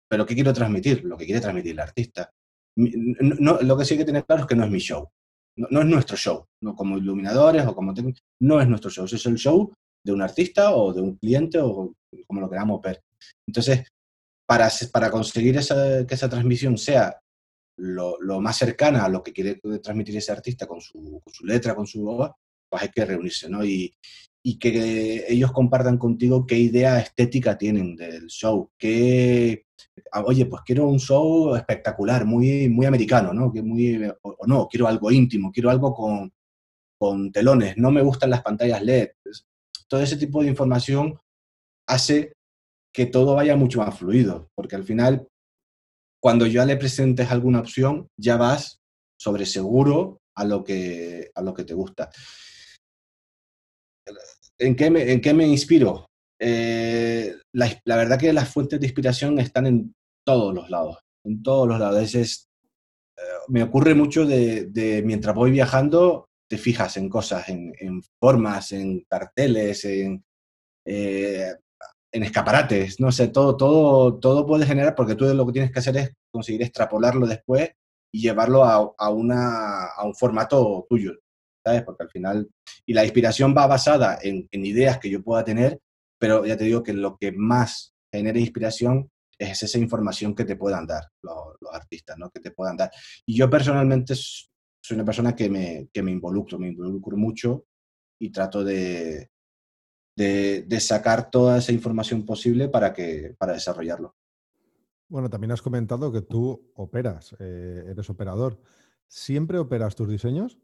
pero 0.10 0.26
¿qué 0.26 0.36
quiero 0.36 0.54
transmitir? 0.54 1.04
Lo 1.04 1.18
que 1.18 1.26
quiere 1.26 1.42
transmitir 1.42 1.72
el 1.72 1.80
artista. 1.80 2.32
No, 2.76 3.60
lo 3.62 3.78
que 3.78 3.86
sí 3.86 3.96
hay 3.96 4.00
que 4.00 4.06
tener 4.06 4.26
claro 4.26 4.44
es 4.44 4.48
que 4.48 4.56
no 4.56 4.64
es 4.64 4.72
mi 4.72 4.80
show. 4.80 5.10
No, 5.58 5.80
es 5.80 5.88
nuestro 5.88 6.16
show, 6.16 6.46
no 6.62 6.76
como 6.76 7.00
iluminadores 7.00 7.66
o 7.66 7.74
como 7.74 7.94
no 8.42 8.62
es 8.62 8.68
nuestro 8.68 8.92
show, 8.92 9.06
es 9.06 9.26
el 9.26 9.38
show 9.38 9.74
de 10.06 10.14
un 10.14 10.22
artista 10.22 10.76
o 10.76 10.94
de 10.94 11.02
un 11.02 11.16
cliente 11.18 11.58
o 11.60 11.96
como 12.28 12.42
lo 12.42 12.50
queramos 12.50 12.80
ver. 12.82 13.02
Entonces, 13.48 13.88
para, 14.48 14.70
para 14.92 15.10
conseguir 15.10 15.58
esa, 15.58 16.06
que 16.06 16.14
esa 16.14 16.30
transmisión 16.30 16.78
sea 16.78 17.20
lo, 17.78 18.42
más 18.42 18.58
cercana 18.58 19.06
a 19.06 19.10
lo 19.10 19.24
que 19.24 19.34
quiere 19.34 19.60
transmitir 19.82 20.18
ese 20.18 20.32
artista 20.32 20.66
con 20.68 20.82
su, 20.82 21.22
con 21.24 21.34
su 21.34 21.46
letra, 21.46 21.76
con 21.76 21.88
su 21.88 22.04
voz, 22.04 22.32
pues 22.70 22.84
hay 22.84 22.90
que 22.90 23.06
reunirse, 23.06 23.50
¿no? 23.50 23.64
Y, 23.64 23.94
y, 24.44 24.58
que 24.58 25.26
ellos 25.28 25.52
compartan 25.52 25.98
contigo 25.98 26.46
qué 26.46 26.58
idea 26.58 27.00
estética 27.00 27.58
tienen 27.58 27.96
del 27.96 28.28
show, 28.28 28.72
qué, 28.78 29.66
ah, 30.12 30.24
oye, 30.26 30.46
pues 30.46 30.64
quiero 30.66 30.88
un 30.88 31.00
show 31.00 31.56
espectacular, 31.56 32.26
muy, 32.26 32.70
muy 32.70 32.86
americano, 32.86 33.34
¿no? 33.34 33.52
Que 33.52 33.62
muy, 33.62 34.02
o, 34.22 34.48
no, 34.48 34.68
quiero 34.68 34.88
algo 34.88 35.12
íntimo, 35.12 35.52
quiero 35.52 35.70
algo 35.70 35.94
con, 35.94 36.34
con 36.98 37.32
telones, 37.32 37.78
no 37.78 37.92
me 37.92 38.02
gustan 38.02 38.30
las 38.30 38.42
pantallas 38.42 38.82
LED. 38.82 39.10
Todo 39.88 40.02
ese 40.02 40.18
tipo 40.18 40.42
de 40.42 40.50
información 40.50 41.20
hace 41.88 42.34
que 42.94 43.06
todo 43.06 43.36
vaya 43.36 43.56
mucho 43.56 43.80
más 43.80 43.98
fluido, 43.98 44.50
porque 44.56 44.76
al 44.76 44.84
final 44.84 45.28
cuando 46.28 46.46
ya 46.46 46.66
le 46.66 46.76
presentes 46.76 47.32
alguna 47.32 47.62
opción, 47.62 48.10
ya 48.18 48.36
vas 48.36 48.82
sobre 49.18 49.46
seguro 49.46 50.20
a 50.36 50.44
lo 50.44 50.62
que, 50.62 51.32
a 51.34 51.42
lo 51.42 51.54
que 51.54 51.64
te 51.64 51.74
gusta. 51.74 52.10
¿En 54.60 54.76
qué 54.76 54.92
me, 54.92 55.10
en 55.10 55.22
qué 55.22 55.34
me 55.34 55.48
inspiro? 55.48 56.08
Eh, 56.38 57.34
la, 57.54 57.96
verdad 57.96 58.20
que 58.20 58.34
las 58.34 58.50
fuentes 58.50 58.78
de 58.78 58.88
inspiración 58.88 59.40
están 59.40 59.68
en 59.68 59.96
todos 60.26 60.54
los 60.54 60.70
lados, 60.70 60.98
en 61.24 61.42
todos 61.42 61.66
los 61.66 61.80
lados. 61.80 62.14
Es, 62.14 62.50
eh, 63.18 63.22
me 63.48 63.64
ocurre 63.64 63.96
mucho 63.96 64.26
de, 64.26 65.02
mientras 65.06 65.34
voy 65.34 65.52
viajando, 65.52 66.28
te 66.50 66.58
fijas 66.58 66.98
en 66.98 67.08
cosas, 67.08 67.48
en, 67.48 68.02
formas, 68.20 68.74
en 68.74 69.00
carteles, 69.10 69.86
en, 69.86 70.26
eh, 70.86 71.54
en 72.12 72.24
escaparates, 72.24 73.00
no 73.00 73.12
sé, 73.12 73.28
todo, 73.28 73.58
todo, 73.58 74.20
todo 74.20 74.46
puede 74.46 74.66
generar, 74.66 74.96
porque 74.96 75.16
tú 75.16 75.26
lo 75.26 75.46
que 75.46 75.54
tienes 75.54 75.72
que 75.72 75.80
hacer 75.80 75.98
es 75.98 76.14
conseguir 76.32 76.64
extrapolarlo 76.64 77.28
después 77.28 77.72
y 78.12 78.22
llevarlo 78.22 78.64
a, 78.64 78.94
a, 78.98 79.10
una, 79.10 79.88
a 79.88 80.06
un 80.06 80.16
formato 80.16 80.86
tuyo, 80.90 81.14
¿sabes? 81.66 81.84
Porque 81.84 82.04
al 82.04 82.10
final, 82.10 82.50
y 82.86 82.94
la 82.94 83.04
inspiración 83.04 83.54
va 83.56 83.68
basada 83.68 84.20
en, 84.22 84.48
ideas 84.52 85.00
que 85.00 85.10
yo 85.10 85.22
pueda 85.22 85.44
tener, 85.44 85.80
pero 86.20 86.46
ya 86.46 86.58
te 86.58 86.64
digo 86.64 86.82
que 86.82 86.94
lo 86.94 87.18
que 87.18 87.32
más 87.32 87.94
genera 88.12 88.40
inspiración 88.40 89.10
es 89.38 89.62
esa 89.62 89.78
información 89.78 90.34
que 90.34 90.46
te 90.46 90.56
puedan 90.56 90.88
dar 90.88 91.04
los, 91.22 91.56
los 91.60 91.74
artistas, 91.74 92.18
¿no? 92.18 92.32
Que 92.32 92.40
te 92.40 92.52
puedan 92.52 92.78
dar. 92.78 92.90
Y 93.26 93.38
yo 93.38 93.50
personalmente 93.50 94.16
soy 94.16 94.96
una 94.96 95.06
persona 95.06 95.36
que 95.36 95.50
me, 95.50 95.90
que 95.94 96.02
me 96.02 96.12
involucro, 96.12 96.58
me 96.58 96.70
involucro 96.70 97.18
mucho 97.18 97.66
y 98.20 98.32
trato 98.32 98.64
de, 98.64 99.30
de, 100.18 100.80
sacar 100.80 101.30
toda 101.30 101.60
esa 101.60 101.72
información 101.72 102.26
posible 102.26 102.68
para, 102.68 102.94
que, 102.94 103.36
para 103.38 103.54
desarrollarlo. 103.54 104.16
Bueno, 105.10 105.30
también 105.30 105.52
has 105.52 105.62
comentado 105.62 106.12
que 106.12 106.22
tú 106.22 106.72
operas, 106.76 107.36
eh, 107.40 107.86
eres 107.88 108.10
operador. 108.10 108.60
¿Siempre 109.08 109.58
operas 109.58 109.96
tus 109.96 110.10
diseños? 110.10 110.58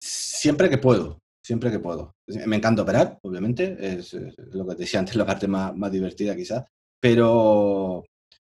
Siempre 0.00 0.68
que 0.68 0.78
puedo, 0.78 1.18
siempre 1.42 1.70
que 1.70 1.78
puedo. 1.78 2.14
Me 2.26 2.56
encanta 2.56 2.82
operar, 2.82 3.18
obviamente, 3.22 3.76
es, 3.80 4.12
lo 4.12 4.66
que 4.66 4.74
te 4.74 4.82
decía 4.82 5.00
antes, 5.00 5.16
la 5.16 5.24
parte 5.24 5.48
más, 5.48 5.74
más 5.74 5.90
divertida 5.90 6.36
quizás, 6.36 6.64
pero, 7.00 8.04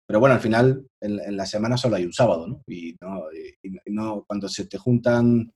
pero 0.05 0.19
bueno, 0.19 0.35
al 0.35 0.41
final 0.41 0.85
en, 0.99 1.37
la 1.37 1.45
semana 1.45 1.77
solo 1.77 1.95
hay 1.95 2.05
un 2.05 2.13
sábado, 2.13 2.47
¿no? 2.47 2.61
Y, 2.67 2.97
no, 2.99 3.25
no, 3.85 4.25
cuando 4.27 4.49
se 4.49 4.65
te 4.65 4.77
juntan 4.77 5.51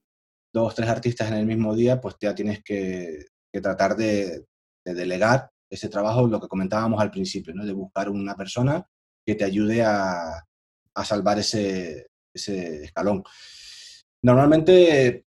dos 0.54 0.72
o 0.72 0.76
tres 0.76 0.88
artistas 0.88 1.30
en 1.32 1.38
el 1.38 1.46
mismo 1.46 1.76
día, 1.76 2.00
pues 2.00 2.16
ya 2.22 2.34
tienes 2.34 2.64
que 2.64 3.33
que 3.54 3.62
tratar 3.62 3.96
de, 3.96 4.46
delegar 4.84 5.50
ese 5.70 5.88
trabajo, 5.88 6.28
lo 6.28 6.42
que 6.42 6.48
comentábamos 6.48 7.00
al 7.02 7.12
principio, 7.12 7.54
¿no? 7.54 7.66
de 7.66 7.72
buscar 7.72 8.10
una 8.10 8.36
persona 8.36 8.86
que 9.26 9.36
te 9.36 9.46
ayude 9.46 9.84
a, 9.84 10.44
salvar 11.04 11.40
ese, 11.40 12.08
ese 12.34 12.84
escalón. 12.84 13.24
Normalmente 14.22 15.26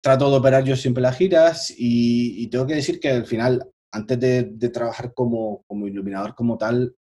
trato 0.00 0.30
de 0.30 0.36
operar 0.36 0.64
yo 0.64 0.76
siempre 0.76 1.02
las 1.02 1.16
giras 1.16 1.74
y, 1.76 2.46
tengo 2.48 2.66
que 2.66 2.74
decir 2.74 3.00
que 3.00 3.10
al 3.10 3.26
final, 3.26 3.68
antes 3.92 4.18
de, 4.20 4.70
trabajar 4.70 5.12
como, 5.14 5.64
como, 5.66 5.86
iluminador 5.86 6.34
como 6.34 6.56
tal, 6.56 6.94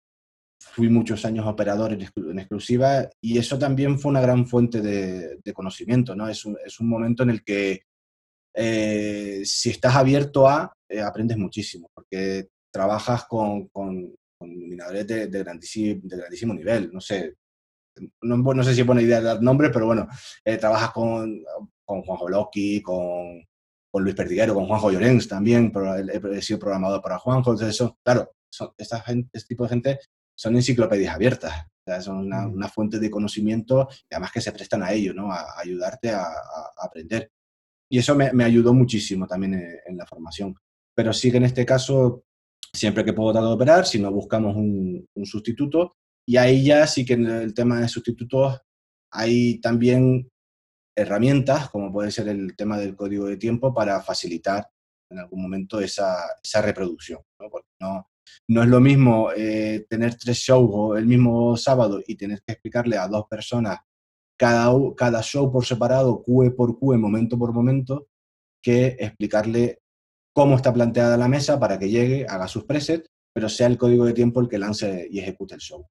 fui 0.60 0.90
muchos 0.90 1.26
años 1.26 1.46
operador 1.46 1.94
en, 1.94 2.02
exclusiva 2.40 3.10
y 3.22 3.38
eso 3.38 3.60
también 3.60 4.00
fue 4.00 4.10
una 4.12 4.22
gran 4.22 4.48
fuente 4.48 4.82
de, 4.82 5.54
conocimiento, 5.54 6.16
¿no? 6.16 6.28
Es 6.28 6.46
un, 6.46 6.58
es 6.66 6.80
un, 6.80 6.88
momento 6.88 7.24
en 7.24 7.30
el 7.30 7.44
que 7.44 7.82
eh, 8.56 9.42
si 9.44 9.72
estás 9.72 9.96
abierto 9.96 10.48
a, 10.48 10.74
eh, 10.90 11.02
aprendes 11.02 11.38
muchísimo, 11.38 11.90
porque 11.94 12.48
trabajas 12.72 13.26
con, 13.26 13.68
con, 13.68 14.16
iluminadores 14.42 15.08
de, 15.08 15.28
grandísimo, 15.28 16.02
de, 16.04 16.18
grandísimo, 16.18 16.54
nivel. 16.54 16.92
No 16.94 17.02
sé, 17.02 17.36
no, 18.22 18.38
no, 18.38 18.64
sé 18.64 18.74
si 18.74 18.82
es 18.82 18.88
buena 18.88 19.02
idea 19.02 19.22
dar 19.22 19.42
nombre, 19.42 19.70
pero 19.70 19.88
bueno, 19.88 20.08
eh, 20.44 20.58
trabajas 20.58 20.92
con, 20.92 21.44
con 21.84 22.02
Juanjo 22.04 22.30
Loki, 22.30 22.82
con, 22.82 23.46
con, 23.92 24.04
Luis 24.04 24.16
Perdiguero, 24.16 24.54
con 24.54 24.68
Juanjo 24.68 24.92
Llorens 24.92 25.28
también, 25.28 25.72
pero 25.72 25.96
he, 25.96 26.42
sido 26.42 26.60
programador 26.60 27.02
para 27.02 27.18
Juanjo, 27.18 27.52
entonces 27.52 27.76
eso, 27.76 27.98
claro, 28.04 28.32
son, 28.50 28.72
esta 28.78 29.02
gente, 29.02 29.30
este 29.34 29.50
tipo 29.50 29.64
de 29.64 29.70
gente 29.70 30.00
son 30.38 30.56
enciclopedias 30.56 31.16
abiertas, 31.16 31.66
son 32.02 32.18
una, 32.18 32.48
una, 32.48 32.68
fuente 32.68 33.00
de 33.00 33.10
conocimiento 33.10 33.88
y 34.10 34.14
además 34.14 34.32
que 34.32 34.42
se 34.42 34.52
prestan 34.52 34.84
a 34.84 34.92
ello, 34.92 35.14
¿no? 35.14 35.32
a, 35.32 35.60
ayudarte 35.60 36.10
a, 36.10 36.24
a, 36.24 36.72
aprender. 36.78 37.32
Y 37.90 38.00
eso 38.00 38.16
me, 38.16 38.44
ayudó 38.44 38.74
muchísimo 38.74 39.28
también 39.28 39.54
en, 39.86 39.98
la 39.98 40.06
formación. 40.06 40.56
Pero 40.96 41.14
sí 41.14 41.32
que 41.32 41.38
en 41.38 41.44
este 41.44 41.66
caso, 41.66 42.24
siempre 42.74 43.06
que 43.06 43.14
puedo 43.14 43.32
tratar 43.32 43.50
de 43.50 43.56
operar, 43.56 43.86
si 43.86 44.00
no 44.00 44.12
buscamos 44.12 44.56
un, 44.56 45.08
sustituto, 45.24 45.94
y 46.28 46.38
ahí 46.38 46.66
ya 46.66 46.88
sí 46.88 47.06
que 47.06 47.14
en 47.14 47.28
el 47.28 47.54
tema 47.54 47.80
de 47.80 47.88
sustitutos 47.88 48.60
hay 49.12 49.60
también 49.60 50.28
herramientas, 50.98 51.70
como 51.70 51.92
puede 51.92 52.12
ser 52.12 52.30
el 52.30 52.56
tema 52.56 52.78
del 52.78 52.96
código 52.96 53.26
de 53.26 53.38
tiempo, 53.38 53.74
para 53.74 54.02
facilitar 54.02 54.68
en 55.12 55.20
algún 55.20 55.44
momento 55.44 55.80
esa, 55.80 56.18
esa 56.44 56.62
reproducción. 56.62 57.20
¿no? 57.40 57.50
No, 57.80 58.08
no 58.48 58.64
es 58.64 58.70
lo 58.70 58.80
mismo 58.80 59.30
eh, 59.36 59.86
tener 59.90 60.16
tres 60.16 60.38
shows 60.38 60.98
el 60.98 61.06
mismo 61.06 61.56
sábado 61.58 62.02
y 62.06 62.16
tener 62.16 62.42
que 62.42 62.54
explicarle 62.54 62.98
a 62.98 63.08
dos 63.08 63.26
personas 63.30 63.80
cada, 64.38 64.74
cada 64.96 65.22
show 65.22 65.52
por 65.52 65.66
separado, 65.66 66.24
QE 66.24 66.52
por 66.52 66.78
QE, 66.80 66.98
momento 66.98 67.38
por 67.38 67.54
momento, 67.54 68.08
que 68.62 68.98
explicarle 69.00 69.82
cómo 70.34 70.56
está 70.56 70.74
planteada 70.74 71.18
la 71.18 71.28
mesa 71.28 71.60
para 71.60 71.80
que 71.80 71.90
llegue, 71.90 72.26
haga 72.28 72.48
sus 72.48 72.66
presets, 72.66 73.10
pero 73.34 73.50
sea 73.50 73.68
el 73.68 73.78
código 73.78 74.06
de 74.06 74.14
tiempo 74.14 74.42
el 74.42 74.50
que 74.50 74.58
lance 74.58 75.08
y 75.10 75.20
ejecute 75.20 75.56
el 75.56 75.62
show. 75.62 75.88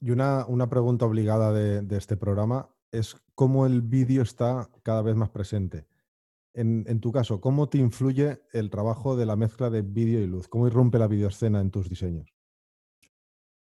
Y 0.00 0.10
una, 0.10 0.46
una 0.46 0.68
pregunta 0.68 1.06
obligada 1.06 1.52
de, 1.52 1.82
de, 1.82 1.98
este 1.98 2.16
programa 2.16 2.70
es 2.90 3.16
cómo 3.34 3.66
el 3.66 3.82
vídeo 3.82 4.22
está 4.22 4.70
cada 4.82 5.02
vez 5.02 5.14
más 5.14 5.30
presente. 5.30 5.86
En, 6.54 6.84
en, 6.88 7.00
tu 7.00 7.12
caso, 7.12 7.40
¿cómo 7.40 7.68
te 7.68 7.78
influye 7.78 8.40
el 8.52 8.70
trabajo 8.70 9.14
de 9.14 9.26
la 9.26 9.36
mezcla 9.36 9.70
de 9.70 9.82
vídeo 9.82 10.20
y 10.20 10.26
luz? 10.26 10.48
¿Cómo 10.48 10.66
irrumpe 10.66 10.98
la 10.98 11.06
videoescena 11.06 11.60
en 11.60 11.70
tus 11.70 11.88
diseños? 11.88 12.34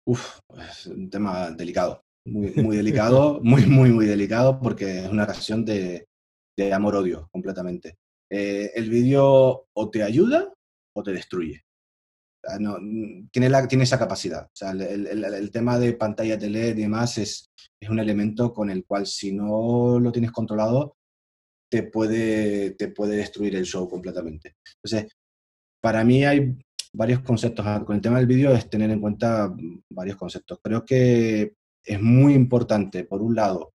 Uf, 0.04 0.40
es 0.70 0.86
un 0.86 1.08
tema 1.08 1.50
delicado 1.52 2.05
muy, 2.26 2.52
muy 2.56 2.76
delicado, 2.76 3.40
muy, 3.42 3.66
muy, 3.66 3.90
muy 3.90 4.06
delicado, 4.06 4.60
porque 4.60 5.04
es 5.04 5.08
una 5.08 5.26
canción 5.26 5.64
de, 5.64 6.08
de 6.56 6.72
amor-odio 6.72 7.28
completamente. 7.32 7.98
Eh, 8.30 8.72
el 8.74 8.90
vídeo 8.90 9.66
o 9.72 9.90
te 9.90 10.02
ayuda 10.02 10.52
o 10.94 11.02
te 11.02 11.12
destruye. 11.12 11.62
no, 12.58 12.76
tiene, 13.30 13.48
la, 13.48 13.66
tiene 13.68 13.84
esa 13.84 13.98
capacidad. 13.98 14.46
O 14.46 14.56
sea, 14.56 14.70
el, 14.70 15.06
el, 15.06 15.24
el, 15.24 15.50
tema 15.50 15.78
de 15.78 15.92
pantalla 15.92 16.38
tele 16.38 16.68
y 16.68 16.74
demás 16.74 17.18
es, 17.18 17.50
es 17.80 17.88
un 17.88 18.00
elemento 18.00 18.52
con 18.52 18.70
el 18.70 18.84
cual 18.84 19.06
si 19.06 19.32
no 19.32 20.00
lo 20.00 20.10
tienes 20.10 20.32
controlado, 20.32 20.96
te 21.70 21.84
puede, 21.84 22.70
te 22.72 22.88
puede 22.88 23.16
destruir 23.16 23.56
el 23.56 23.64
show 23.64 23.88
completamente. 23.88 24.56
Entonces, 24.82 25.12
para 25.80 26.04
mí 26.04 26.24
hay 26.24 26.56
varios 26.92 27.20
conceptos. 27.20 27.64
Con 27.84 27.96
el 27.96 28.02
tema 28.02 28.18
del 28.18 28.26
vídeo 28.26 28.52
es 28.52 28.68
tener 28.68 28.90
en 28.90 29.00
cuenta 29.00 29.54
varios 29.90 30.16
conceptos. 30.16 30.58
Creo 30.62 30.84
que 30.84 31.54
es 31.86 32.02
muy 32.02 32.34
importante, 32.34 33.04
por 33.04 33.22
un 33.22 33.34
lado, 33.34 33.72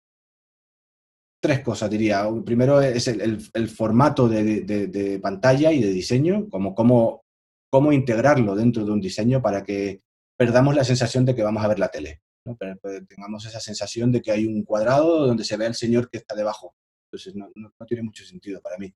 tres 1.39 1.61
cosas 1.61 1.89
diría. 1.89 2.27
Primero 2.45 2.81
es 2.81 3.07
el, 3.07 3.69
formato 3.69 4.27
de, 4.27 5.19
pantalla 5.21 5.71
y 5.71 5.81
de 5.81 5.91
diseño, 5.91 6.49
como 6.49 6.75
cómo, 6.75 7.23
cómo 7.71 7.91
integrarlo 7.93 8.55
dentro 8.55 8.85
de 8.85 8.91
un 8.91 9.01
diseño 9.01 9.41
para 9.41 9.63
que 9.63 10.01
perdamos 10.37 10.75
la 10.75 10.83
sensación 10.83 11.25
de 11.25 11.35
que 11.35 11.43
vamos 11.43 11.63
a 11.63 11.67
ver 11.67 11.79
la 11.79 11.89
tele. 11.89 12.21
¿no? 12.45 12.55
Pero, 12.57 12.77
pues, 12.81 13.07
tengamos 13.07 13.45
esa 13.45 13.59
sensación 13.59 14.11
de 14.11 14.21
que 14.21 14.31
hay 14.31 14.45
un 14.45 14.63
cuadrado 14.63 15.27
donde 15.27 15.43
se 15.43 15.57
ve 15.57 15.65
el 15.65 15.75
señor 15.75 16.09
que 16.09 16.17
está 16.17 16.35
debajo. 16.35 16.75
Entonces 17.11 17.35
no, 17.35 17.49
tiene 17.87 18.03
mucho 18.03 18.23
sentido 18.23 18.61
para 18.61 18.77
mí. 18.77 18.93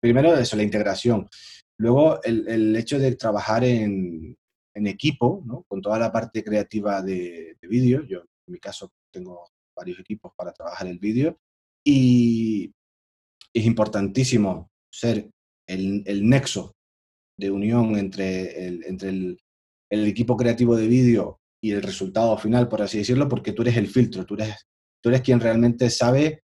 Primero 0.00 0.36
eso, 0.36 0.56
la 0.56 0.62
integración. 0.62 1.28
Luego 1.78 2.22
el, 2.22 2.74
hecho 2.76 2.98
de 2.98 3.16
trabajar 3.16 3.64
en, 3.64 4.36
equipo, 4.74 5.42
¿no? 5.46 5.64
con 5.66 5.80
toda 5.80 5.98
la 5.98 6.12
parte 6.12 6.44
creativa 6.44 7.00
de, 7.00 7.56
de 7.60 7.68
vídeo. 7.68 8.04
Yo 8.06 8.24
en 8.46 8.52
mi 8.52 8.58
caso 8.58 8.92
tengo 9.12 9.48
varios 9.76 9.98
equipos 9.98 10.32
para 10.36 10.52
trabajar 10.52 10.86
el 10.86 10.98
vídeo 10.98 11.38
y 11.84 12.72
es 13.52 13.64
importantísimo 13.64 14.70
ser 14.90 15.30
el, 15.68 16.02
el 16.06 16.28
nexo 16.28 16.74
de 17.38 17.50
unión 17.50 17.96
entre, 17.96 18.66
el, 18.66 18.84
entre 18.84 19.08
el, 19.10 19.38
el 19.90 20.06
equipo 20.06 20.36
creativo 20.36 20.76
de 20.76 20.88
vídeo 20.88 21.40
y 21.62 21.72
el 21.72 21.82
resultado 21.82 22.36
final, 22.38 22.68
por 22.68 22.82
así 22.82 22.98
decirlo, 22.98 23.28
porque 23.28 23.52
tú 23.52 23.62
eres 23.62 23.76
el 23.76 23.88
filtro, 23.88 24.24
tú 24.24 24.34
eres, 24.34 24.66
tú 25.02 25.10
eres 25.10 25.22
quien 25.22 25.40
realmente 25.40 25.90
sabe 25.90 26.42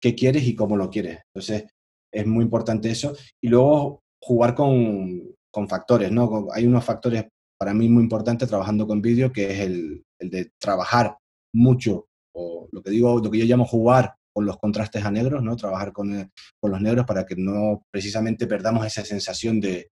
qué 0.00 0.14
quieres 0.14 0.44
y 0.44 0.54
cómo 0.54 0.76
lo 0.76 0.90
quieres. 0.90 1.20
Entonces, 1.32 1.64
es 2.12 2.26
muy 2.26 2.44
importante 2.44 2.90
eso. 2.90 3.16
Y 3.40 3.48
luego 3.48 4.02
jugar 4.20 4.54
con, 4.54 5.34
con 5.50 5.68
factores, 5.68 6.10
¿no? 6.10 6.48
Hay 6.52 6.66
unos 6.66 6.84
factores 6.84 7.26
para 7.58 7.74
mí 7.74 7.88
muy 7.88 8.02
importantes 8.02 8.48
trabajando 8.48 8.86
con 8.86 9.00
vídeo, 9.00 9.32
que 9.32 9.52
es 9.52 9.60
el, 9.60 10.04
el 10.18 10.30
de 10.30 10.50
trabajar 10.58 11.16
mucho, 11.56 12.08
o 12.34 12.68
lo 12.70 12.82
que 12.82 12.90
digo, 12.90 13.18
lo 13.18 13.30
que 13.30 13.38
yo 13.38 13.44
llamo 13.44 13.64
jugar 13.64 14.14
con 14.32 14.44
los 14.44 14.58
contrastes 14.58 15.04
a 15.04 15.10
negros, 15.10 15.42
¿no? 15.42 15.56
Trabajar 15.56 15.92
con, 15.92 16.14
eh, 16.14 16.30
con 16.60 16.70
los 16.70 16.80
negros 16.80 17.06
para 17.06 17.24
que 17.24 17.34
no 17.36 17.86
precisamente 17.90 18.46
perdamos 18.46 18.84
esa 18.86 19.04
sensación 19.04 19.60
de, 19.60 19.90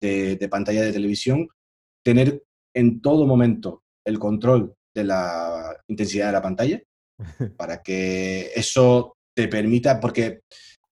de, 0.00 0.48
pantalla 0.50 0.82
de 0.82 0.92
televisión. 0.92 1.48
Tener 2.04 2.42
en 2.74 3.00
todo 3.00 3.26
momento 3.26 3.84
el 4.04 4.18
control 4.18 4.74
de 4.94 5.04
la 5.04 5.76
intensidad 5.86 6.26
de 6.26 6.32
la 6.32 6.42
pantalla, 6.42 6.82
para 7.56 7.82
que 7.82 8.50
eso 8.54 9.16
te 9.36 9.46
permita, 9.46 10.00
porque 10.00 10.40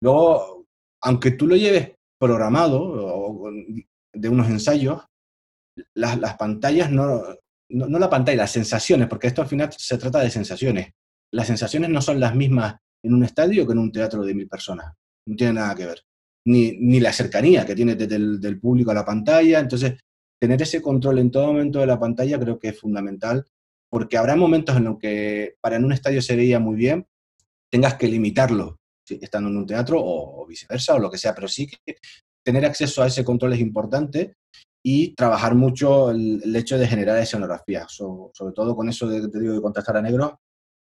luego, 0.02 0.66
aunque 1.02 1.32
tú 1.32 1.46
lo 1.46 1.56
lleves 1.56 1.92
programado 2.18 3.50
de 4.14 4.28
unos 4.28 4.48
ensayos, 4.48 5.02
las, 5.94 6.36
pantallas 6.36 6.90
no, 6.90 7.22
no, 7.70 7.98
la 7.98 8.10
pantalla, 8.10 8.38
las 8.38 8.52
sensaciones, 8.52 9.08
porque 9.08 9.28
esto 9.28 9.42
al 9.42 9.48
final 9.48 9.70
se 9.76 9.98
trata 9.98 10.20
de 10.20 10.30
sensaciones. 10.30 10.92
Las 11.32 11.46
sensaciones 11.46 11.90
no 11.90 12.02
son 12.02 12.20
las 12.20 12.34
mismas 12.34 12.76
en 13.02 13.14
un 13.14 13.24
estadio 13.24 13.66
que 13.66 13.72
en 13.72 13.78
un 13.78 13.92
teatro 13.92 14.24
de 14.24 14.34
mil 14.34 14.48
personas. 14.48 14.92
No 15.26 15.36
tiene 15.36 15.54
nada 15.54 15.74
que 15.74 15.86
ver. 15.86 16.02
Ni, 16.46 16.72
ni 16.78 17.00
la 17.00 17.12
cercanía 17.12 17.64
que 17.64 17.74
tiene 17.74 17.94
desde 17.94 18.16
el 18.16 18.40
del 18.40 18.58
público 18.58 18.90
a 18.90 18.94
la 18.94 19.04
pantalla. 19.04 19.60
Entonces, 19.60 20.00
tener 20.40 20.60
ese 20.62 20.80
control 20.80 21.18
en 21.18 21.30
todo 21.30 21.48
momento 21.48 21.80
de 21.80 21.86
la 21.86 22.00
pantalla 22.00 22.38
creo 22.38 22.58
que 22.58 22.68
es 22.68 22.80
fundamental, 22.80 23.44
porque 23.90 24.16
habrá 24.16 24.36
momentos 24.36 24.76
en 24.76 24.84
los 24.84 24.98
que 24.98 25.56
para 25.60 25.76
en 25.76 25.84
un 25.84 25.92
estadio 25.92 26.22
se 26.22 26.36
veía 26.36 26.58
muy 26.58 26.76
bien, 26.76 27.06
tengas 27.70 27.94
que 27.94 28.08
limitarlo 28.08 28.78
estando 29.08 29.48
en 29.50 29.56
un 29.56 29.66
teatro 29.66 30.00
o, 30.00 30.46
viceversa 30.46 30.94
o 30.94 30.98
lo 30.98 31.10
que 31.10 31.18
sea, 31.18 31.34
pero 31.34 31.48
sí 31.48 31.66
que 31.66 31.96
tener 32.44 32.64
acceso 32.64 33.02
a 33.02 33.06
ese 33.06 33.24
control 33.24 33.52
es 33.52 33.60
importante 33.60 34.34
y 34.82 35.14
trabajar 35.14 35.54
mucho 35.54 36.10
el, 36.10 36.54
hecho 36.56 36.78
de 36.78 36.86
generar 36.86 37.18
escenografía, 37.18 37.86
sobre 37.88 38.52
todo 38.54 38.74
con 38.74 38.88
eso 38.88 39.08
de, 39.08 39.28
te 39.28 39.40
digo, 39.40 39.54
de 39.54 39.62
contestar 39.62 39.96
a 39.96 40.02
negro, 40.02 40.40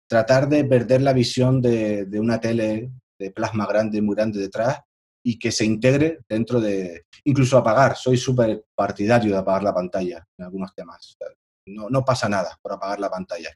tratar 0.07 0.47
de 0.49 0.63
perder 0.65 1.01
la 1.01 1.13
visión 1.13 1.61
de, 1.61 2.05
de 2.05 2.19
una 2.19 2.39
tele 2.39 2.91
de 3.17 3.31
plasma 3.31 3.65
grande, 3.65 4.01
muy 4.01 4.15
grande 4.15 4.39
detrás 4.39 4.79
y 5.23 5.37
que 5.37 5.51
se 5.51 5.65
integre 5.65 6.19
dentro 6.27 6.59
de, 6.59 7.05
incluso 7.25 7.57
apagar, 7.57 7.95
soy 7.95 8.17
súper 8.17 8.65
partidario 8.75 9.31
de 9.31 9.37
apagar 9.37 9.63
la 9.63 9.73
pantalla 9.73 10.25
en 10.37 10.45
algunos 10.45 10.73
temas. 10.73 11.17
No, 11.67 11.89
no 11.89 12.03
pasa 12.03 12.27
nada 12.27 12.57
por 12.61 12.73
apagar 12.73 12.99
la 12.99 13.09
pantalla. 13.09 13.49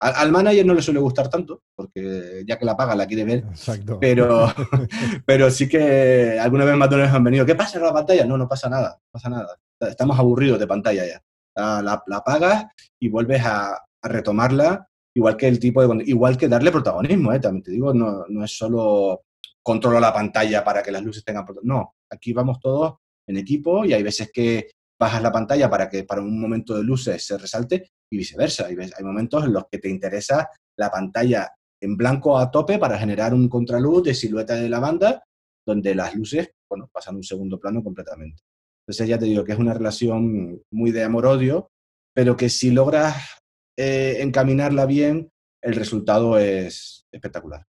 Al, 0.00 0.32
manager 0.32 0.64
no 0.64 0.72
le 0.72 0.80
suele 0.80 0.98
gustar 0.98 1.28
tanto, 1.28 1.62
porque 1.74 2.42
ya 2.46 2.58
que 2.58 2.64
la 2.64 2.74
paga 2.74 2.94
la 2.94 3.06
quiere 3.06 3.24
ver. 3.24 3.44
Exacto. 3.50 3.98
Pero, 4.00 4.46
pero 5.26 5.50
sí 5.50 5.68
que 5.68 6.38
alguna 6.40 6.64
vez 6.64 6.74
más 6.74 6.90
han 6.90 7.24
venido. 7.24 7.44
¿Qué 7.44 7.54
pasa 7.54 7.78
con 7.78 7.88
la 7.88 7.94
pantalla? 7.94 8.24
No, 8.24 8.38
no 8.38 8.48
pasa 8.48 8.70
nada, 8.70 8.98
no 8.98 9.10
pasa 9.12 9.28
nada. 9.28 9.56
Estamos 9.80 10.18
aburridos 10.18 10.58
de 10.58 10.66
pantalla 10.66 11.06
ya. 11.06 11.22
La, 11.56 12.02
apagas 12.12 12.66
y 13.00 13.08
vuelves 13.08 13.44
a, 13.44 13.74
a, 13.74 14.08
retomarla, 14.08 14.86
igual 15.14 15.36
que 15.36 15.48
el 15.48 15.58
tipo 15.58 15.86
de. 15.86 16.04
Igual 16.04 16.36
que 16.36 16.48
darle 16.48 16.70
protagonismo, 16.70 17.32
¿eh? 17.32 17.40
también 17.40 17.62
te 17.62 17.72
digo, 17.72 17.92
no, 17.92 18.24
no 18.28 18.44
es 18.44 18.56
solo 18.56 19.22
controlo 19.62 20.00
la 20.00 20.12
pantalla 20.12 20.64
para 20.64 20.82
que 20.82 20.90
las 20.90 21.02
luces 21.02 21.24
tengan... 21.24 21.44
No, 21.62 21.94
aquí 22.10 22.32
vamos 22.32 22.58
todos 22.60 22.94
en 23.28 23.36
equipo 23.36 23.84
y 23.84 23.92
hay 23.92 24.02
veces 24.02 24.30
que 24.32 24.70
bajas 24.98 25.22
la 25.22 25.32
pantalla 25.32 25.68
para 25.68 25.88
que 25.88 26.04
para 26.04 26.22
un 26.22 26.40
momento 26.40 26.76
de 26.76 26.82
luces 26.82 27.24
se 27.24 27.38
resalte 27.38 27.90
y 28.10 28.16
viceversa. 28.16 28.66
Hay, 28.66 28.76
hay 28.76 29.04
momentos 29.04 29.44
en 29.44 29.52
los 29.52 29.64
que 29.70 29.78
te 29.78 29.88
interesa 29.88 30.48
la 30.78 30.90
pantalla 30.90 31.52
en 31.80 31.96
blanco 31.96 32.38
a 32.38 32.50
tope 32.50 32.78
para 32.78 32.98
generar 32.98 33.32
un 33.32 33.48
contraluz 33.48 34.02
de 34.02 34.14
silueta 34.14 34.54
de 34.54 34.68
la 34.68 34.80
banda 34.80 35.22
donde 35.66 35.94
las 35.94 36.14
luces 36.14 36.50
bueno, 36.68 36.88
pasan 36.92 37.16
un 37.16 37.24
segundo 37.24 37.58
plano 37.58 37.82
completamente. 37.82 38.42
Entonces 38.86 39.08
ya 39.08 39.18
te 39.18 39.26
digo 39.26 39.44
que 39.44 39.52
es 39.52 39.58
una 39.58 39.74
relación 39.74 40.62
muy 40.70 40.90
de 40.90 41.04
amor-odio, 41.04 41.70
pero 42.14 42.36
que 42.36 42.48
si 42.48 42.70
logras 42.70 43.38
eh, 43.78 44.18
encaminarla 44.20 44.86
bien, 44.86 45.30
el 45.62 45.74
resultado 45.74 46.38
es 46.38 47.06
espectacular 47.12 47.66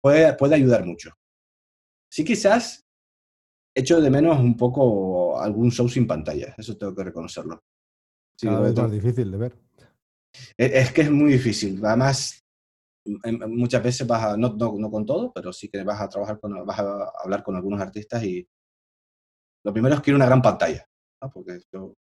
puede, 0.00 0.34
puede 0.34 0.54
ayudar 0.54 0.84
mucho. 0.84 1.10
Sí, 2.10 2.24
quizás 2.24 2.84
echo 3.74 4.00
de 4.00 4.10
menos 4.10 4.38
un 4.38 4.56
poco 4.56 5.40
algún 5.40 5.70
show 5.70 5.88
sin 5.88 6.06
pantalla, 6.06 6.54
eso 6.58 6.76
tengo 6.76 6.94
que 6.94 7.04
reconocerlo. 7.04 7.62
Sí, 8.36 8.48
es 8.48 8.76
más 8.76 8.92
difícil 8.92 9.30
de 9.30 9.38
ver. 9.38 9.56
E, 10.58 10.78
es, 10.80 10.92
que 10.92 11.02
es 11.02 11.10
muy 11.10 11.32
difícil. 11.32 11.84
Además, 11.84 12.44
muchas 13.48 13.82
veces 13.82 14.06
vas 14.06 14.22
a, 14.24 14.36
no, 14.36 14.54
no, 14.56 14.90
con 14.90 15.06
todo, 15.06 15.32
pero 15.32 15.52
sí 15.52 15.68
que 15.68 15.82
vas 15.84 16.00
a 16.00 16.08
trabajar 16.08 16.38
con, 16.40 16.66
vas 16.66 16.78
a 16.78 17.12
hablar 17.22 17.42
con 17.42 17.56
algunos 17.56 17.80
artistas 17.80 18.22
y 18.24 18.46
lo 19.64 19.72
primero 19.72 19.94
es 19.94 20.00
que 20.00 20.14
una 20.14 20.26
gran 20.26 20.42
pantalla, 20.42 20.84
porque 21.32 21.60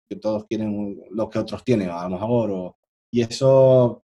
que 0.09 0.15
todos 0.17 0.45
quieren 0.45 1.01
lo 1.11 1.29
que 1.29 1.39
otros 1.39 1.63
tienen, 1.63 1.89
a 1.89 2.03
lo 2.03 2.09
mejor, 2.09 2.75
y 3.13 3.21
eso 3.21 4.03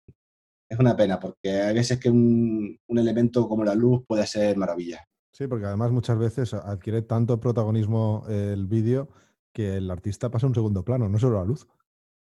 es 0.68 0.78
una 0.78 0.96
pena, 0.96 1.18
porque 1.18 1.50
hay 1.50 1.74
veces 1.74 1.98
que 1.98 2.10
un, 2.10 2.78
elemento 2.88 3.48
como 3.48 3.64
la 3.64 3.74
luz 3.74 4.02
puede 4.06 4.22
hacer 4.22 4.56
maravillas. 4.56 5.00
Sí, 5.32 5.46
porque 5.46 5.66
además 5.66 5.92
muchas 5.92 6.18
veces 6.18 6.54
adquiere 6.54 7.02
tanto 7.02 7.38
protagonismo 7.38 8.24
el 8.28 8.66
vídeo 8.66 9.08
que 9.52 9.76
el 9.76 9.90
artista 9.90 10.30
pasa 10.30 10.46
un 10.46 10.54
segundo 10.54 10.84
plano, 10.84 11.08
no 11.08 11.18
solo 11.18 11.38
la 11.38 11.44
luz. 11.44 11.66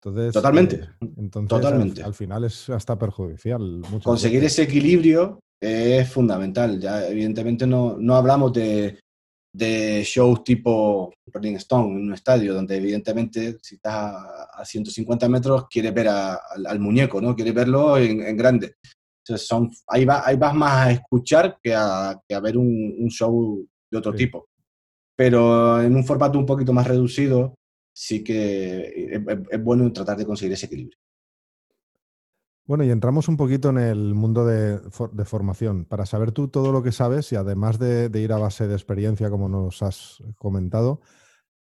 Entonces, 0.04 0.34
Totalmente. 0.34 0.76
Eh, 0.76 1.14
entonces 1.18 1.50
Totalmente. 1.50 2.04
Al, 2.04 2.14
final 2.14 2.44
es 2.44 2.70
hasta 2.70 2.98
perjudicial. 2.98 3.82
Conseguir 4.04 4.44
ese 4.44 4.64
equilibrio 4.64 5.40
es 5.60 6.08
fundamental. 6.12 6.80
Ya, 6.80 7.08
evidentemente, 7.08 7.66
no, 7.66 7.96
no 7.98 8.16
hablamos 8.16 8.54
de, 8.54 9.00
de 9.56 10.04
shows 10.04 10.44
tipo 10.44 11.14
Rolling 11.28 11.56
Stone 11.56 11.96
en 11.96 12.08
un 12.08 12.14
estadio, 12.14 12.54
donde 12.54 12.76
evidentemente 12.76 13.58
si 13.62 13.76
estás 13.76 14.14
a, 14.54 14.66
150 14.66 15.30
metros 15.30 15.66
quieres 15.70 15.94
ver 15.94 16.10
al, 16.10 16.80
muñeco, 16.80 17.22
¿no? 17.22 17.36
Quieres 17.36 17.54
verlo 17.54 17.98
en, 17.98 18.36
grande. 18.36 18.76
Entonces 19.24 19.48
son, 19.48 19.72
ahí, 19.88 20.04
va, 20.04 20.28
ahí 20.28 20.36
vas 20.36 20.54
más 20.54 20.88
a 20.88 20.92
escuchar 20.92 21.58
que 21.64 21.74
a, 21.74 22.20
que 22.28 22.36
a 22.36 22.40
ver 22.42 22.58
un, 22.58 23.08
show 23.10 23.66
de 23.90 23.98
otro 23.98 24.14
tipo. 24.14 24.50
Pero 25.16 25.82
en 25.82 25.96
un 25.96 26.04
formato 26.04 26.38
un 26.38 26.46
poquito 26.46 26.74
más 26.74 26.88
reducido, 26.88 27.56
sí 27.96 28.24
que 28.24 29.10
es 29.50 29.64
bueno 29.64 29.92
tratar 29.94 30.18
de 30.18 30.26
conseguir 30.26 30.54
ese 30.54 30.66
equilibrio. 30.66 30.98
Bueno, 32.68 32.84
y 32.84 32.90
entramos 32.90 33.28
un 33.28 33.38
poquito 33.38 33.70
en 33.70 33.78
el 33.78 34.16
mundo 34.16 34.44
de, 34.44 34.80
formación. 35.26 35.86
Para 35.86 36.08
saber 36.08 36.32
tú 36.32 36.48
todo 36.48 36.72
lo 36.72 36.82
que 36.82 36.92
sabes 36.92 37.32
y 37.32 37.36
además 37.36 37.78
de, 37.78 38.10
ir 38.20 38.34
a 38.34 38.40
base 38.40 38.68
de 38.68 38.74
experiencia, 38.74 39.30
como 39.30 39.48
nos 39.48 39.84
has 39.84 40.24
comentado, 40.36 41.00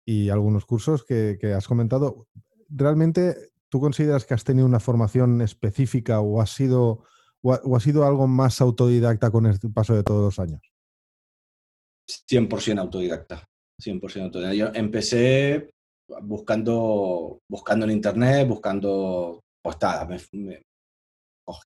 y 0.05 0.29
algunos 0.29 0.65
cursos 0.65 1.05
que, 1.05 1.37
has 1.57 1.67
comentado, 1.67 2.29
¿realmente 2.69 3.51
tú 3.69 3.81
consideras 3.81 4.25
que 4.25 4.35
has 4.35 4.45
tenido 4.45 4.65
una 4.65 4.79
formación 4.79 5.43
específica 5.43 6.21
o 6.21 6.41
ha 6.41 6.47
sido, 6.47 7.03
o 7.41 7.77
ha, 7.77 7.81
sido 7.81 8.07
algo 8.07 8.29
más 8.29 8.61
autodidacta 8.61 9.33
con 9.33 9.47
el 9.47 9.59
paso 9.75 9.97
de 9.97 10.05
todos 10.05 10.23
los 10.23 10.39
años? 10.39 10.61
100% 12.31 12.79
autodidacta. 12.79 13.45
100% 13.81 14.23
autodidacta. 14.23 14.55
Yo 14.55 14.71
empecé 14.73 15.71
buscando, 16.23 17.41
buscando 17.49 17.87
en 17.87 17.91
internet, 17.91 18.47
buscando 18.47 19.41
postadas. 19.61 20.31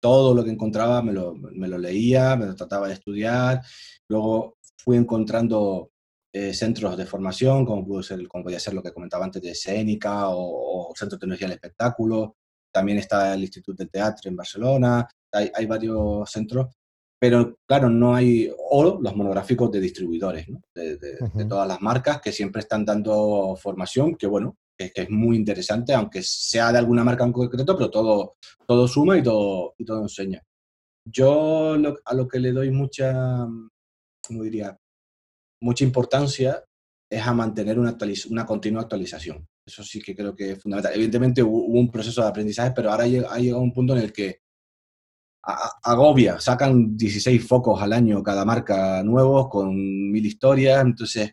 Todo 0.01 0.35
lo 0.35 0.45
que 0.45 0.51
encontraba 0.51 1.03
me 1.03 1.12
lo, 1.12 1.35
me 1.35 1.68
lo, 1.68 1.79
leía, 1.79 2.37
me 2.37 2.47
lo 2.47 2.55
trataba 2.55 2.89
de 2.89 2.95
estudiar. 2.95 3.62
Luego 4.09 4.57
fui 4.76 4.97
encontrando 4.97 5.91
eh, 6.33 6.53
centros 6.55 6.97
de 6.97 7.07
formación, 7.07 7.64
como, 7.64 7.85
pudo 7.87 8.03
ser, 8.03 8.26
como 8.29 8.45
podía 8.45 8.61
ser 8.61 8.74
lo 8.74 8.83
que 8.83 8.93
comentaba 8.93 9.24
antes 9.24 9.43
de 9.43 9.51
escénica 9.51 10.29
o, 10.29 10.93
Centro 10.95 11.16
de 11.16 11.20
Tecnología 11.20 11.49
del 11.49 11.57
Espectáculo. 11.57 12.37
También 12.72 12.99
está 12.99 13.35
el 13.35 13.43
Instituto 13.43 13.83
de 13.83 13.91
Teatro 13.91 14.29
en 14.29 14.37
Barcelona. 14.37 15.09
Hay, 15.33 15.51
hay, 15.55 15.66
varios 15.66 16.31
centros, 16.31 16.68
pero 17.18 17.57
claro, 17.66 17.91
no 17.91 18.14
hay, 18.14 18.51
o 18.70 18.99
los 19.01 19.16
monográficos 19.16 19.70
de 19.70 19.81
distribuidores, 19.81 20.49
¿no? 20.49 20.61
de, 20.74 20.97
de 20.97 21.45
todas 21.47 21.68
las 21.68 21.81
marcas 21.81 22.20
que 22.20 22.33
siempre 22.33 22.61
están 22.61 22.85
dando 22.85 23.57
formación, 23.57 24.16
que 24.16 24.26
bueno, 24.26 24.57
que, 24.79 24.93
es 25.03 25.11
muy 25.11 25.37
interesante, 25.37 25.93
aunque 25.93 26.22
sea 26.22 26.72
de 26.72 26.79
alguna 26.79 27.05
marca 27.05 27.24
en 27.24 27.33
concreto, 27.33 27.76
pero 27.76 27.91
todo, 27.91 28.37
todo 28.66 28.87
suma 28.87 29.18
y 29.18 29.22
todo, 29.22 29.74
y 29.76 29.85
todo 29.85 30.03
enseña. 30.03 30.43
Yo 31.05 31.74
a 32.05 32.14
lo 32.14 32.29
que 32.29 32.39
le 32.39 32.53
doy 32.53 32.70
mucha, 32.70 33.47
¿cómo 34.26 34.43
diría? 34.43 34.76
Mucha 35.61 35.85
importancia 35.85 36.64
es 37.11 37.26
a 37.26 37.33
mantener 37.33 37.79
una, 37.79 37.97
una 38.31 38.47
continua 38.47 38.83
actualización. 38.83 39.47
Eso 39.66 39.83
sí 39.83 40.01
que 40.01 40.14
creo 40.14 40.35
que 40.35 40.53
es 40.53 40.62
fundamental. 40.62 40.95
Evidentemente 40.95 41.43
hubo, 41.43 41.64
un 41.64 41.91
proceso 41.91 42.22
de 42.22 42.29
aprendizaje, 42.29 42.72
pero 42.74 42.91
ahora 42.91 43.05
ha 43.05 43.39
llegado 43.39 43.62
un 43.62 43.72
punto 43.72 43.97
en 43.97 44.03
el 44.03 44.12
que 44.12 44.41
agobia, 45.83 46.39
sacan 46.41 46.97
16 46.97 47.47
focos 47.47 47.81
al 47.81 47.95
año 47.95 48.22
cada 48.22 48.45
marca 48.45 49.03
nuevos 49.03 49.49
con 49.49 49.74
mil 49.74 50.26
historias, 50.26 50.85
entonces 50.85 51.33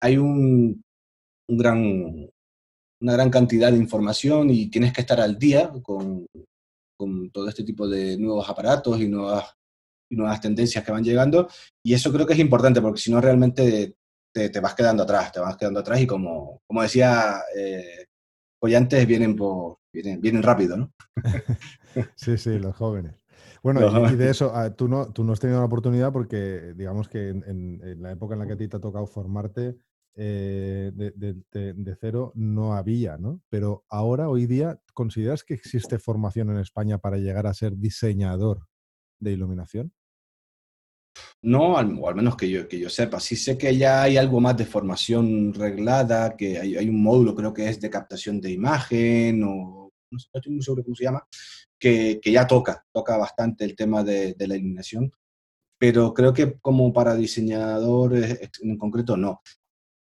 hay 0.00 0.16
un, 0.16 0.82
un 1.48 1.56
gran, 1.56 2.30
una 3.00 3.12
gran 3.14 3.30
cantidad 3.30 3.70
de 3.72 3.78
información 3.78 4.50
y 4.50 4.70
tienes 4.70 4.92
que 4.92 5.00
estar 5.02 5.20
al 5.20 5.38
día 5.38 5.72
con, 5.82 6.26
con 6.96 7.30
todo 7.30 7.48
este 7.48 7.64
tipo 7.64 7.88
de 7.88 8.16
nuevos 8.18 8.48
aparatos 8.48 9.00
y 9.00 9.08
nuevas, 9.08 9.54
y 10.10 10.16
nuevas 10.16 10.40
tendencias 10.40 10.84
que 10.84 10.92
van 10.92 11.04
llegando. 11.04 11.48
Y 11.84 11.94
eso 11.94 12.12
creo 12.12 12.26
que 12.26 12.34
es 12.34 12.38
importante 12.38 12.80
porque 12.80 13.00
si 13.00 13.10
no 13.10 13.20
realmente 13.20 13.96
te, 14.32 14.50
te, 14.50 14.60
vas 14.60 14.74
quedando 14.74 15.02
atrás, 15.02 15.32
te 15.32 15.40
vas 15.40 15.56
quedando 15.56 15.80
atrás 15.80 16.00
y 16.00 16.06
como, 16.06 16.60
como 16.66 16.82
decía 16.82 17.42
eh, 17.56 18.06
Collantes, 18.60 19.06
vienen, 19.06 19.36
por, 19.36 19.78
vienen, 19.92 20.20
vienen 20.20 20.42
rápido, 20.42 20.76
¿no? 20.76 20.92
sí, 22.16 22.38
sí, 22.38 22.58
los 22.58 22.74
jóvenes. 22.74 23.14
Bueno, 23.62 24.10
y, 24.10 24.16
de 24.16 24.28
eso, 24.28 24.52
ah, 24.54 24.74
tú 24.74 24.88
no, 24.88 25.10
tú 25.10 25.24
no 25.24 25.32
has 25.32 25.40
tenido 25.40 25.58
la 25.58 25.64
oportunidad 25.64 26.12
porque, 26.12 26.74
digamos 26.76 27.08
que 27.08 27.30
en, 27.30 27.42
en, 27.82 28.02
la 28.02 28.12
época 28.12 28.34
en 28.34 28.40
la 28.40 28.46
que 28.46 28.52
a 28.52 28.56
ti 28.58 28.68
te 28.68 28.76
ha 28.76 28.80
tocado 28.80 29.06
formarte, 29.06 29.76
eh, 30.16 30.92
de, 30.94 31.96
cero 32.00 32.32
no 32.36 32.74
había, 32.74 33.18
¿no? 33.18 33.40
Pero 33.48 33.84
ahora, 33.88 34.28
hoy 34.28 34.46
día, 34.46 34.80
¿consideras 34.92 35.42
que 35.42 35.54
existe 35.54 35.98
formación 35.98 36.50
en 36.50 36.58
España 36.58 36.98
para 36.98 37.18
llegar 37.18 37.46
a 37.46 37.54
ser 37.54 37.76
diseñador 37.76 38.68
de 39.18 39.32
iluminación? 39.32 39.92
No, 41.42 41.76
al, 41.76 41.96
o 42.00 42.08
al 42.08 42.14
menos 42.14 42.36
que 42.36 42.48
yo, 42.48 42.66
que 42.68 42.78
yo 42.78 42.88
sepa. 42.88 43.20
Sí 43.20 43.36
sé 43.36 43.58
que 43.58 43.76
ya 43.76 44.02
hay 44.02 44.16
algo 44.16 44.40
más 44.40 44.56
de 44.56 44.66
formación 44.66 45.52
reglada, 45.52 46.36
que 46.36 46.58
hay, 46.58 46.76
hay 46.76 46.88
un 46.88 47.02
módulo, 47.02 47.34
creo 47.34 47.52
que 47.52 47.68
es 47.68 47.80
de 47.80 47.90
captación 47.90 48.40
de 48.40 48.52
imagen, 48.52 49.42
o 49.44 49.92
no, 50.10 50.18
sé, 50.18 50.28
no 50.32 50.38
estoy 50.38 50.52
muy 50.52 50.62
seguro 50.62 50.84
cómo 50.84 50.96
se 50.96 51.04
llama, 51.04 51.26
que, 51.78 52.20
que, 52.22 52.32
ya 52.32 52.46
toca, 52.46 52.84
toca 52.92 53.16
bastante 53.16 53.64
el 53.64 53.76
tema 53.76 54.02
de, 54.02 54.34
de, 54.34 54.48
la 54.48 54.56
iluminación. 54.56 55.12
Pero 55.78 56.14
creo 56.14 56.32
que 56.32 56.58
como 56.60 56.92
para 56.92 57.14
diseñadores 57.14 58.50
en 58.62 58.78
concreto, 58.78 59.16
no. 59.16 59.42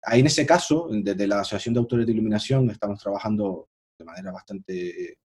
Ahí 0.04 0.20
en 0.20 0.26
ese 0.26 0.44
caso, 0.44 0.88
desde 0.90 1.26
la 1.26 1.40
Asociación 1.40 1.74
de 1.74 1.80
Autores 1.80 2.06
de 2.06 2.12
Iluminación, 2.12 2.70
estamos 2.70 3.00
trabajando 3.00 3.68
de 3.98 4.04
manera 4.04 4.32
bastante 4.32 5.18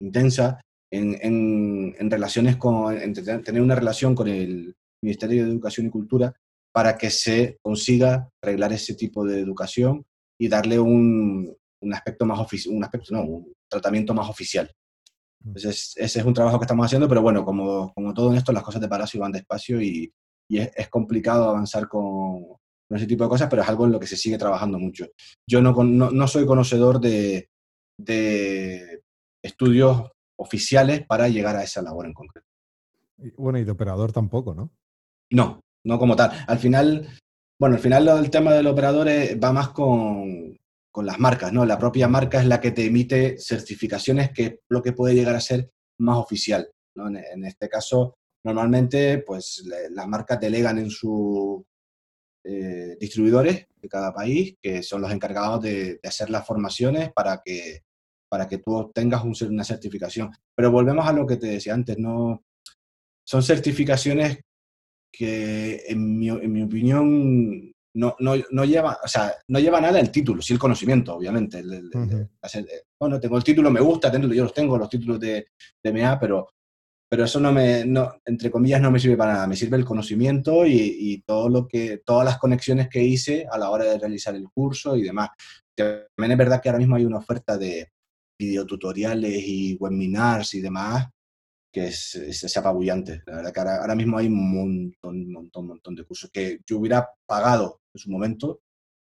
intensa 0.00 0.60
en, 0.90 1.16
en, 1.22 1.96
en 1.98 2.10
relaciones 2.10 2.56
con, 2.56 2.96
en 2.96 3.14
tener 3.14 3.62
una 3.62 3.74
relación 3.74 4.14
con 4.14 4.28
el 4.28 4.74
Ministerio 5.02 5.44
de 5.44 5.50
Educación 5.50 5.86
y 5.86 5.90
Cultura 5.90 6.34
para 6.72 6.98
que 6.98 7.10
se 7.10 7.58
consiga 7.62 8.28
arreglar 8.42 8.72
ese 8.72 8.94
tipo 8.94 9.24
de 9.24 9.40
educación 9.40 10.04
y 10.38 10.48
darle 10.48 10.78
un, 10.78 11.56
un 11.80 11.94
aspecto 11.94 12.26
más 12.26 12.40
oficial, 12.40 12.74
un 12.74 12.84
aspecto, 12.84 13.14
no, 13.14 13.22
un 13.22 13.52
tratamiento 13.68 14.12
más 14.12 14.28
oficial. 14.28 14.70
Mm. 15.40 15.48
Entonces, 15.48 15.94
ese 15.96 16.20
es 16.20 16.24
un 16.24 16.34
trabajo 16.34 16.58
que 16.58 16.64
estamos 16.64 16.86
haciendo, 16.86 17.08
pero 17.08 17.22
bueno, 17.22 17.44
como, 17.44 17.92
como 17.94 18.12
todo 18.12 18.32
en 18.32 18.38
esto, 18.38 18.52
las 18.52 18.62
cosas 18.62 18.80
de 18.80 18.88
Palacio 18.88 19.20
van 19.20 19.32
despacio 19.32 19.80
y, 19.80 20.12
y 20.48 20.58
es, 20.58 20.70
es, 20.74 20.88
complicado 20.88 21.48
avanzar 21.48 21.88
con, 21.88 22.44
con, 22.88 22.96
ese 22.96 23.06
tipo 23.06 23.24
de 23.24 23.30
cosas, 23.30 23.48
pero 23.48 23.62
es 23.62 23.68
algo 23.68 23.86
en 23.86 23.92
lo 23.92 24.00
que 24.00 24.06
se 24.06 24.16
sigue 24.16 24.38
trabajando 24.38 24.78
mucho. 24.78 25.06
Yo 25.48 25.60
no, 25.60 25.72
no, 25.84 26.10
no 26.10 26.28
soy 26.28 26.46
conocedor 26.46 27.00
de, 27.00 27.48
de 27.98 29.02
estudios 29.42 30.10
oficiales 30.36 31.06
para 31.06 31.28
llegar 31.28 31.56
a 31.56 31.62
esa 31.62 31.82
labor 31.82 32.06
en 32.06 32.14
concreto. 32.14 32.46
Bueno, 33.36 33.58
y 33.58 33.64
de 33.64 33.70
operador 33.70 34.12
tampoco, 34.12 34.54
¿no? 34.54 34.70
No, 35.30 35.60
no 35.84 35.98
como 35.98 36.16
tal. 36.16 36.32
Al 36.46 36.58
final, 36.58 37.08
bueno, 37.58 37.76
al 37.76 37.82
final 37.82 38.08
el 38.08 38.30
tema 38.30 38.52
del 38.52 38.66
operador 38.66 39.06
va 39.42 39.52
más 39.52 39.68
con, 39.70 40.56
con 40.90 41.06
las 41.06 41.18
marcas, 41.18 41.52
¿no? 41.52 41.64
La 41.64 41.78
propia 41.78 42.08
marca 42.08 42.40
es 42.40 42.46
la 42.46 42.60
que 42.60 42.72
te 42.72 42.86
emite 42.86 43.36
certificaciones, 43.38 44.30
que 44.32 44.44
es 44.44 44.58
lo 44.68 44.82
que 44.82 44.92
puede 44.92 45.14
llegar 45.14 45.36
a 45.36 45.40
ser 45.40 45.70
más 46.00 46.18
oficial, 46.18 46.68
¿no? 46.96 47.08
En, 47.08 47.16
en 47.16 47.44
este 47.44 47.68
caso, 47.68 48.16
normalmente, 48.44 49.18
pues 49.18 49.64
las 49.90 50.08
marcas 50.08 50.40
delegan 50.40 50.78
en 50.78 50.90
sus 50.90 51.62
eh, 52.44 52.96
distribuidores 53.00 53.66
de 53.80 53.88
cada 53.88 54.12
país, 54.12 54.56
que 54.60 54.82
son 54.82 55.00
los 55.00 55.10
encargados 55.10 55.62
de, 55.62 55.94
de, 55.94 56.08
hacer 56.08 56.30
las 56.30 56.46
formaciones 56.46 57.12
para 57.12 57.40
que, 57.44 57.82
para 58.28 58.46
que 58.46 58.58
tú 58.58 58.74
obtengas 58.74 59.24
un, 59.24 59.34
una 59.50 59.64
certificación. 59.64 60.30
Pero 60.54 60.70
volvemos 60.70 61.06
a 61.06 61.12
lo 61.12 61.26
que 61.26 61.36
te 61.36 61.46
decía 61.46 61.74
antes, 61.74 61.98
¿no? 61.98 62.44
Son 63.26 63.42
certificaciones 63.42 64.40
que 65.10 65.84
en 65.88 66.18
mi, 66.18 66.28
en 66.28 66.52
mi 66.52 66.62
opinión 66.62 67.72
no, 67.94 68.16
no, 68.18 68.34
no, 68.50 68.64
lleva, 68.64 68.98
o 69.02 69.08
sea, 69.08 69.32
no 69.48 69.60
lleva 69.60 69.80
nada 69.80 70.00
el 70.00 70.10
título, 70.10 70.42
sí 70.42 70.52
el 70.52 70.58
conocimiento, 70.58 71.14
obviamente. 71.14 71.60
El, 71.60 71.72
el, 71.72 71.86
uh 71.86 71.90
-huh. 71.90 72.28
el, 72.54 72.68
bueno, 72.98 73.20
tengo 73.20 73.36
el 73.36 73.44
título, 73.44 73.70
me 73.70 73.80
gusta, 73.80 74.10
tengo, 74.10 74.26
yo 74.34 74.42
los 74.42 74.52
tengo, 74.52 74.76
los 74.76 74.88
títulos 74.88 75.20
de, 75.20 75.46
de 75.82 75.92
MA, 75.92 76.18
pero, 76.18 76.48
pero 77.08 77.24
eso 77.24 77.38
no 77.38 77.52
me, 77.52 77.84
no, 77.84 78.12
entre 78.24 78.50
comillas, 78.50 78.80
no 78.80 78.90
me 78.90 78.98
sirve 78.98 79.16
para 79.16 79.34
nada. 79.34 79.46
Me 79.46 79.56
sirve 79.56 79.76
el 79.76 79.84
conocimiento 79.84 80.66
y, 80.66 80.96
y, 80.98 81.22
todo 81.22 81.48
lo 81.48 81.68
que, 81.68 82.02
todas 82.04 82.24
las 82.24 82.38
conexiones 82.38 82.88
que 82.88 83.02
hice 83.02 83.46
a 83.50 83.58
la 83.58 83.70
hora 83.70 83.84
de 83.84 83.98
realizar 83.98 84.34
el 84.34 84.48
curso 84.48 84.96
y 84.96 85.02
demás. 85.02 85.30
También 85.76 86.32
es 86.32 86.38
verdad 86.38 86.60
que 86.60 86.68
ahora 86.68 86.78
mismo 86.78 86.96
hay 86.96 87.04
una 87.04 87.18
oferta 87.18 87.56
de 87.58 87.90
videotutoriales 88.38 89.42
y 89.46 89.76
webinars 89.76 90.54
y 90.54 90.60
demás 90.60 91.08
que 91.74 91.88
es, 91.88 92.14
es, 92.14 92.44
es, 92.44 92.56
apabullante. 92.56 93.22
La 93.26 93.36
verdad 93.36 93.52
que 93.52 93.60
ahora, 93.60 93.76
ahora, 93.80 93.94
mismo 93.96 94.16
hay 94.16 94.28
un 94.28 94.52
montón, 94.54 95.32
montón, 95.32 95.66
montón 95.66 95.96
de 95.96 96.04
cursos 96.04 96.30
que 96.32 96.60
yo 96.64 96.78
hubiera 96.78 97.10
pagado 97.26 97.80
en 97.92 97.98
su 97.98 98.10
momento 98.10 98.60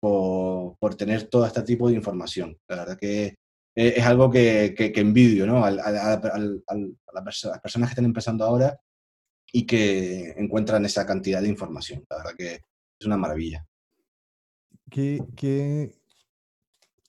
por, 0.01 0.76
por 0.78 0.95
tener 0.95 1.24
todo 1.24 1.45
este 1.45 1.62
tipo 1.62 1.88
de 1.88 1.97
información. 1.97 2.57
La 2.68 2.76
verdad 2.76 2.99
que 2.99 3.34
es, 3.74 3.98
es 3.98 4.04
algo 4.04 4.30
que, 4.30 4.74
que, 4.76 5.00
envidio 5.00 5.46
¿no? 5.46 5.64
Al, 5.64 5.78
a 5.80 5.90
las 5.90 7.60
personas 7.60 7.88
que 7.88 7.92
están 7.92 8.04
empezando 8.04 8.44
ahora 8.44 8.78
y 9.52 9.66
que 9.66 10.30
encuentran 10.36 10.84
esa 10.84 11.06
cantidad 11.06 11.42
de 11.42 11.48
información. 11.48 12.04
La 12.08 12.16
verdad 12.16 12.32
que 12.36 12.54
es 12.98 13.06
una 13.06 13.16
maravilla. 13.16 13.66
¿Qué, 14.90 15.22
qué, 15.36 15.94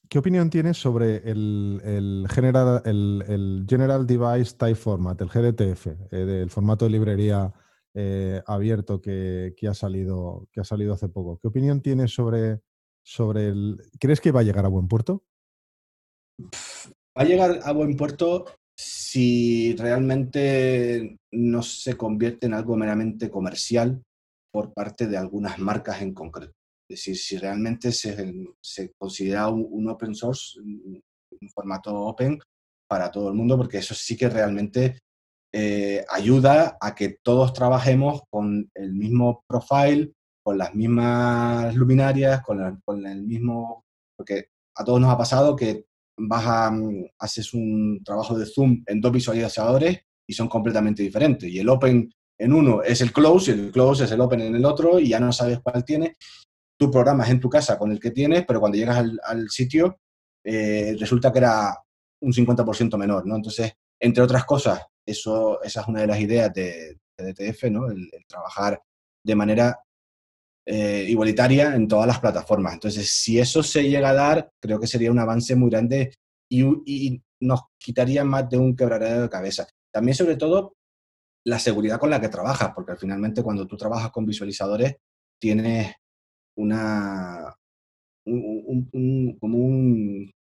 ¿Qué 0.10 0.20
opinión 0.20 0.50
tienes 0.50 0.78
sobre 0.78 1.18
el, 1.30 1.82
el, 1.84 2.28
general, 2.30 2.82
el, 2.86 3.24
el, 3.28 3.66
General 3.68 4.06
Device 4.06 4.56
Type 4.58 4.76
Format, 4.76 5.20
el 5.22 5.30
GDTF, 5.30 5.88
eh, 5.88 6.18
del 6.18 6.50
formato 6.50 6.86
de 6.86 6.92
librería 6.92 7.52
eh, 7.94 8.42
abierto 8.46 9.02
que, 9.02 9.54
que, 9.58 9.68
ha 9.68 9.74
salido, 9.74 10.48
que 10.52 10.62
ha 10.62 10.64
salido 10.64 10.94
hace 10.94 11.10
poco? 11.10 11.40
¿Qué 11.40 11.48
opinión 11.48 11.82
tienes 11.82 12.14
sobre, 12.14 12.62
sobre 13.02 13.48
el... 13.48 13.82
¿Crees 14.00 14.22
que 14.22 14.32
va 14.32 14.42
a 14.42 14.44
llegar 14.44 14.66
a 14.66 14.70
buen 14.70 14.88
puerto? 14.88 15.24
Va 16.40 17.22
a 17.22 17.26
llegar 17.26 17.60
a 17.64 17.72
buen 17.72 17.96
puerto 17.96 18.46
si 18.76 19.76
realmente 19.76 21.18
no 21.32 21.62
se 21.62 21.96
convierte 21.96 22.48
en 22.48 22.54
algo 22.54 22.76
meramente 22.76 23.30
comercial 23.30 24.02
por 24.52 24.74
parte 24.74 25.08
de 25.08 25.18
algunas 25.18 25.60
marcas 25.60 26.02
en 26.02 26.14
concreto. 26.14 26.54
Es 26.90 27.00
decir, 27.00 27.18
si 27.18 27.38
realmente 27.38 27.92
se, 27.92 28.34
se 28.62 28.92
considera 28.98 29.48
un, 29.48 29.68
un, 29.70 29.90
open 29.90 30.14
source, 30.14 30.60
un, 30.60 31.02
formato 31.54 31.94
open 31.94 32.40
para 32.88 33.12
todo 33.12 33.30
el 33.30 33.36
mundo, 33.36 33.58
porque 33.58 33.80
eso 33.80 33.94
sí 33.94 34.16
que 34.16 34.30
realmente 34.30 35.00
eh, 35.52 36.06
ayuda 36.10 36.78
a 36.80 36.96
que 36.96 37.18
todos 37.22 37.52
trabajemos 37.52 38.22
con 38.30 38.70
el 38.76 38.94
mismo 38.94 39.44
profile, 39.48 40.14
con 40.44 40.58
las 40.58 40.74
mismas 40.74 41.76
luminarias, 41.76 42.42
con, 42.44 42.60
la, 42.60 42.80
con 42.86 43.06
el 43.06 43.24
mismo... 43.24 43.84
Porque 44.18 44.46
a 44.76 44.84
todos 44.84 45.02
nos 45.02 45.12
ha 45.12 45.18
pasado 45.18 45.56
que 45.56 45.86
vas 46.18 46.46
a, 46.46 46.72
haces 47.20 47.54
un 47.54 48.02
trabajo 48.04 48.38
de 48.38 48.46
Zoom 48.46 48.84
en 48.86 49.02
dos 49.02 49.12
visualizadores 49.12 50.00
y 50.28 50.34
son 50.34 50.48
completamente 50.48 51.04
diferentes. 51.04 51.50
Y 51.50 51.60
el 51.60 51.70
open 51.70 52.14
en 52.38 52.54
uno 52.54 52.82
es 52.82 53.02
el 53.02 53.12
close 53.12 53.52
y 53.52 53.54
el 53.54 53.72
close 53.72 54.06
es 54.06 54.12
el 54.12 54.22
open 54.22 54.42
en 54.42 54.56
el 54.56 54.66
otro 54.66 55.00
y 55.00 55.10
ya 55.10 55.20
no 55.20 55.32
sabes 55.32 55.60
cuál 55.62 55.84
tiene 55.86 56.16
tú 56.78 56.92
programas 56.92 57.30
en 57.30 57.40
tu 57.40 57.50
casa 57.50 57.78
con 57.78 57.92
el 57.92 58.00
que 58.00 58.12
tienes, 58.12 58.46
pero 58.46 58.60
cuando 58.60 58.78
llegas 58.78 59.04
al, 59.24 59.50
sitio 59.50 60.00
eh, 60.44 60.96
resulta 61.00 61.32
que 61.32 61.40
era 61.40 61.78
un 62.22 62.34
50% 62.34 62.98
menor, 62.98 63.26
¿no? 63.26 63.36
Entonces, 63.36 63.74
entre 64.00 64.24
otras 64.24 64.46
cosas, 64.46 64.82
eso, 65.06 65.62
esa 65.64 65.82
es 65.82 65.88
una 65.88 66.02
de 66.02 66.08
las 66.08 66.20
ideas 66.20 66.54
de, 66.54 66.98
DTF, 67.18 67.66
¿no? 67.70 67.90
El, 67.90 68.10
trabajar 68.28 68.82
de 69.24 69.36
manera 69.36 69.80
eh, 70.66 71.06
igualitaria 71.10 71.76
en 71.76 71.88
todas 71.88 72.08
las 72.08 72.20
plataformas. 72.20 72.74
Entonces, 72.74 73.10
si 73.10 73.40
eso 73.40 73.62
se 73.64 73.90
llega 73.90 74.10
a 74.10 74.14
dar, 74.14 74.52
creo 74.62 74.80
que 74.80 74.88
sería 74.88 75.12
un 75.12 75.20
avance 75.20 75.56
muy 75.56 75.70
grande 75.70 76.14
y, 76.50 76.64
y 76.86 77.22
nos 77.42 77.62
quitaría 77.78 78.24
más 78.24 78.50
de 78.50 78.58
un 78.58 78.76
quebradero 78.76 79.24
de 79.24 79.30
cabeza. 79.30 79.68
También, 79.92 80.16
sobre 80.16 80.38
todo, 80.38 80.76
la 81.46 81.60
seguridad 81.60 82.00
con 82.00 82.10
la 82.10 82.22
que 82.22 82.30
trabajas, 82.30 82.72
porque 82.74 82.96
finalmente 82.96 83.44
cuando 83.44 83.68
tú 83.68 83.76
trabajas 83.76 84.12
con 84.12 84.26
visualizadores, 84.26 84.96
tienes 85.40 85.94
una, 86.58 87.54
un, 88.26 88.64
un, 88.66 88.90
un, 88.94 89.38
como, 89.40 89.58
un, 89.58 90.32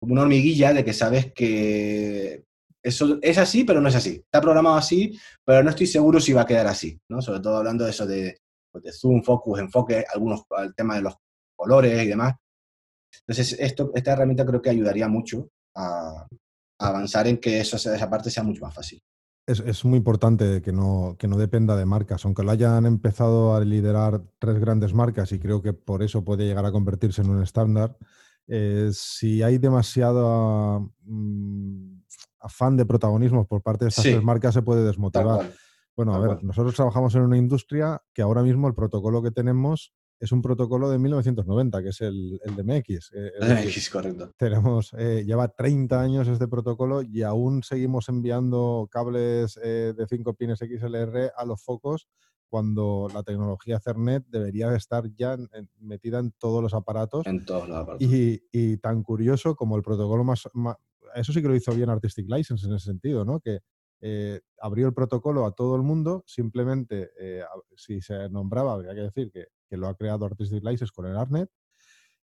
como 0.00 0.12
una 0.12 0.22
hormiguilla 0.22 0.72
de 0.72 0.84
que 0.84 0.92
sabes 0.92 1.32
que 1.34 2.44
eso 2.82 3.18
es 3.20 3.38
así, 3.38 3.64
pero 3.64 3.80
no 3.80 3.88
es 3.88 3.94
así. 3.94 4.22
Está 4.24 4.40
programado 4.40 4.76
así, 4.76 5.18
pero 5.44 5.62
no 5.62 5.70
estoy 5.70 5.86
seguro 5.86 6.18
si 6.18 6.32
va 6.32 6.42
a 6.42 6.46
quedar 6.46 6.66
así, 6.66 6.98
¿no? 7.10 7.20
Sobre 7.20 7.40
todo 7.40 7.58
hablando 7.58 7.84
de 7.84 7.90
eso 7.90 8.06
de, 8.06 8.38
de 8.80 8.92
zoom, 8.92 9.22
focus, 9.22 9.58
enfoque, 9.60 10.04
algunos, 10.12 10.44
el 10.62 10.74
tema 10.74 10.96
de 10.96 11.02
los 11.02 11.14
colores 11.56 12.02
y 12.02 12.08
demás. 12.08 12.34
Entonces, 13.26 13.56
esto, 13.58 13.92
esta 13.94 14.12
herramienta 14.12 14.46
creo 14.46 14.62
que 14.62 14.70
ayudaría 14.70 15.08
mucho 15.08 15.50
a, 15.74 16.26
a 16.78 16.88
avanzar 16.88 17.26
en 17.26 17.38
que 17.38 17.60
eso, 17.60 17.76
esa 17.76 18.10
parte 18.10 18.30
sea 18.30 18.42
mucho 18.42 18.62
más 18.62 18.74
fácil. 18.74 19.02
Es, 19.46 19.60
es, 19.60 19.84
muy 19.84 19.98
importante 19.98 20.62
que 20.62 20.72
no, 20.72 21.16
que 21.18 21.26
no 21.26 21.36
dependa 21.36 21.76
de 21.76 21.84
marcas, 21.84 22.24
aunque 22.24 22.44
lo 22.44 22.52
hayan 22.52 22.86
empezado 22.86 23.56
a 23.56 23.60
liderar 23.64 24.22
tres 24.38 24.60
grandes 24.60 24.94
marcas 24.94 25.32
y 25.32 25.40
creo 25.40 25.60
que 25.62 25.72
por 25.72 26.02
eso 26.04 26.24
puede 26.24 26.46
llegar 26.46 26.64
a 26.64 26.70
convertirse 26.70 27.22
en 27.22 27.30
un 27.30 27.42
estándar. 27.42 27.96
Eh, 28.46 28.90
si 28.92 29.42
hay 29.42 29.58
demasiado 29.58 30.92
mm, 31.02 32.02
afán 32.40 32.76
de 32.76 32.86
protagonismo 32.86 33.46
por 33.46 33.62
parte 33.62 33.84
de 33.84 33.88
estas 33.88 34.04
sí. 34.04 34.10
tres 34.12 34.22
marcas, 34.22 34.54
se 34.54 34.62
puede 34.62 34.84
desmotivar. 34.84 35.50
Bueno, 35.96 36.14
a 36.14 36.18
ver, 36.18 36.42
nosotros 36.42 36.74
trabajamos 36.74 37.14
en 37.14 37.22
una 37.22 37.36
industria 37.36 38.02
que 38.14 38.22
ahora 38.22 38.42
mismo 38.42 38.66
el 38.68 38.74
protocolo 38.74 39.22
que 39.22 39.30
tenemos 39.30 39.92
es 40.22 40.30
un 40.30 40.40
protocolo 40.40 40.88
de 40.88 41.00
1990, 41.00 41.82
que 41.82 41.88
es 41.88 42.00
el, 42.00 42.40
el 42.44 42.54
de 42.54 42.62
MX. 42.62 43.10
Eh, 43.12 43.32
MX, 43.40 43.90
correcto. 43.90 44.30
Tenemos, 44.36 44.94
eh, 44.96 45.24
lleva 45.26 45.48
30 45.48 46.00
años 46.00 46.28
este 46.28 46.46
protocolo 46.46 47.02
y 47.02 47.22
aún 47.22 47.64
seguimos 47.64 48.08
enviando 48.08 48.88
cables 48.88 49.58
eh, 49.64 49.92
de 49.96 50.06
5 50.06 50.34
pines 50.34 50.60
XLR 50.60 51.32
a 51.36 51.44
los 51.44 51.60
focos 51.60 52.06
cuando 52.48 53.08
la 53.12 53.24
tecnología 53.24 53.78
Ethernet 53.78 54.24
debería 54.28 54.72
estar 54.76 55.04
ya 55.16 55.32
en, 55.32 55.48
en, 55.54 55.68
metida 55.80 56.20
en 56.20 56.30
todos 56.38 56.62
los 56.62 56.72
aparatos. 56.72 57.26
En 57.26 57.44
todos 57.44 57.68
los 57.68 57.76
aparatos. 57.78 58.06
Y, 58.06 58.44
y 58.52 58.76
tan 58.76 59.02
curioso 59.02 59.56
como 59.56 59.76
el 59.76 59.82
protocolo 59.82 60.22
más, 60.22 60.48
más, 60.52 60.76
Eso 61.16 61.32
sí 61.32 61.42
que 61.42 61.48
lo 61.48 61.56
hizo 61.56 61.74
bien 61.74 61.90
Artistic 61.90 62.28
License 62.28 62.64
en 62.64 62.74
ese 62.74 62.84
sentido, 62.84 63.24
¿no? 63.24 63.40
Que 63.40 63.58
eh, 64.04 64.40
abrió 64.60 64.88
el 64.88 64.94
protocolo 64.94 65.46
a 65.46 65.52
todo 65.52 65.76
el 65.76 65.82
mundo, 65.82 66.24
simplemente 66.26 67.12
eh, 67.20 67.44
si 67.76 68.00
se 68.00 68.28
nombraba, 68.28 68.72
habría 68.72 68.94
que 68.94 69.00
decir 69.02 69.30
que, 69.30 69.46
lo 69.76 69.88
ha 69.88 69.96
creado 69.96 70.26
Artistic 70.26 70.62
License 70.62 70.92
con 70.94 71.06
el 71.06 71.16
ARNET, 71.16 71.48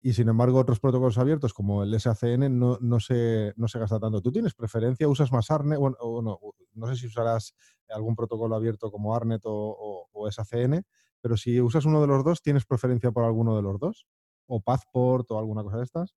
y 0.01 0.13
sin 0.13 0.29
embargo 0.29 0.59
otros 0.61 0.79
protocolos 0.79 1.19
abiertos 1.19 1.55
como 1.55 1.83
el 1.83 1.99
SACN 1.99 2.57
no, 2.57 2.79
no, 2.81 3.01
se, 3.01 3.53
no 3.57 3.67
se 3.67 3.81
gasta 3.81 3.99
tanto. 3.99 4.21
¿Tú 4.21 4.31
tienes 4.31 4.55
preferencia? 4.55 5.09
¿Usas 5.09 5.33
más 5.33 5.51
ARNET? 5.51 5.79
Bueno, 5.79 5.97
no, 6.23 6.39
no 6.75 6.87
sé 6.87 6.95
si 6.95 7.07
usarás 7.07 7.55
algún 7.89 8.15
protocolo 8.15 8.55
abierto 8.55 8.93
como 8.93 9.17
ARNET 9.17 9.41
o, 9.45 10.09
o, 10.13 10.31
SACN, 10.31 10.85
pero 11.21 11.37
si 11.37 11.61
usas 11.61 11.85
uno 11.85 12.01
de 12.01 12.07
los 12.07 12.23
dos, 12.23 12.43
¿tienes 12.43 12.65
preferencia 12.65 13.11
por 13.11 13.25
alguno 13.25 13.57
de 13.57 13.63
los 13.63 13.81
dos? 13.81 14.07
¿O 14.47 14.61
Passport 14.61 15.31
o 15.31 15.39
alguna 15.39 15.65
cosa 15.65 15.79
de 15.79 15.85
estas? 15.85 16.15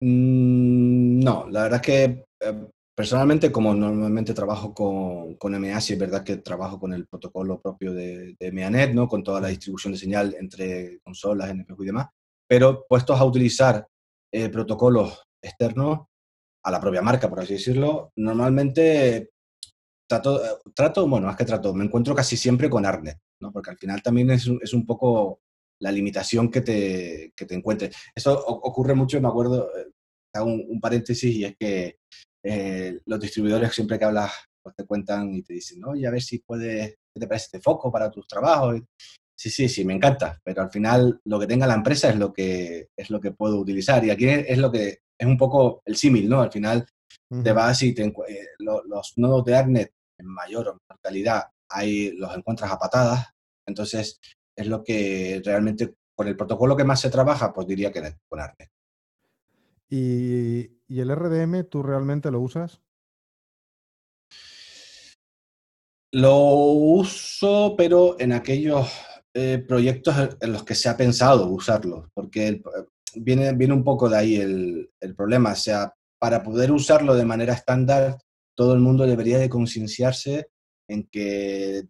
Mm, 0.00 1.18
no, 1.18 1.46
la 1.50 1.64
verdad 1.64 1.80
es 1.80 1.86
que 1.86 2.24
eh, 2.40 2.68
personalmente, 2.94 3.50
como 3.50 3.74
normalmente 3.74 4.34
trabajo 4.34 4.72
con, 4.72 5.34
con 5.36 5.60
MA, 5.60 5.78
es 5.78 5.98
verdad 5.98 6.22
que 6.22 6.36
trabajo 6.38 6.78
con 6.78 6.92
el 6.92 7.06
protocolo 7.06 7.60
propio 7.60 7.92
de, 7.92 8.36
de 8.38 8.92
¿no? 8.94 9.08
con 9.08 9.22
toda 9.22 9.40
la 9.40 9.48
distribución 9.48 9.92
de 9.92 9.98
señal 9.98 10.36
entre 10.38 11.00
consolas, 11.00 11.50
NPU 11.50 11.82
y 11.82 11.86
demás 11.86 12.08
pero 12.48 12.86
puestos 12.88 13.18
a 13.18 13.24
utilizar 13.24 13.86
eh, 14.32 14.48
protocolos 14.48 15.22
externos 15.42 16.06
a 16.64 16.70
la 16.70 16.80
propia 16.80 17.02
marca, 17.02 17.28
por 17.28 17.40
así 17.40 17.54
decirlo, 17.54 18.12
normalmente 18.16 19.30
trato, 20.08 20.40
trato, 20.74 21.06
bueno, 21.06 21.30
es 21.30 21.36
que 21.36 21.44
trato, 21.44 21.74
me 21.74 21.84
encuentro 21.84 22.14
casi 22.14 22.36
siempre 22.36 22.70
con 22.70 22.86
Arnet, 22.86 23.18
¿no? 23.40 23.52
porque 23.52 23.70
al 23.70 23.78
final 23.78 24.02
también 24.02 24.30
es, 24.30 24.48
es 24.62 24.72
un 24.72 24.86
poco 24.86 25.40
la 25.80 25.92
limitación 25.92 26.50
que 26.50 26.62
te, 26.62 27.32
que 27.36 27.44
te 27.44 27.54
encuentres. 27.54 27.94
Eso 28.14 28.38
ocurre 28.46 28.94
mucho, 28.94 29.20
me 29.20 29.28
acuerdo, 29.28 29.68
eh, 29.76 29.90
hago 30.32 30.46
un, 30.46 30.80
paréntesis, 30.80 31.34
y 31.34 31.44
es 31.44 31.56
que 31.58 31.98
los 32.44 33.20
distribuidores 33.20 33.72
siempre 33.72 33.98
que 33.98 34.04
hablas, 34.04 34.32
pues 34.62 34.76
te 34.76 34.84
cuentan 34.84 35.34
y 35.34 35.42
te 35.42 35.54
dicen, 35.54 35.84
oye, 35.84 36.06
a 36.06 36.10
ver 36.10 36.22
si 36.22 36.38
puedes, 36.38 36.96
¿qué 37.12 37.20
te 37.20 37.26
parece 37.26 37.46
este 37.46 37.60
foco 37.60 37.90
para 37.90 38.10
tus 38.10 38.26
trabajos? 38.26 38.80
Sí, 39.36 39.50
sí, 39.50 39.68
sí, 39.68 39.84
me 39.84 39.94
encanta, 39.94 40.40
pero 40.44 40.62
al 40.62 40.70
final 40.70 41.20
lo 41.24 41.40
que 41.40 41.46
tenga 41.46 41.66
la 41.66 41.74
empresa 41.74 42.08
es 42.08 42.16
lo 42.16 42.32
que, 42.32 42.88
es 42.96 43.10
lo 43.10 43.20
que 43.20 43.32
puedo 43.32 43.58
utilizar. 43.58 44.04
Y 44.04 44.10
aquí 44.10 44.26
es 44.26 44.58
lo 44.58 44.70
que 44.70 45.00
es 45.18 45.26
un 45.26 45.36
poco 45.36 45.82
el 45.84 45.96
símil, 45.96 46.28
¿no? 46.28 46.40
Al 46.40 46.52
final 46.52 46.86
te 47.42 47.52
vas 47.52 47.82
y 47.82 47.94
te, 47.94 48.04
eh, 48.04 48.48
los, 48.58 49.12
nodos 49.16 49.44
de 49.44 49.56
ARNET 49.56 49.92
en 50.18 50.26
mayor 50.26 50.68
o 50.68 50.72
menor 50.72 51.00
calidad 51.02 51.42
ahí 51.68 52.12
los 52.12 52.34
encuentras 52.36 52.70
a 52.70 52.78
patadas. 52.78 53.30
Entonces, 53.66 54.20
es 54.56 54.66
lo 54.66 54.84
que 54.84 55.42
realmente, 55.44 55.94
con 56.14 56.28
el 56.28 56.36
protocolo 56.36 56.76
que 56.76 56.84
más 56.84 57.00
se 57.00 57.10
trabaja, 57.10 57.52
pues 57.52 57.66
diría 57.66 57.90
que 57.90 58.16
con 58.28 58.40
ARNET. 58.40 58.70
¿Y, 59.90 60.80
¿Y 60.86 61.00
el 61.00 61.14
RDM 61.14 61.64
tú 61.68 61.82
realmente 61.82 62.30
lo 62.30 62.40
usas? 62.40 62.80
Lo 66.12 66.36
uso, 66.36 67.74
pero 67.76 68.18
en 68.20 68.32
aquellos 68.32 68.88
eh, 69.34 69.58
proyectos 69.66 70.14
en 70.40 70.52
los 70.52 70.62
que 70.62 70.76
se 70.76 70.88
ha 70.88 70.96
pensado 70.96 71.48
usarlo, 71.48 72.08
porque 72.14 72.62
viene, 73.16 73.52
viene 73.52 73.74
un 73.74 73.82
poco 73.82 74.08
de 74.08 74.16
ahí 74.16 74.36
el, 74.36 74.92
el, 75.00 75.16
problema. 75.16 75.52
O 75.52 75.56
sea, 75.56 75.92
para 76.20 76.42
poder 76.44 76.70
usarlo 76.70 77.16
de 77.16 77.24
manera 77.24 77.54
estándar, 77.54 78.16
todo 78.56 78.74
el 78.74 78.80
mundo 78.80 79.06
debería 79.06 79.38
de 79.38 79.48
concienciarse 79.48 80.50
en 80.88 81.08
que, 81.08 81.82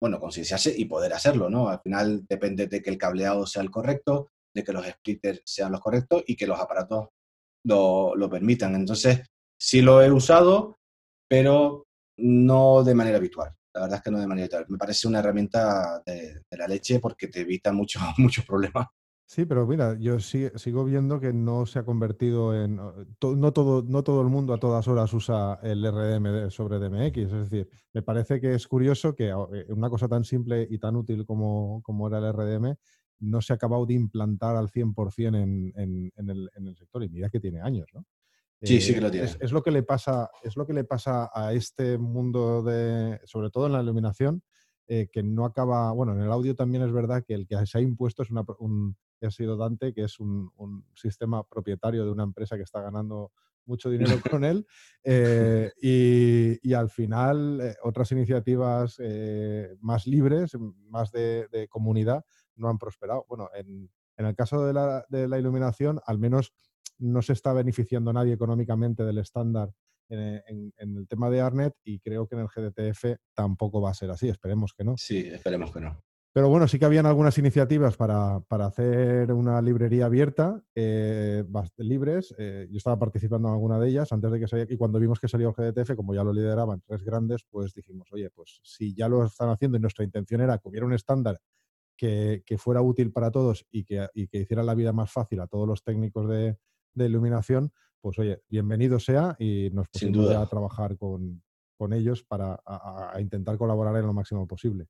bueno, 0.00 0.18
concienciarse 0.18 0.74
y 0.76 0.86
poder 0.86 1.12
hacerlo, 1.12 1.48
¿no? 1.48 1.68
Al 1.68 1.80
final 1.80 2.26
depende 2.28 2.66
de 2.66 2.82
que 2.82 2.90
el 2.90 2.98
cableado 2.98 3.46
sea 3.46 3.62
el 3.62 3.70
correcto, 3.70 4.32
de 4.52 4.64
que 4.64 4.72
los 4.72 4.84
splitters 4.84 5.42
sean 5.44 5.70
los 5.70 5.80
correctos 5.80 6.24
y 6.26 6.34
que 6.34 6.48
los 6.48 6.58
aparatos 6.58 7.10
lo, 7.64 8.14
lo 8.16 8.30
permitan. 8.30 8.74
Entonces, 8.74 9.22
sí 9.58 9.80
lo 9.80 10.02
he 10.02 10.10
usado, 10.10 10.78
pero 11.28 11.86
no 12.18 12.82
de 12.84 12.94
manera 12.94 13.18
habitual. 13.18 13.54
La 13.74 13.82
verdad 13.82 13.98
es 13.98 14.02
que 14.02 14.10
no 14.10 14.20
de 14.20 14.26
manera 14.26 14.48
tal. 14.48 14.66
Me 14.68 14.78
parece 14.78 15.08
una 15.08 15.20
herramienta 15.20 16.02
de, 16.04 16.42
la 16.50 16.68
leche 16.68 17.00
porque 17.00 17.28
te 17.28 17.40
evita 17.40 17.72
muchos 17.72 18.02
muchos 18.18 18.44
problemas. 18.44 18.86
Sí, 19.24 19.46
pero 19.46 19.66
mira, 19.66 19.96
yo 19.98 20.20
sigo 20.20 20.84
viendo 20.84 21.18
que 21.18 21.32
no 21.32 21.64
se 21.64 21.78
ha 21.78 21.84
convertido 21.86 22.54
en... 22.54 22.76
no, 22.76 23.52
todo, 23.54 23.82
no 23.82 24.04
todo 24.04 24.20
el 24.20 24.28
mundo 24.28 24.52
a 24.52 24.58
todas 24.58 24.86
horas 24.88 25.10
usa 25.14 25.58
el 25.62 25.82
RDM 25.90 26.50
sobre 26.50 26.78
DMX. 26.78 27.16
Es 27.16 27.50
decir, 27.50 27.66
me 27.94 28.02
parece 28.02 28.42
que 28.42 28.54
es 28.54 28.66
curioso 28.66 29.14
que 29.14 29.28
eh, 29.30 29.64
una 29.68 29.88
cosa 29.88 30.06
tan 30.06 30.24
simple 30.24 30.66
y 30.68 30.76
tan 30.78 30.96
útil 30.96 31.24
como, 31.24 31.80
como 31.82 32.08
era 32.08 32.18
el 32.18 32.30
RDM 32.30 32.76
no 33.22 33.40
se 33.40 33.52
ha 33.52 33.56
acabado 33.56 33.86
de 33.86 33.94
implantar 33.94 34.56
al 34.56 34.68
100% 34.68 35.26
en, 35.28 35.72
en, 35.76 36.12
en, 36.16 36.30
el, 36.30 36.50
en 36.54 36.66
el 36.66 36.76
sector. 36.76 37.02
Y 37.04 37.08
mira 37.08 37.30
que 37.30 37.40
tiene 37.40 37.60
años, 37.60 37.86
¿no? 37.94 38.04
Sí, 38.62 38.80
sí 38.80 38.94
que 38.94 39.00
lo 39.00 39.10
tiene. 39.10 39.28
Es, 39.40 39.52
lo 39.52 39.62
que 39.62 39.70
le 39.70 39.82
pasa, 39.82 40.30
es 40.42 40.56
lo 40.56 40.66
que 40.66 40.72
le 40.72 40.84
pasa 40.84 41.30
a 41.34 41.52
este 41.52 41.98
mundo 41.98 42.62
de, 42.62 43.20
sobre 43.24 43.50
todo 43.50 43.66
en 43.66 43.72
la 43.72 43.82
iluminación, 43.82 44.42
eh, 44.86 45.08
que 45.12 45.22
no 45.22 45.44
acaba, 45.44 45.90
bueno, 45.92 46.12
en 46.12 46.20
el 46.20 46.30
audio 46.30 46.54
también 46.54 46.84
es 46.84 46.92
verdad 46.92 47.24
que 47.26 47.34
el 47.34 47.46
que 47.46 47.56
se 47.66 47.78
ha 47.78 47.80
impuesto 47.80 48.22
es 48.22 48.30
una, 48.30 48.44
un, 48.58 48.96
ha 49.20 49.30
sido 49.30 49.56
Dante, 49.56 49.92
que 49.92 50.04
es 50.04 50.20
un, 50.20 50.52
sistema 50.94 51.42
propietario 51.44 52.04
de 52.04 52.10
una 52.10 52.24
empresa 52.24 52.56
que 52.56 52.62
está 52.62 52.80
ganando 52.80 53.32
mucho 53.64 53.90
dinero 53.90 54.12
con 54.30 54.44
él. 54.44 54.66
Eh, 55.02 55.72
y, 56.62 56.72
al 56.72 56.90
final, 56.90 57.60
eh, 57.60 57.76
otras 57.82 58.12
iniciativas 58.12 58.98
más 59.80 60.06
libres, 60.06 60.56
más 60.88 61.10
de, 61.10 61.66
comunidad, 61.68 62.24
no 62.56 62.68
han 62.68 62.78
prosperado. 62.78 63.24
Bueno, 63.28 63.48
en, 63.54 63.90
en 64.16 64.26
el 64.26 64.34
caso 64.34 64.64
de 64.64 64.72
la, 64.72 65.04
de 65.08 65.28
la 65.28 65.38
iluminación, 65.38 66.00
al 66.06 66.18
menos 66.18 66.52
no 66.98 67.22
se 67.22 67.32
está 67.32 67.52
beneficiando 67.52 68.12
nadie 68.12 68.34
económicamente 68.34 69.04
del 69.04 69.18
estándar 69.18 69.72
en, 70.08 70.72
el 70.76 71.08
tema 71.08 71.30
de 71.30 71.40
ARNET 71.40 71.74
y 71.84 71.98
creo 72.00 72.26
que 72.26 72.36
en 72.36 72.42
el 72.42 72.48
GDTF 72.48 73.16
tampoco 73.34 73.80
va 73.80 73.90
a 73.90 73.94
ser 73.94 74.10
así, 74.10 74.28
esperemos 74.28 74.74
que 74.74 74.84
no. 74.84 74.94
Sí, 74.96 75.18
esperemos 75.18 75.72
que 75.72 75.80
no. 75.80 76.02
Pero 76.34 76.48
bueno, 76.48 76.66
sí 76.66 76.78
que 76.78 76.86
habían 76.86 77.04
algunas 77.04 77.36
iniciativas 77.36 77.98
para, 77.98 78.42
hacer 78.48 79.30
una 79.32 79.60
librería 79.60 80.06
abierta, 80.06 80.62
eh, 80.74 81.44
libres. 81.76 82.34
Eh, 82.38 82.68
yo 82.70 82.78
estaba 82.78 82.98
participando 82.98 83.48
en 83.48 83.54
alguna 83.54 83.78
de 83.78 83.88
ellas 83.90 84.12
antes 84.12 84.30
de 84.30 84.40
que 84.40 84.48
saliera, 84.48 84.72
y 84.72 84.78
cuando 84.78 84.98
vimos 84.98 85.20
que 85.20 85.28
salió 85.28 85.48
el 85.50 85.54
GDTF, 85.54 85.94
como 85.94 86.14
ya 86.14 86.24
lo 86.24 86.32
lideraban 86.32 86.80
tres 86.86 87.02
grandes, 87.04 87.44
pues 87.50 87.74
dijimos, 87.74 88.08
oye, 88.12 88.30
pues 88.30 88.60
si 88.62 88.94
ya 88.94 89.08
lo 89.08 89.26
están 89.26 89.50
haciendo 89.50 89.76
y 89.76 89.80
nuestra 89.80 90.06
intención 90.06 90.40
era 90.40 90.56
que 90.56 90.68
hubiera 90.70 90.86
un 90.86 90.94
estándar 90.94 91.38
que, 92.02 92.58
fuera 92.58 92.82
útil 92.82 93.12
para 93.12 93.30
todos 93.30 93.64
y 93.70 93.84
que, 93.84 94.08
y 94.14 94.26
que 94.26 94.38
hiciera 94.38 94.62
la 94.62 94.74
vida 94.74 94.92
más 94.92 95.12
fácil 95.12 95.40
a 95.40 95.46
todos 95.46 95.68
los 95.68 95.84
técnicos 95.84 96.28
de, 96.28 96.56
de 96.94 97.06
iluminación, 97.06 97.72
pues 98.00 98.18
oye, 98.18 98.42
bienvenido 98.48 98.98
sea 98.98 99.36
y 99.38 99.70
nos 99.70 99.88
pusimos 99.88 100.30
a 100.30 100.46
trabajar 100.46 100.96
con, 100.98 101.42
ellos 101.90 102.22
para 102.22 102.60
intentar 103.18 103.58
colaborar 103.58 103.96
en 103.96 104.06
lo 104.06 104.12
máximo 104.12 104.46
posible. 104.46 104.86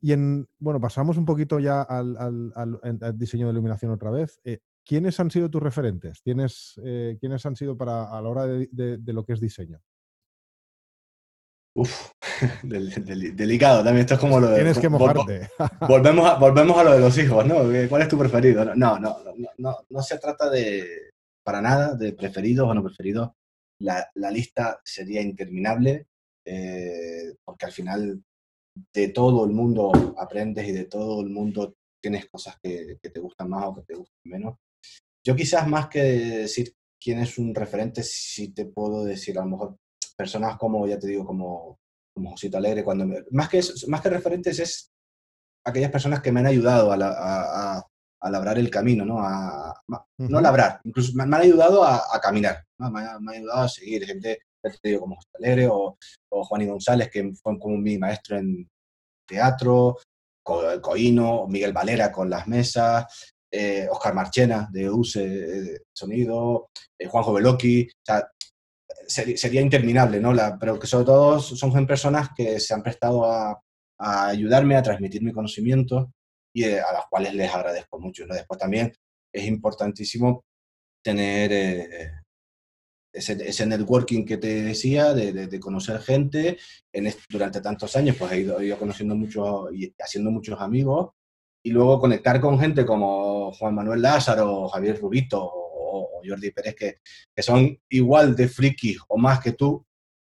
Y 0.00 0.12
en, 0.12 0.46
bueno, 0.60 0.80
pasamos 0.80 1.16
un 1.16 1.24
poquito 1.24 1.58
ya 1.58 1.82
al, 1.82 3.18
diseño 3.18 3.46
de 3.46 3.52
iluminación 3.52 3.90
otra 3.90 4.12
vez. 4.12 4.40
Eh, 4.44 4.60
¿Quiénes 4.84 5.18
han 5.18 5.32
sido 5.32 5.50
tus 5.50 5.60
referentes? 5.60 6.20
¿Quiénes, 6.22 6.80
eh, 6.84 7.16
¿Quiénes 7.18 7.44
han 7.46 7.56
sido 7.56 7.76
para 7.76 8.16
a 8.16 8.22
la 8.22 8.28
hora 8.28 8.46
de, 8.46 9.00
lo 9.06 9.24
que 9.24 9.32
es 9.32 9.40
diseño? 9.40 9.80
Uf, 11.74 12.12
delicado 12.62 13.84
también. 13.84 14.02
Esto 14.02 14.14
es 14.14 14.20
como 14.20 14.40
lo 14.40 14.48
de. 14.48 14.56
Tienes 14.56 14.78
que 14.78 14.88
mojarte. 14.88 15.48
volvemos, 15.88 16.26
a, 16.26 16.34
volvemos 16.34 16.76
a 16.78 16.84
lo 16.84 16.92
de 16.92 17.00
los 17.00 17.16
hijos, 17.18 17.46
¿no? 17.46 17.56
¿Cuál 17.88 18.02
es 18.02 18.08
tu 18.08 18.18
preferido? 18.18 18.64
No, 18.74 18.98
no, 18.98 19.18
no, 19.24 19.50
no, 19.58 19.76
no 19.88 20.02
se 20.02 20.18
trata 20.18 20.50
de, 20.50 21.12
para 21.44 21.60
nada 21.60 21.94
de 21.94 22.12
preferidos 22.12 22.68
o 22.68 22.74
no 22.74 22.82
preferidos. 22.82 23.30
La, 23.80 24.08
lista 24.30 24.80
sería 24.82 25.20
interminable 25.20 26.06
eh, 26.44 27.34
porque 27.44 27.66
al 27.66 27.72
final 27.72 28.22
de 28.92 29.08
todo 29.08 29.44
el 29.44 29.52
mundo 29.52 29.92
aprendes 30.18 30.68
y 30.68 30.72
de 30.72 30.86
todo 30.86 31.20
el 31.20 31.30
mundo 31.30 31.74
tienes 32.02 32.26
cosas 32.28 32.58
que, 32.62 32.98
te 33.00 33.20
gustan 33.20 33.50
más 33.50 33.66
o 33.66 33.74
que 33.74 33.82
te 33.82 33.94
gustan 33.94 34.20
menos. 34.24 34.56
Yo 35.24 35.36
quizás 35.36 35.66
más 35.68 35.88
que 35.88 36.02
decir 36.02 36.72
quién 37.00 37.18
es 37.18 37.38
un 37.38 37.54
referente, 37.54 38.02
sí 38.02 38.52
te 38.52 38.66
puedo 38.66 39.04
decir 39.04 39.38
a 39.38 39.42
lo 39.42 39.50
mejor 39.50 39.76
personas 40.16 40.56
como, 40.56 40.86
ya 40.86 40.98
te 40.98 41.08
digo, 41.08 41.24
como, 41.24 41.78
como 42.14 42.30
Josito 42.30 42.58
Alegre, 42.58 42.84
cuando 42.84 43.06
más, 43.30 43.48
que, 43.48 43.60
más 43.88 44.00
que 44.00 44.10
referentes 44.10 44.58
es 44.58 44.90
aquellas 45.66 45.90
personas 45.90 46.20
que 46.20 46.30
me 46.30 46.40
han 46.40 46.46
ayudado 46.46 46.92
a, 46.92 47.84
a 48.24 48.30
labrar 48.30 48.58
el 48.58 48.70
camino, 48.70 49.04
¿no? 49.04 49.18
A, 49.20 49.74
No 50.18 50.40
labrar, 50.40 50.80
incluso 50.84 51.12
me, 51.14 51.24
han 51.24 51.34
ayudado 51.34 51.84
a, 51.84 52.18
caminar, 52.22 52.64
¿no? 52.78 52.90
me, 52.90 53.02
han 53.02 53.28
ayudado 53.28 53.62
a 53.62 53.68
seguir 53.68 54.06
gente, 54.06 54.38
te 54.62 54.98
como 54.98 55.16
José 55.16 55.28
Alegre 55.34 55.68
o, 55.68 55.98
o 56.30 56.44
Juan 56.44 56.62
y 56.62 56.66
González, 56.66 57.10
que 57.12 57.32
fue 57.34 57.58
como 57.58 57.76
mi 57.76 57.98
maestro 57.98 58.38
en 58.38 58.66
teatro, 59.28 59.98
Coino, 60.42 61.46
Miguel 61.48 61.74
Valera 61.74 62.10
con 62.10 62.30
las 62.30 62.46
mesas, 62.46 63.04
eh, 63.50 63.86
Oscar 63.90 64.14
Marchena 64.14 64.68
de 64.72 64.88
USE 64.88 65.82
Sonido, 65.92 66.70
eh, 66.98 67.06
Juanjo 67.06 67.34
Veloqui, 67.34 67.86
o 67.86 68.04
sea, 68.04 68.26
sería, 69.06 69.60
interminable, 69.60 70.20
¿no? 70.20 70.32
La, 70.32 70.58
pero 70.58 70.78
que 70.78 70.86
sobre 70.86 71.06
todo 71.06 71.40
son 71.40 71.86
personas 71.86 72.30
que 72.36 72.60
se 72.60 72.74
han 72.74 72.82
prestado 72.82 73.24
a, 73.24 73.60
a 73.98 74.28
ayudarme 74.28 74.76
a 74.76 74.82
transmitir 74.82 75.22
mi 75.22 75.32
conocimiento 75.32 76.12
y 76.52 76.64
eh, 76.64 76.80
a 76.80 76.92
las 76.92 77.06
cuales 77.08 77.34
les 77.34 77.52
agradezco 77.52 77.98
mucho. 77.98 78.26
¿no? 78.26 78.34
Después 78.34 78.58
también 78.58 78.92
es 79.32 79.46
importantísimo 79.46 80.44
tener, 81.02 81.52
eh, 81.52 82.10
ese, 83.12 83.66
networking 83.66 84.24
que 84.24 84.38
te 84.38 84.62
decía, 84.62 85.14
de, 85.14 85.60
conocer 85.60 86.00
gente. 86.00 86.58
En 86.92 87.12
durante 87.28 87.60
tantos 87.60 87.94
años, 87.96 88.16
pues 88.18 88.32
he 88.32 88.40
ido, 88.40 88.60
he 88.60 88.66
ido 88.66 88.78
conociendo 88.78 89.14
muchos 89.14 89.72
y 89.72 89.94
haciendo 89.98 90.30
muchos 90.30 90.60
amigos. 90.60 91.10
Y 91.62 91.70
luego 91.70 92.00
conectar 92.00 92.40
con 92.40 92.58
gente 92.58 92.84
como 92.84 93.52
Juan 93.52 93.74
Manuel 93.74 94.02
Lázaro, 94.02 94.68
Javier 94.68 95.00
Rubito 95.00 95.63
o, 95.94 96.20
Jordi 96.26 96.50
Pérez, 96.50 96.74
que, 96.74 96.98
que, 97.34 97.42
son 97.42 97.78
igual 97.88 98.34
de 98.34 98.48
frikis 98.48 98.98
o 99.08 99.18
más 99.18 99.40
que 99.40 99.52
tú, 99.52 99.84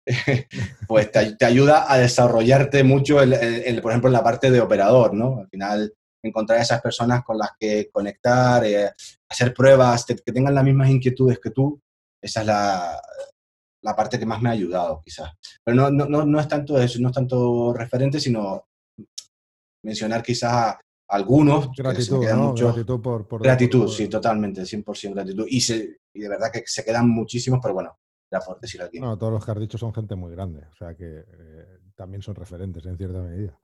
pues 0.88 1.10
te, 1.10 1.36
te, 1.36 1.44
ayuda 1.44 1.90
a 1.92 1.98
desarrollarte 1.98 2.84
mucho, 2.84 3.22
el, 3.22 3.80
por 3.80 3.92
ejemplo, 3.92 4.08
en 4.08 4.14
la 4.14 4.24
parte 4.24 4.50
de 4.50 4.60
operador, 4.60 5.14
¿no? 5.14 5.40
Al 5.40 5.48
final, 5.48 5.94
encontrar 6.22 6.60
esas 6.60 6.80
personas 6.80 7.22
con 7.24 7.38
las 7.38 7.50
que 7.58 7.90
conectar, 7.90 8.64
eh, 8.64 8.90
hacer 9.28 9.54
pruebas, 9.54 10.04
que 10.06 10.32
tengan 10.32 10.54
las 10.54 10.64
mismas 10.64 10.90
inquietudes 10.90 11.38
que 11.38 11.50
tú, 11.50 11.80
esa 12.22 12.40
es 12.40 12.46
la, 12.46 13.02
la 13.82 13.94
parte 13.94 14.18
que 14.18 14.26
más 14.26 14.40
me 14.40 14.48
ha 14.48 14.52
ayudado, 14.52 15.00
quizás. 15.04 15.30
Pero 15.62 15.76
no, 15.76 15.90
no, 15.90 16.24
no, 16.24 16.40
es 16.40 16.48
tanto 16.48 16.80
eso, 16.80 16.98
no 17.00 17.08
es 17.08 17.14
tanto 17.14 17.74
referente, 17.74 18.18
sino 18.18 18.66
mencionar 19.84 20.22
quizás 20.22 20.76
algunos. 21.08 21.70
Gratitud, 21.76 22.24
¿no? 22.24 22.54
gratitud 22.54 23.00
por, 23.00 23.42
Gratitud, 23.42 23.88
sí, 23.88 24.08
totalmente, 24.08 24.62
100% 24.62 25.14
gratitud. 25.14 25.46
Y, 25.48 25.60
se, 25.60 25.98
y 26.12 26.20
de 26.20 26.28
verdad 26.28 26.50
que 26.52 26.62
se 26.66 26.84
quedan 26.84 27.08
muchísimos, 27.08 27.60
pero 27.62 27.74
bueno, 27.74 27.96
ya 28.30 28.40
por 28.40 28.60
decir 28.60 28.82
aquí. 28.82 29.00
No, 29.00 29.16
todos 29.18 29.32
los 29.32 29.44
que 29.44 29.50
has 29.50 29.60
dicho 29.60 29.78
son 29.78 29.92
gente 29.94 30.14
muy 30.14 30.32
grande, 30.32 30.66
o 30.70 30.74
sea 30.76 30.94
que 30.94 31.24
eh, 31.26 31.66
también 31.94 32.22
son 32.22 32.34
referentes 32.34 32.84
en 32.86 32.96
cierta 32.96 33.20
medida. 33.20 33.58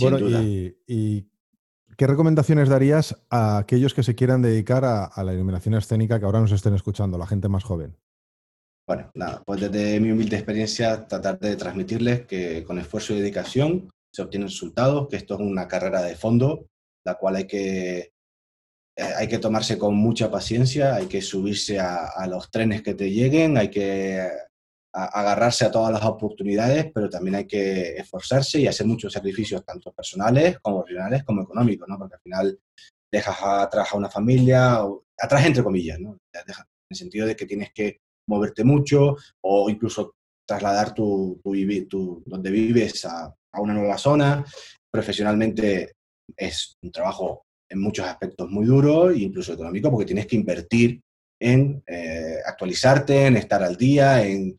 bueno, 0.00 0.18
Y, 0.18 0.76
y, 0.86 1.28
¿qué 1.96 2.06
recomendaciones 2.06 2.68
darías 2.68 3.16
a 3.30 3.58
aquellos 3.58 3.94
que 3.94 4.02
se 4.02 4.14
quieran 4.14 4.42
dedicar 4.42 4.84
a, 4.84 5.22
la 5.22 5.34
iluminación 5.34 5.74
escénica 5.74 6.18
que 6.18 6.26
ahora 6.26 6.40
nos 6.40 6.52
estén 6.52 6.74
escuchando, 6.74 7.18
la 7.18 7.26
gente 7.26 7.48
más 7.48 7.64
joven? 7.64 7.96
Bueno, 8.86 9.10
nada, 9.14 9.42
pues 9.44 9.60
desde 9.60 10.00
mi 10.00 10.10
humilde 10.10 10.36
experiencia 10.36 11.06
tratar 11.06 11.38
de 11.38 11.56
transmitirles 11.56 12.26
que 12.26 12.64
con 12.64 12.78
esfuerzo 12.78 13.12
y 13.12 13.18
dedicación 13.18 13.90
se 14.10 14.22
obtienen 14.22 14.48
resultados, 14.48 15.08
que 15.08 15.16
esto 15.16 15.34
es 15.34 15.40
una 15.40 15.68
carrera 15.68 16.02
de 16.02 16.16
fondo, 16.16 16.66
la 17.04 17.14
cual 17.14 17.36
hay 17.36 17.46
que, 17.46 17.98
eh, 18.96 19.12
hay 19.16 19.28
que 19.28 19.38
tomarse 19.38 19.78
con 19.78 19.94
mucha 19.94 20.30
paciencia, 20.30 20.94
hay 20.94 21.06
que 21.06 21.22
subirse 21.22 21.78
a, 21.78 22.26
los 22.26 22.50
trenes 22.50 22.82
que 22.82 22.94
te 22.94 23.10
lleguen, 23.10 23.56
hay 23.56 23.70
que 23.70 24.28
agarrarse 24.92 25.64
a 25.64 25.70
todas 25.70 25.92
las 25.92 26.02
oportunidades, 26.04 26.90
pero 26.92 27.08
también 27.08 27.36
hay 27.36 27.46
que 27.46 27.96
esforzarse 27.96 28.60
y 28.60 28.66
hacer 28.66 28.86
muchos 28.86 29.12
sacrificios, 29.12 29.64
tanto 29.64 29.92
personales 29.92 30.58
como 30.60 30.82
regionales 30.82 31.22
como 31.24 31.42
económicos, 31.42 31.86
¿no? 31.88 31.98
Porque 31.98 32.16
al 32.16 32.20
final 32.20 32.60
dejas 33.12 33.36
atrás 33.40 33.88
a 33.92 33.96
una 33.96 34.10
familia, 34.10 34.80
atrás 35.16 35.46
entre 35.46 35.62
comillas, 35.62 35.98
¿no? 36.00 36.18
en 36.32 36.44
el 36.90 36.96
sentido 36.96 37.26
de 37.26 37.36
que 37.36 37.46
tienes 37.46 37.72
que 37.72 38.00
moverte 38.28 38.64
mucho 38.64 39.16
o 39.42 39.70
incluso 39.70 40.14
trasladar 40.46 40.94
tu, 40.94 41.40
donde 42.26 42.50
vives 42.50 43.04
a 43.04 43.34
una 43.60 43.74
nueva 43.74 43.98
zona. 43.98 44.44
Profesionalmente 44.90 45.97
es 46.36 46.76
un 46.82 46.92
trabajo 46.92 47.44
en 47.68 47.80
muchos 47.80 48.06
aspectos 48.06 48.50
muy 48.50 48.64
duro 48.64 49.12
incluso 49.12 49.52
económico 49.52 49.90
porque 49.90 50.06
tienes 50.06 50.26
que 50.26 50.36
invertir 50.36 51.00
en 51.40 51.82
eh, 51.86 52.38
actualizarte, 52.44 53.26
en 53.26 53.36
estar 53.36 53.62
al 53.62 53.76
día, 53.76 54.24
en, 54.24 54.58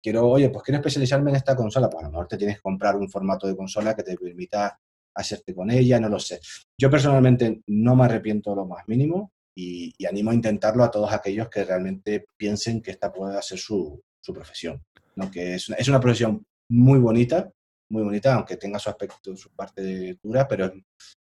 quiero, 0.00 0.28
oye, 0.28 0.48
pues 0.50 0.62
quiero 0.62 0.78
especializarme 0.78 1.30
en 1.30 1.36
esta 1.36 1.56
consola, 1.56 1.90
pues 1.90 2.04
a 2.04 2.06
lo 2.06 2.12
mejor 2.12 2.28
te 2.28 2.36
tienes 2.36 2.56
que 2.56 2.62
comprar 2.62 2.96
un 2.96 3.10
formato 3.10 3.48
de 3.48 3.56
consola 3.56 3.94
que 3.96 4.04
te 4.04 4.16
permita 4.16 4.78
hacerte 5.14 5.54
con 5.54 5.70
ella, 5.70 5.98
no 6.00 6.08
lo 6.08 6.18
sé. 6.18 6.40
Yo 6.78 6.88
personalmente 6.90 7.62
no 7.66 7.96
me 7.96 8.04
arrepiento 8.04 8.54
lo 8.54 8.64
más 8.64 8.84
mínimo 8.86 9.32
y, 9.56 9.92
animo 10.06 10.30
a 10.30 10.34
intentarlo 10.34 10.84
a 10.84 10.90
todos 10.90 11.12
aquellos 11.12 11.48
que 11.48 11.64
realmente 11.64 12.26
piensen 12.36 12.80
que 12.80 12.92
esta 12.92 13.12
puede 13.12 13.40
ser 13.42 13.58
su, 13.58 14.00
su 14.20 14.32
profesión, 14.32 14.82
¿no? 15.16 15.30
que 15.30 15.56
es 15.56 15.68
una, 15.68 15.78
es 15.78 15.88
una 15.88 16.00
profesión 16.00 16.46
muy 16.70 16.98
bonita, 16.98 17.50
muy 17.92 18.02
bonita, 18.02 18.34
aunque 18.34 18.56
tenga 18.56 18.78
su 18.78 18.90
aspecto, 18.90 19.36
su 19.36 19.50
parte 19.50 20.18
dura, 20.22 20.48
pero 20.48 20.66
es 20.66 20.72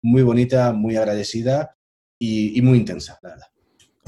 muy 0.01 0.21
bonita, 0.21 0.73
muy 0.73 0.95
agradecida 0.95 1.75
y, 2.19 2.57
y 2.57 2.61
muy 2.61 2.77
intensa, 2.77 3.17
la 3.23 3.29
verdad. 3.29 3.47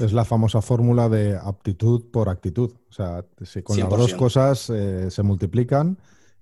Es 0.00 0.14
la 0.14 0.24
famosa 0.24 0.62
fórmula 0.62 1.10
de 1.10 1.36
aptitud 1.36 2.10
por 2.10 2.30
actitud. 2.30 2.72
O 2.88 2.92
sea, 2.92 3.24
si 3.44 3.62
con 3.62 3.78
las 3.78 3.88
dos 3.88 4.14
cosas 4.14 4.70
eh, 4.70 5.10
se 5.10 5.22
multiplican 5.22 5.98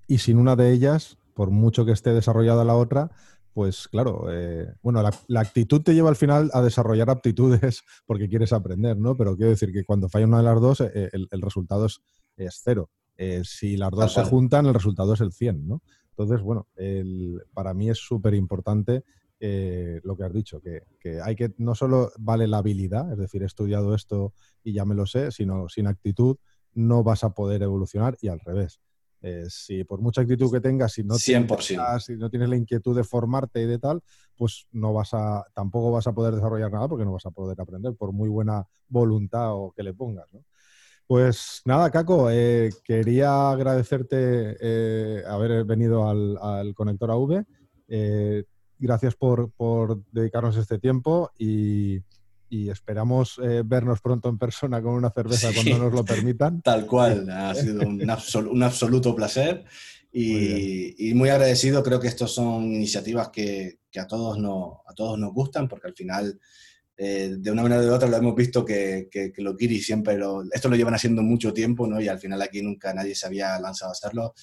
y 0.07 0.19
sin 0.19 0.39
una 0.39 0.55
de 0.55 0.73
ellas, 0.73 1.19
por 1.35 1.51
mucho 1.51 1.85
que 1.85 1.91
esté 1.91 2.15
desarrollada 2.15 2.65
la 2.65 2.77
otra, 2.77 3.11
pues 3.55 3.89
claro, 3.89 4.27
eh, 4.31 4.73
bueno, 4.81 5.03
la, 5.03 5.41
actitud 5.41 5.83
te 5.83 5.93
lleva 5.93 6.09
al 6.09 6.15
final 6.15 6.51
a 6.55 6.63
desarrollar 6.63 7.11
aptitudes 7.11 7.83
porque 8.07 8.29
quieres 8.29 8.53
aprender, 8.53 8.97
¿no? 8.97 9.17
Pero 9.17 9.37
quiero 9.37 9.51
decir 9.51 9.73
que 9.73 9.85
cuando 9.85 10.09
falla 10.09 10.27
una 10.27 10.39
de 10.39 10.45
las 10.45 10.61
dos, 10.61 10.81
eh, 10.81 11.11
el, 11.13 11.43
resultado 11.43 11.87
es, 11.87 12.01
cero. 12.63 12.91
si 13.43 13.77
las 13.77 13.91
dos 13.91 14.15
se 14.15 14.23
juntan, 14.23 14.67
el 14.67 14.75
resultado 14.75 15.15
es 15.15 15.21
el 15.21 15.33
100, 15.33 15.67
¿no? 15.67 15.83
Entonces, 16.19 16.43
bueno, 16.43 16.67
para 17.55 17.75
mí 17.75 17.91
es 17.91 17.99
súper 17.99 18.35
importante 18.35 19.05
eh, 19.39 20.01
lo 20.03 20.17
que 20.17 20.25
has 20.25 20.33
dicho, 20.33 20.61
que, 20.61 20.83
hay 21.23 21.37
que, 21.37 21.55
no 21.59 21.77
solo 21.77 22.11
vale 22.19 22.49
la 22.49 22.59
habilidad, 22.59 23.13
es 23.13 23.19
decir, 23.19 23.45
he 23.45 23.47
estudiado 23.47 23.95
esto 23.95 24.33
y 24.65 24.73
ya 24.73 24.85
me 24.85 24.97
lo 24.97 25.07
sé, 25.07 25.31
sino 25.31 25.69
sin 25.69 25.87
actitud 25.87 26.37
no 26.75 27.05
vas 27.05 27.23
a 27.23 27.31
poder 27.31 27.63
evolucionar 27.63 28.17
y 28.21 28.29
al 28.29 28.41
revés. 28.41 28.81
Eh, 29.21 29.45
si 29.49 29.85
por 29.85 30.01
mucha 30.01 30.23
actitud 30.23 30.51
que 30.51 30.61
tengas, 30.61 30.93
si 30.93 31.05
no, 31.05 31.17
Tienes, 31.75 32.05
si 32.05 32.17
no 32.17 32.31
tienes 32.31 32.49
la 32.49 32.57
inquietud 32.57 32.97
de 32.97 33.05
formarte 33.05 33.63
y 33.63 33.67
de 33.67 33.79
tal, 33.79 34.03
pues 34.37 34.67
no 34.73 34.93
vas 34.93 35.15
a, 35.15 35.45
tampoco 35.55 35.93
vas 35.93 36.09
a 36.09 36.13
poder 36.13 36.35
desarrollar 36.35 36.73
nada 36.73 36.89
porque 36.89 37.05
no 37.05 37.13
vas 37.13 37.27
a 37.27 37.31
poder 37.31 37.61
aprender, 37.61 37.95
por 37.95 38.13
muy 38.13 38.29
buena 38.29 38.67
voluntad 38.89 39.55
o 39.55 39.71
que 39.71 39.85
le 39.85 39.95
pongas. 39.95 40.29
Pues 41.09 41.63
nada, 41.65 41.91
Caco, 41.91 42.31
eh, 42.31 42.71
quería 42.85 43.51
agradecerte 43.51 45.25
haber 45.27 45.65
venido 45.65 46.09
al, 46.09 46.39
al 46.41 46.75
Conector 46.75 47.11
AV 47.11 47.45
gracias 48.79 49.15
por, 49.17 50.03
dedicarnos 50.13 50.57
este 50.57 50.79
tiempo 50.79 51.31
y, 51.39 52.03
esperamos 52.51 53.39
eh, 53.43 53.63
vernos 53.63 54.01
pronto 54.01 54.31
en 54.31 54.39
persona 54.39 54.81
con 54.81 54.95
una 54.95 55.11
cerveza 55.11 55.51
cuando 55.53 55.85
nos 55.85 55.93
lo 55.93 56.05
permitan. 56.05 56.63
Tal 56.65 56.87
cual, 56.87 57.29
ha 57.31 57.55
sido 57.55 57.87
un, 57.87 58.63
absoluto 58.63 59.15
placer 59.15 59.65
y 60.11 61.13
muy, 61.15 61.29
agradecido. 61.29 61.83
Creo 61.83 62.01
que 62.01 62.09
estas 62.09 62.31
son 62.31 62.65
iniciativas 62.65 63.29
que, 63.29 63.81
a, 63.99 64.07
todos 64.07 64.39
no, 64.39 64.83
a 64.87 64.95
todos 64.95 65.19
nos 65.19 65.33
gustan 65.33 65.69
porque 65.69 65.89
al 65.89 65.95
final... 65.95 66.41
Eh, 67.01 67.37
de 67.39 67.51
una 67.53 67.63
manera 67.63 67.81
o 67.81 67.85
de 67.85 67.91
otra 67.91 68.09
lo 68.09 68.17
hemos 68.17 68.35
visto 68.35 68.65
que, 68.65 69.09
que, 69.09 69.33
que 69.33 69.41
lo 69.41 69.57
Kiri 69.57 69.81
siempre 69.81 70.19
lo, 70.19 70.43
esto 70.53 70.69
lo 70.69 70.75
llevan 70.75 70.95
haciendo 70.95 71.23
mucho 71.23 71.53
tiempo, 71.53 71.87
¿no? 71.87 72.01
Y 72.01 72.09
al 72.09 72.19
final 72.19 72.43
aquí 72.43 72.61
nunca 72.61 72.93
nadie 72.93 73.15
se 73.15 73.25
había 73.25 73.57
lanzado 73.61 73.91
a 73.91 73.93
hacerlo. 73.93 74.35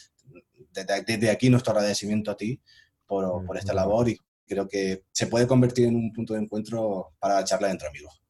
Desde, 0.71 1.29
aquí 1.29 1.49
nuestro 1.49 1.73
agradecimiento 1.73 2.31
a 2.31 2.37
ti 2.37 2.61
por, 3.05 3.45
por 3.45 3.57
esta 3.57 3.73
labor 3.73 4.07
y 4.07 4.17
creo 4.47 4.69
que 4.69 5.03
se 5.11 5.27
puede 5.27 5.47
convertir 5.47 5.87
en 5.87 5.97
un 5.97 6.13
punto 6.13 6.33
de 6.33 6.39
encuentro 6.41 7.13
para 7.19 7.35
la 7.35 7.43
charla 7.43 7.69
entre 7.69 7.89
amigos. 7.89 8.21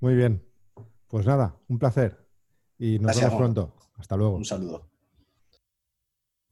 Muy 0.00 0.14
bien. 0.14 0.42
Pues 1.06 1.26
nada, 1.26 1.56
un 1.68 1.78
placer. 1.78 2.26
Y 2.78 2.98
nos 2.98 3.20
vemos 3.20 3.34
pronto. 3.34 3.74
Hasta 3.96 4.16
luego. 4.16 4.36
Un 4.36 4.44
saludo. 4.46 4.88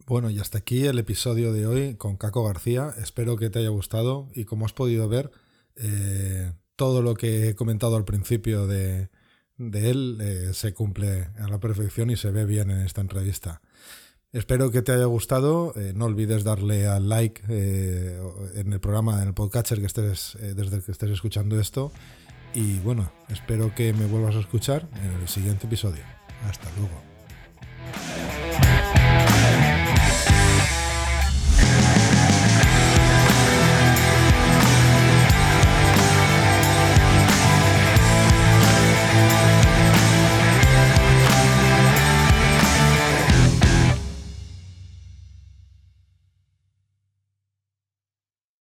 Bueno, 0.07 0.31
y 0.31 0.39
hasta 0.39 0.59
aquí 0.59 0.87
el 0.87 0.99
episodio 0.99 1.53
de 1.53 1.67
hoy 1.67 1.95
con 1.97 2.17
Caco 2.17 2.45
García. 2.45 2.95
Espero 2.99 3.37
que 3.37 3.51
te 3.51 3.61
haya 3.61 3.71
gustado 3.71 4.29
y 4.35 4.45
como 4.45 4.67
has 4.67 4.73
podido 4.73 5.09
ver, 5.09 5.31
eh, 5.77 6.53
todo 6.77 7.03
lo 7.03 7.15
que 7.15 7.49
he 7.49 7.55
comentado 7.55 7.97
al 7.97 8.05
principio 8.05 8.67
de, 8.67 9.09
de 9.57 9.91
él 9.91 10.19
eh, 10.21 10.51
se 10.53 10.75
cumple 10.75 11.31
a 11.39 11.49
la 11.49 11.59
perfección 11.59 12.11
y 12.11 12.17
se 12.17 12.31
ve 12.31 12.45
bien 12.45 12.71
en 12.71 12.81
esta 12.81 13.01
entrevista. 13.01 13.63
Espero 14.33 14.71
que 14.71 14.83
te 14.83 14.93
haya 14.93 15.07
gustado. 15.07 15.73
Eh, 15.77 15.93
no 15.95 16.05
olvides 16.05 16.45
darle 16.45 16.87
al 16.87 17.09
like 17.09 17.43
eh, 17.49 18.21
en 18.55 18.73
el 18.73 18.81
programa, 18.81 19.23
en 19.23 19.29
el 19.29 19.35
podcatcher 19.35 19.81
que 19.81 19.87
estés, 19.87 20.37
desde 20.41 20.77
el 20.77 20.85
que 20.85 20.93
estés 20.93 21.11
escuchando 21.11 21.59
esto. 21.59 21.91
Y 22.53 22.79
bueno, 22.81 23.11
espero 23.29 23.75
que 23.75 23.93
me 23.93 24.07
vuelvas 24.07 24.37
a 24.37 24.41
escuchar 24.41 24.89
en 25.03 25.11
el 25.23 25.29
siguiente 25.29 25.67
episodio. 25.67 26.03
Hasta 26.47 26.69
luego. 26.77 27.01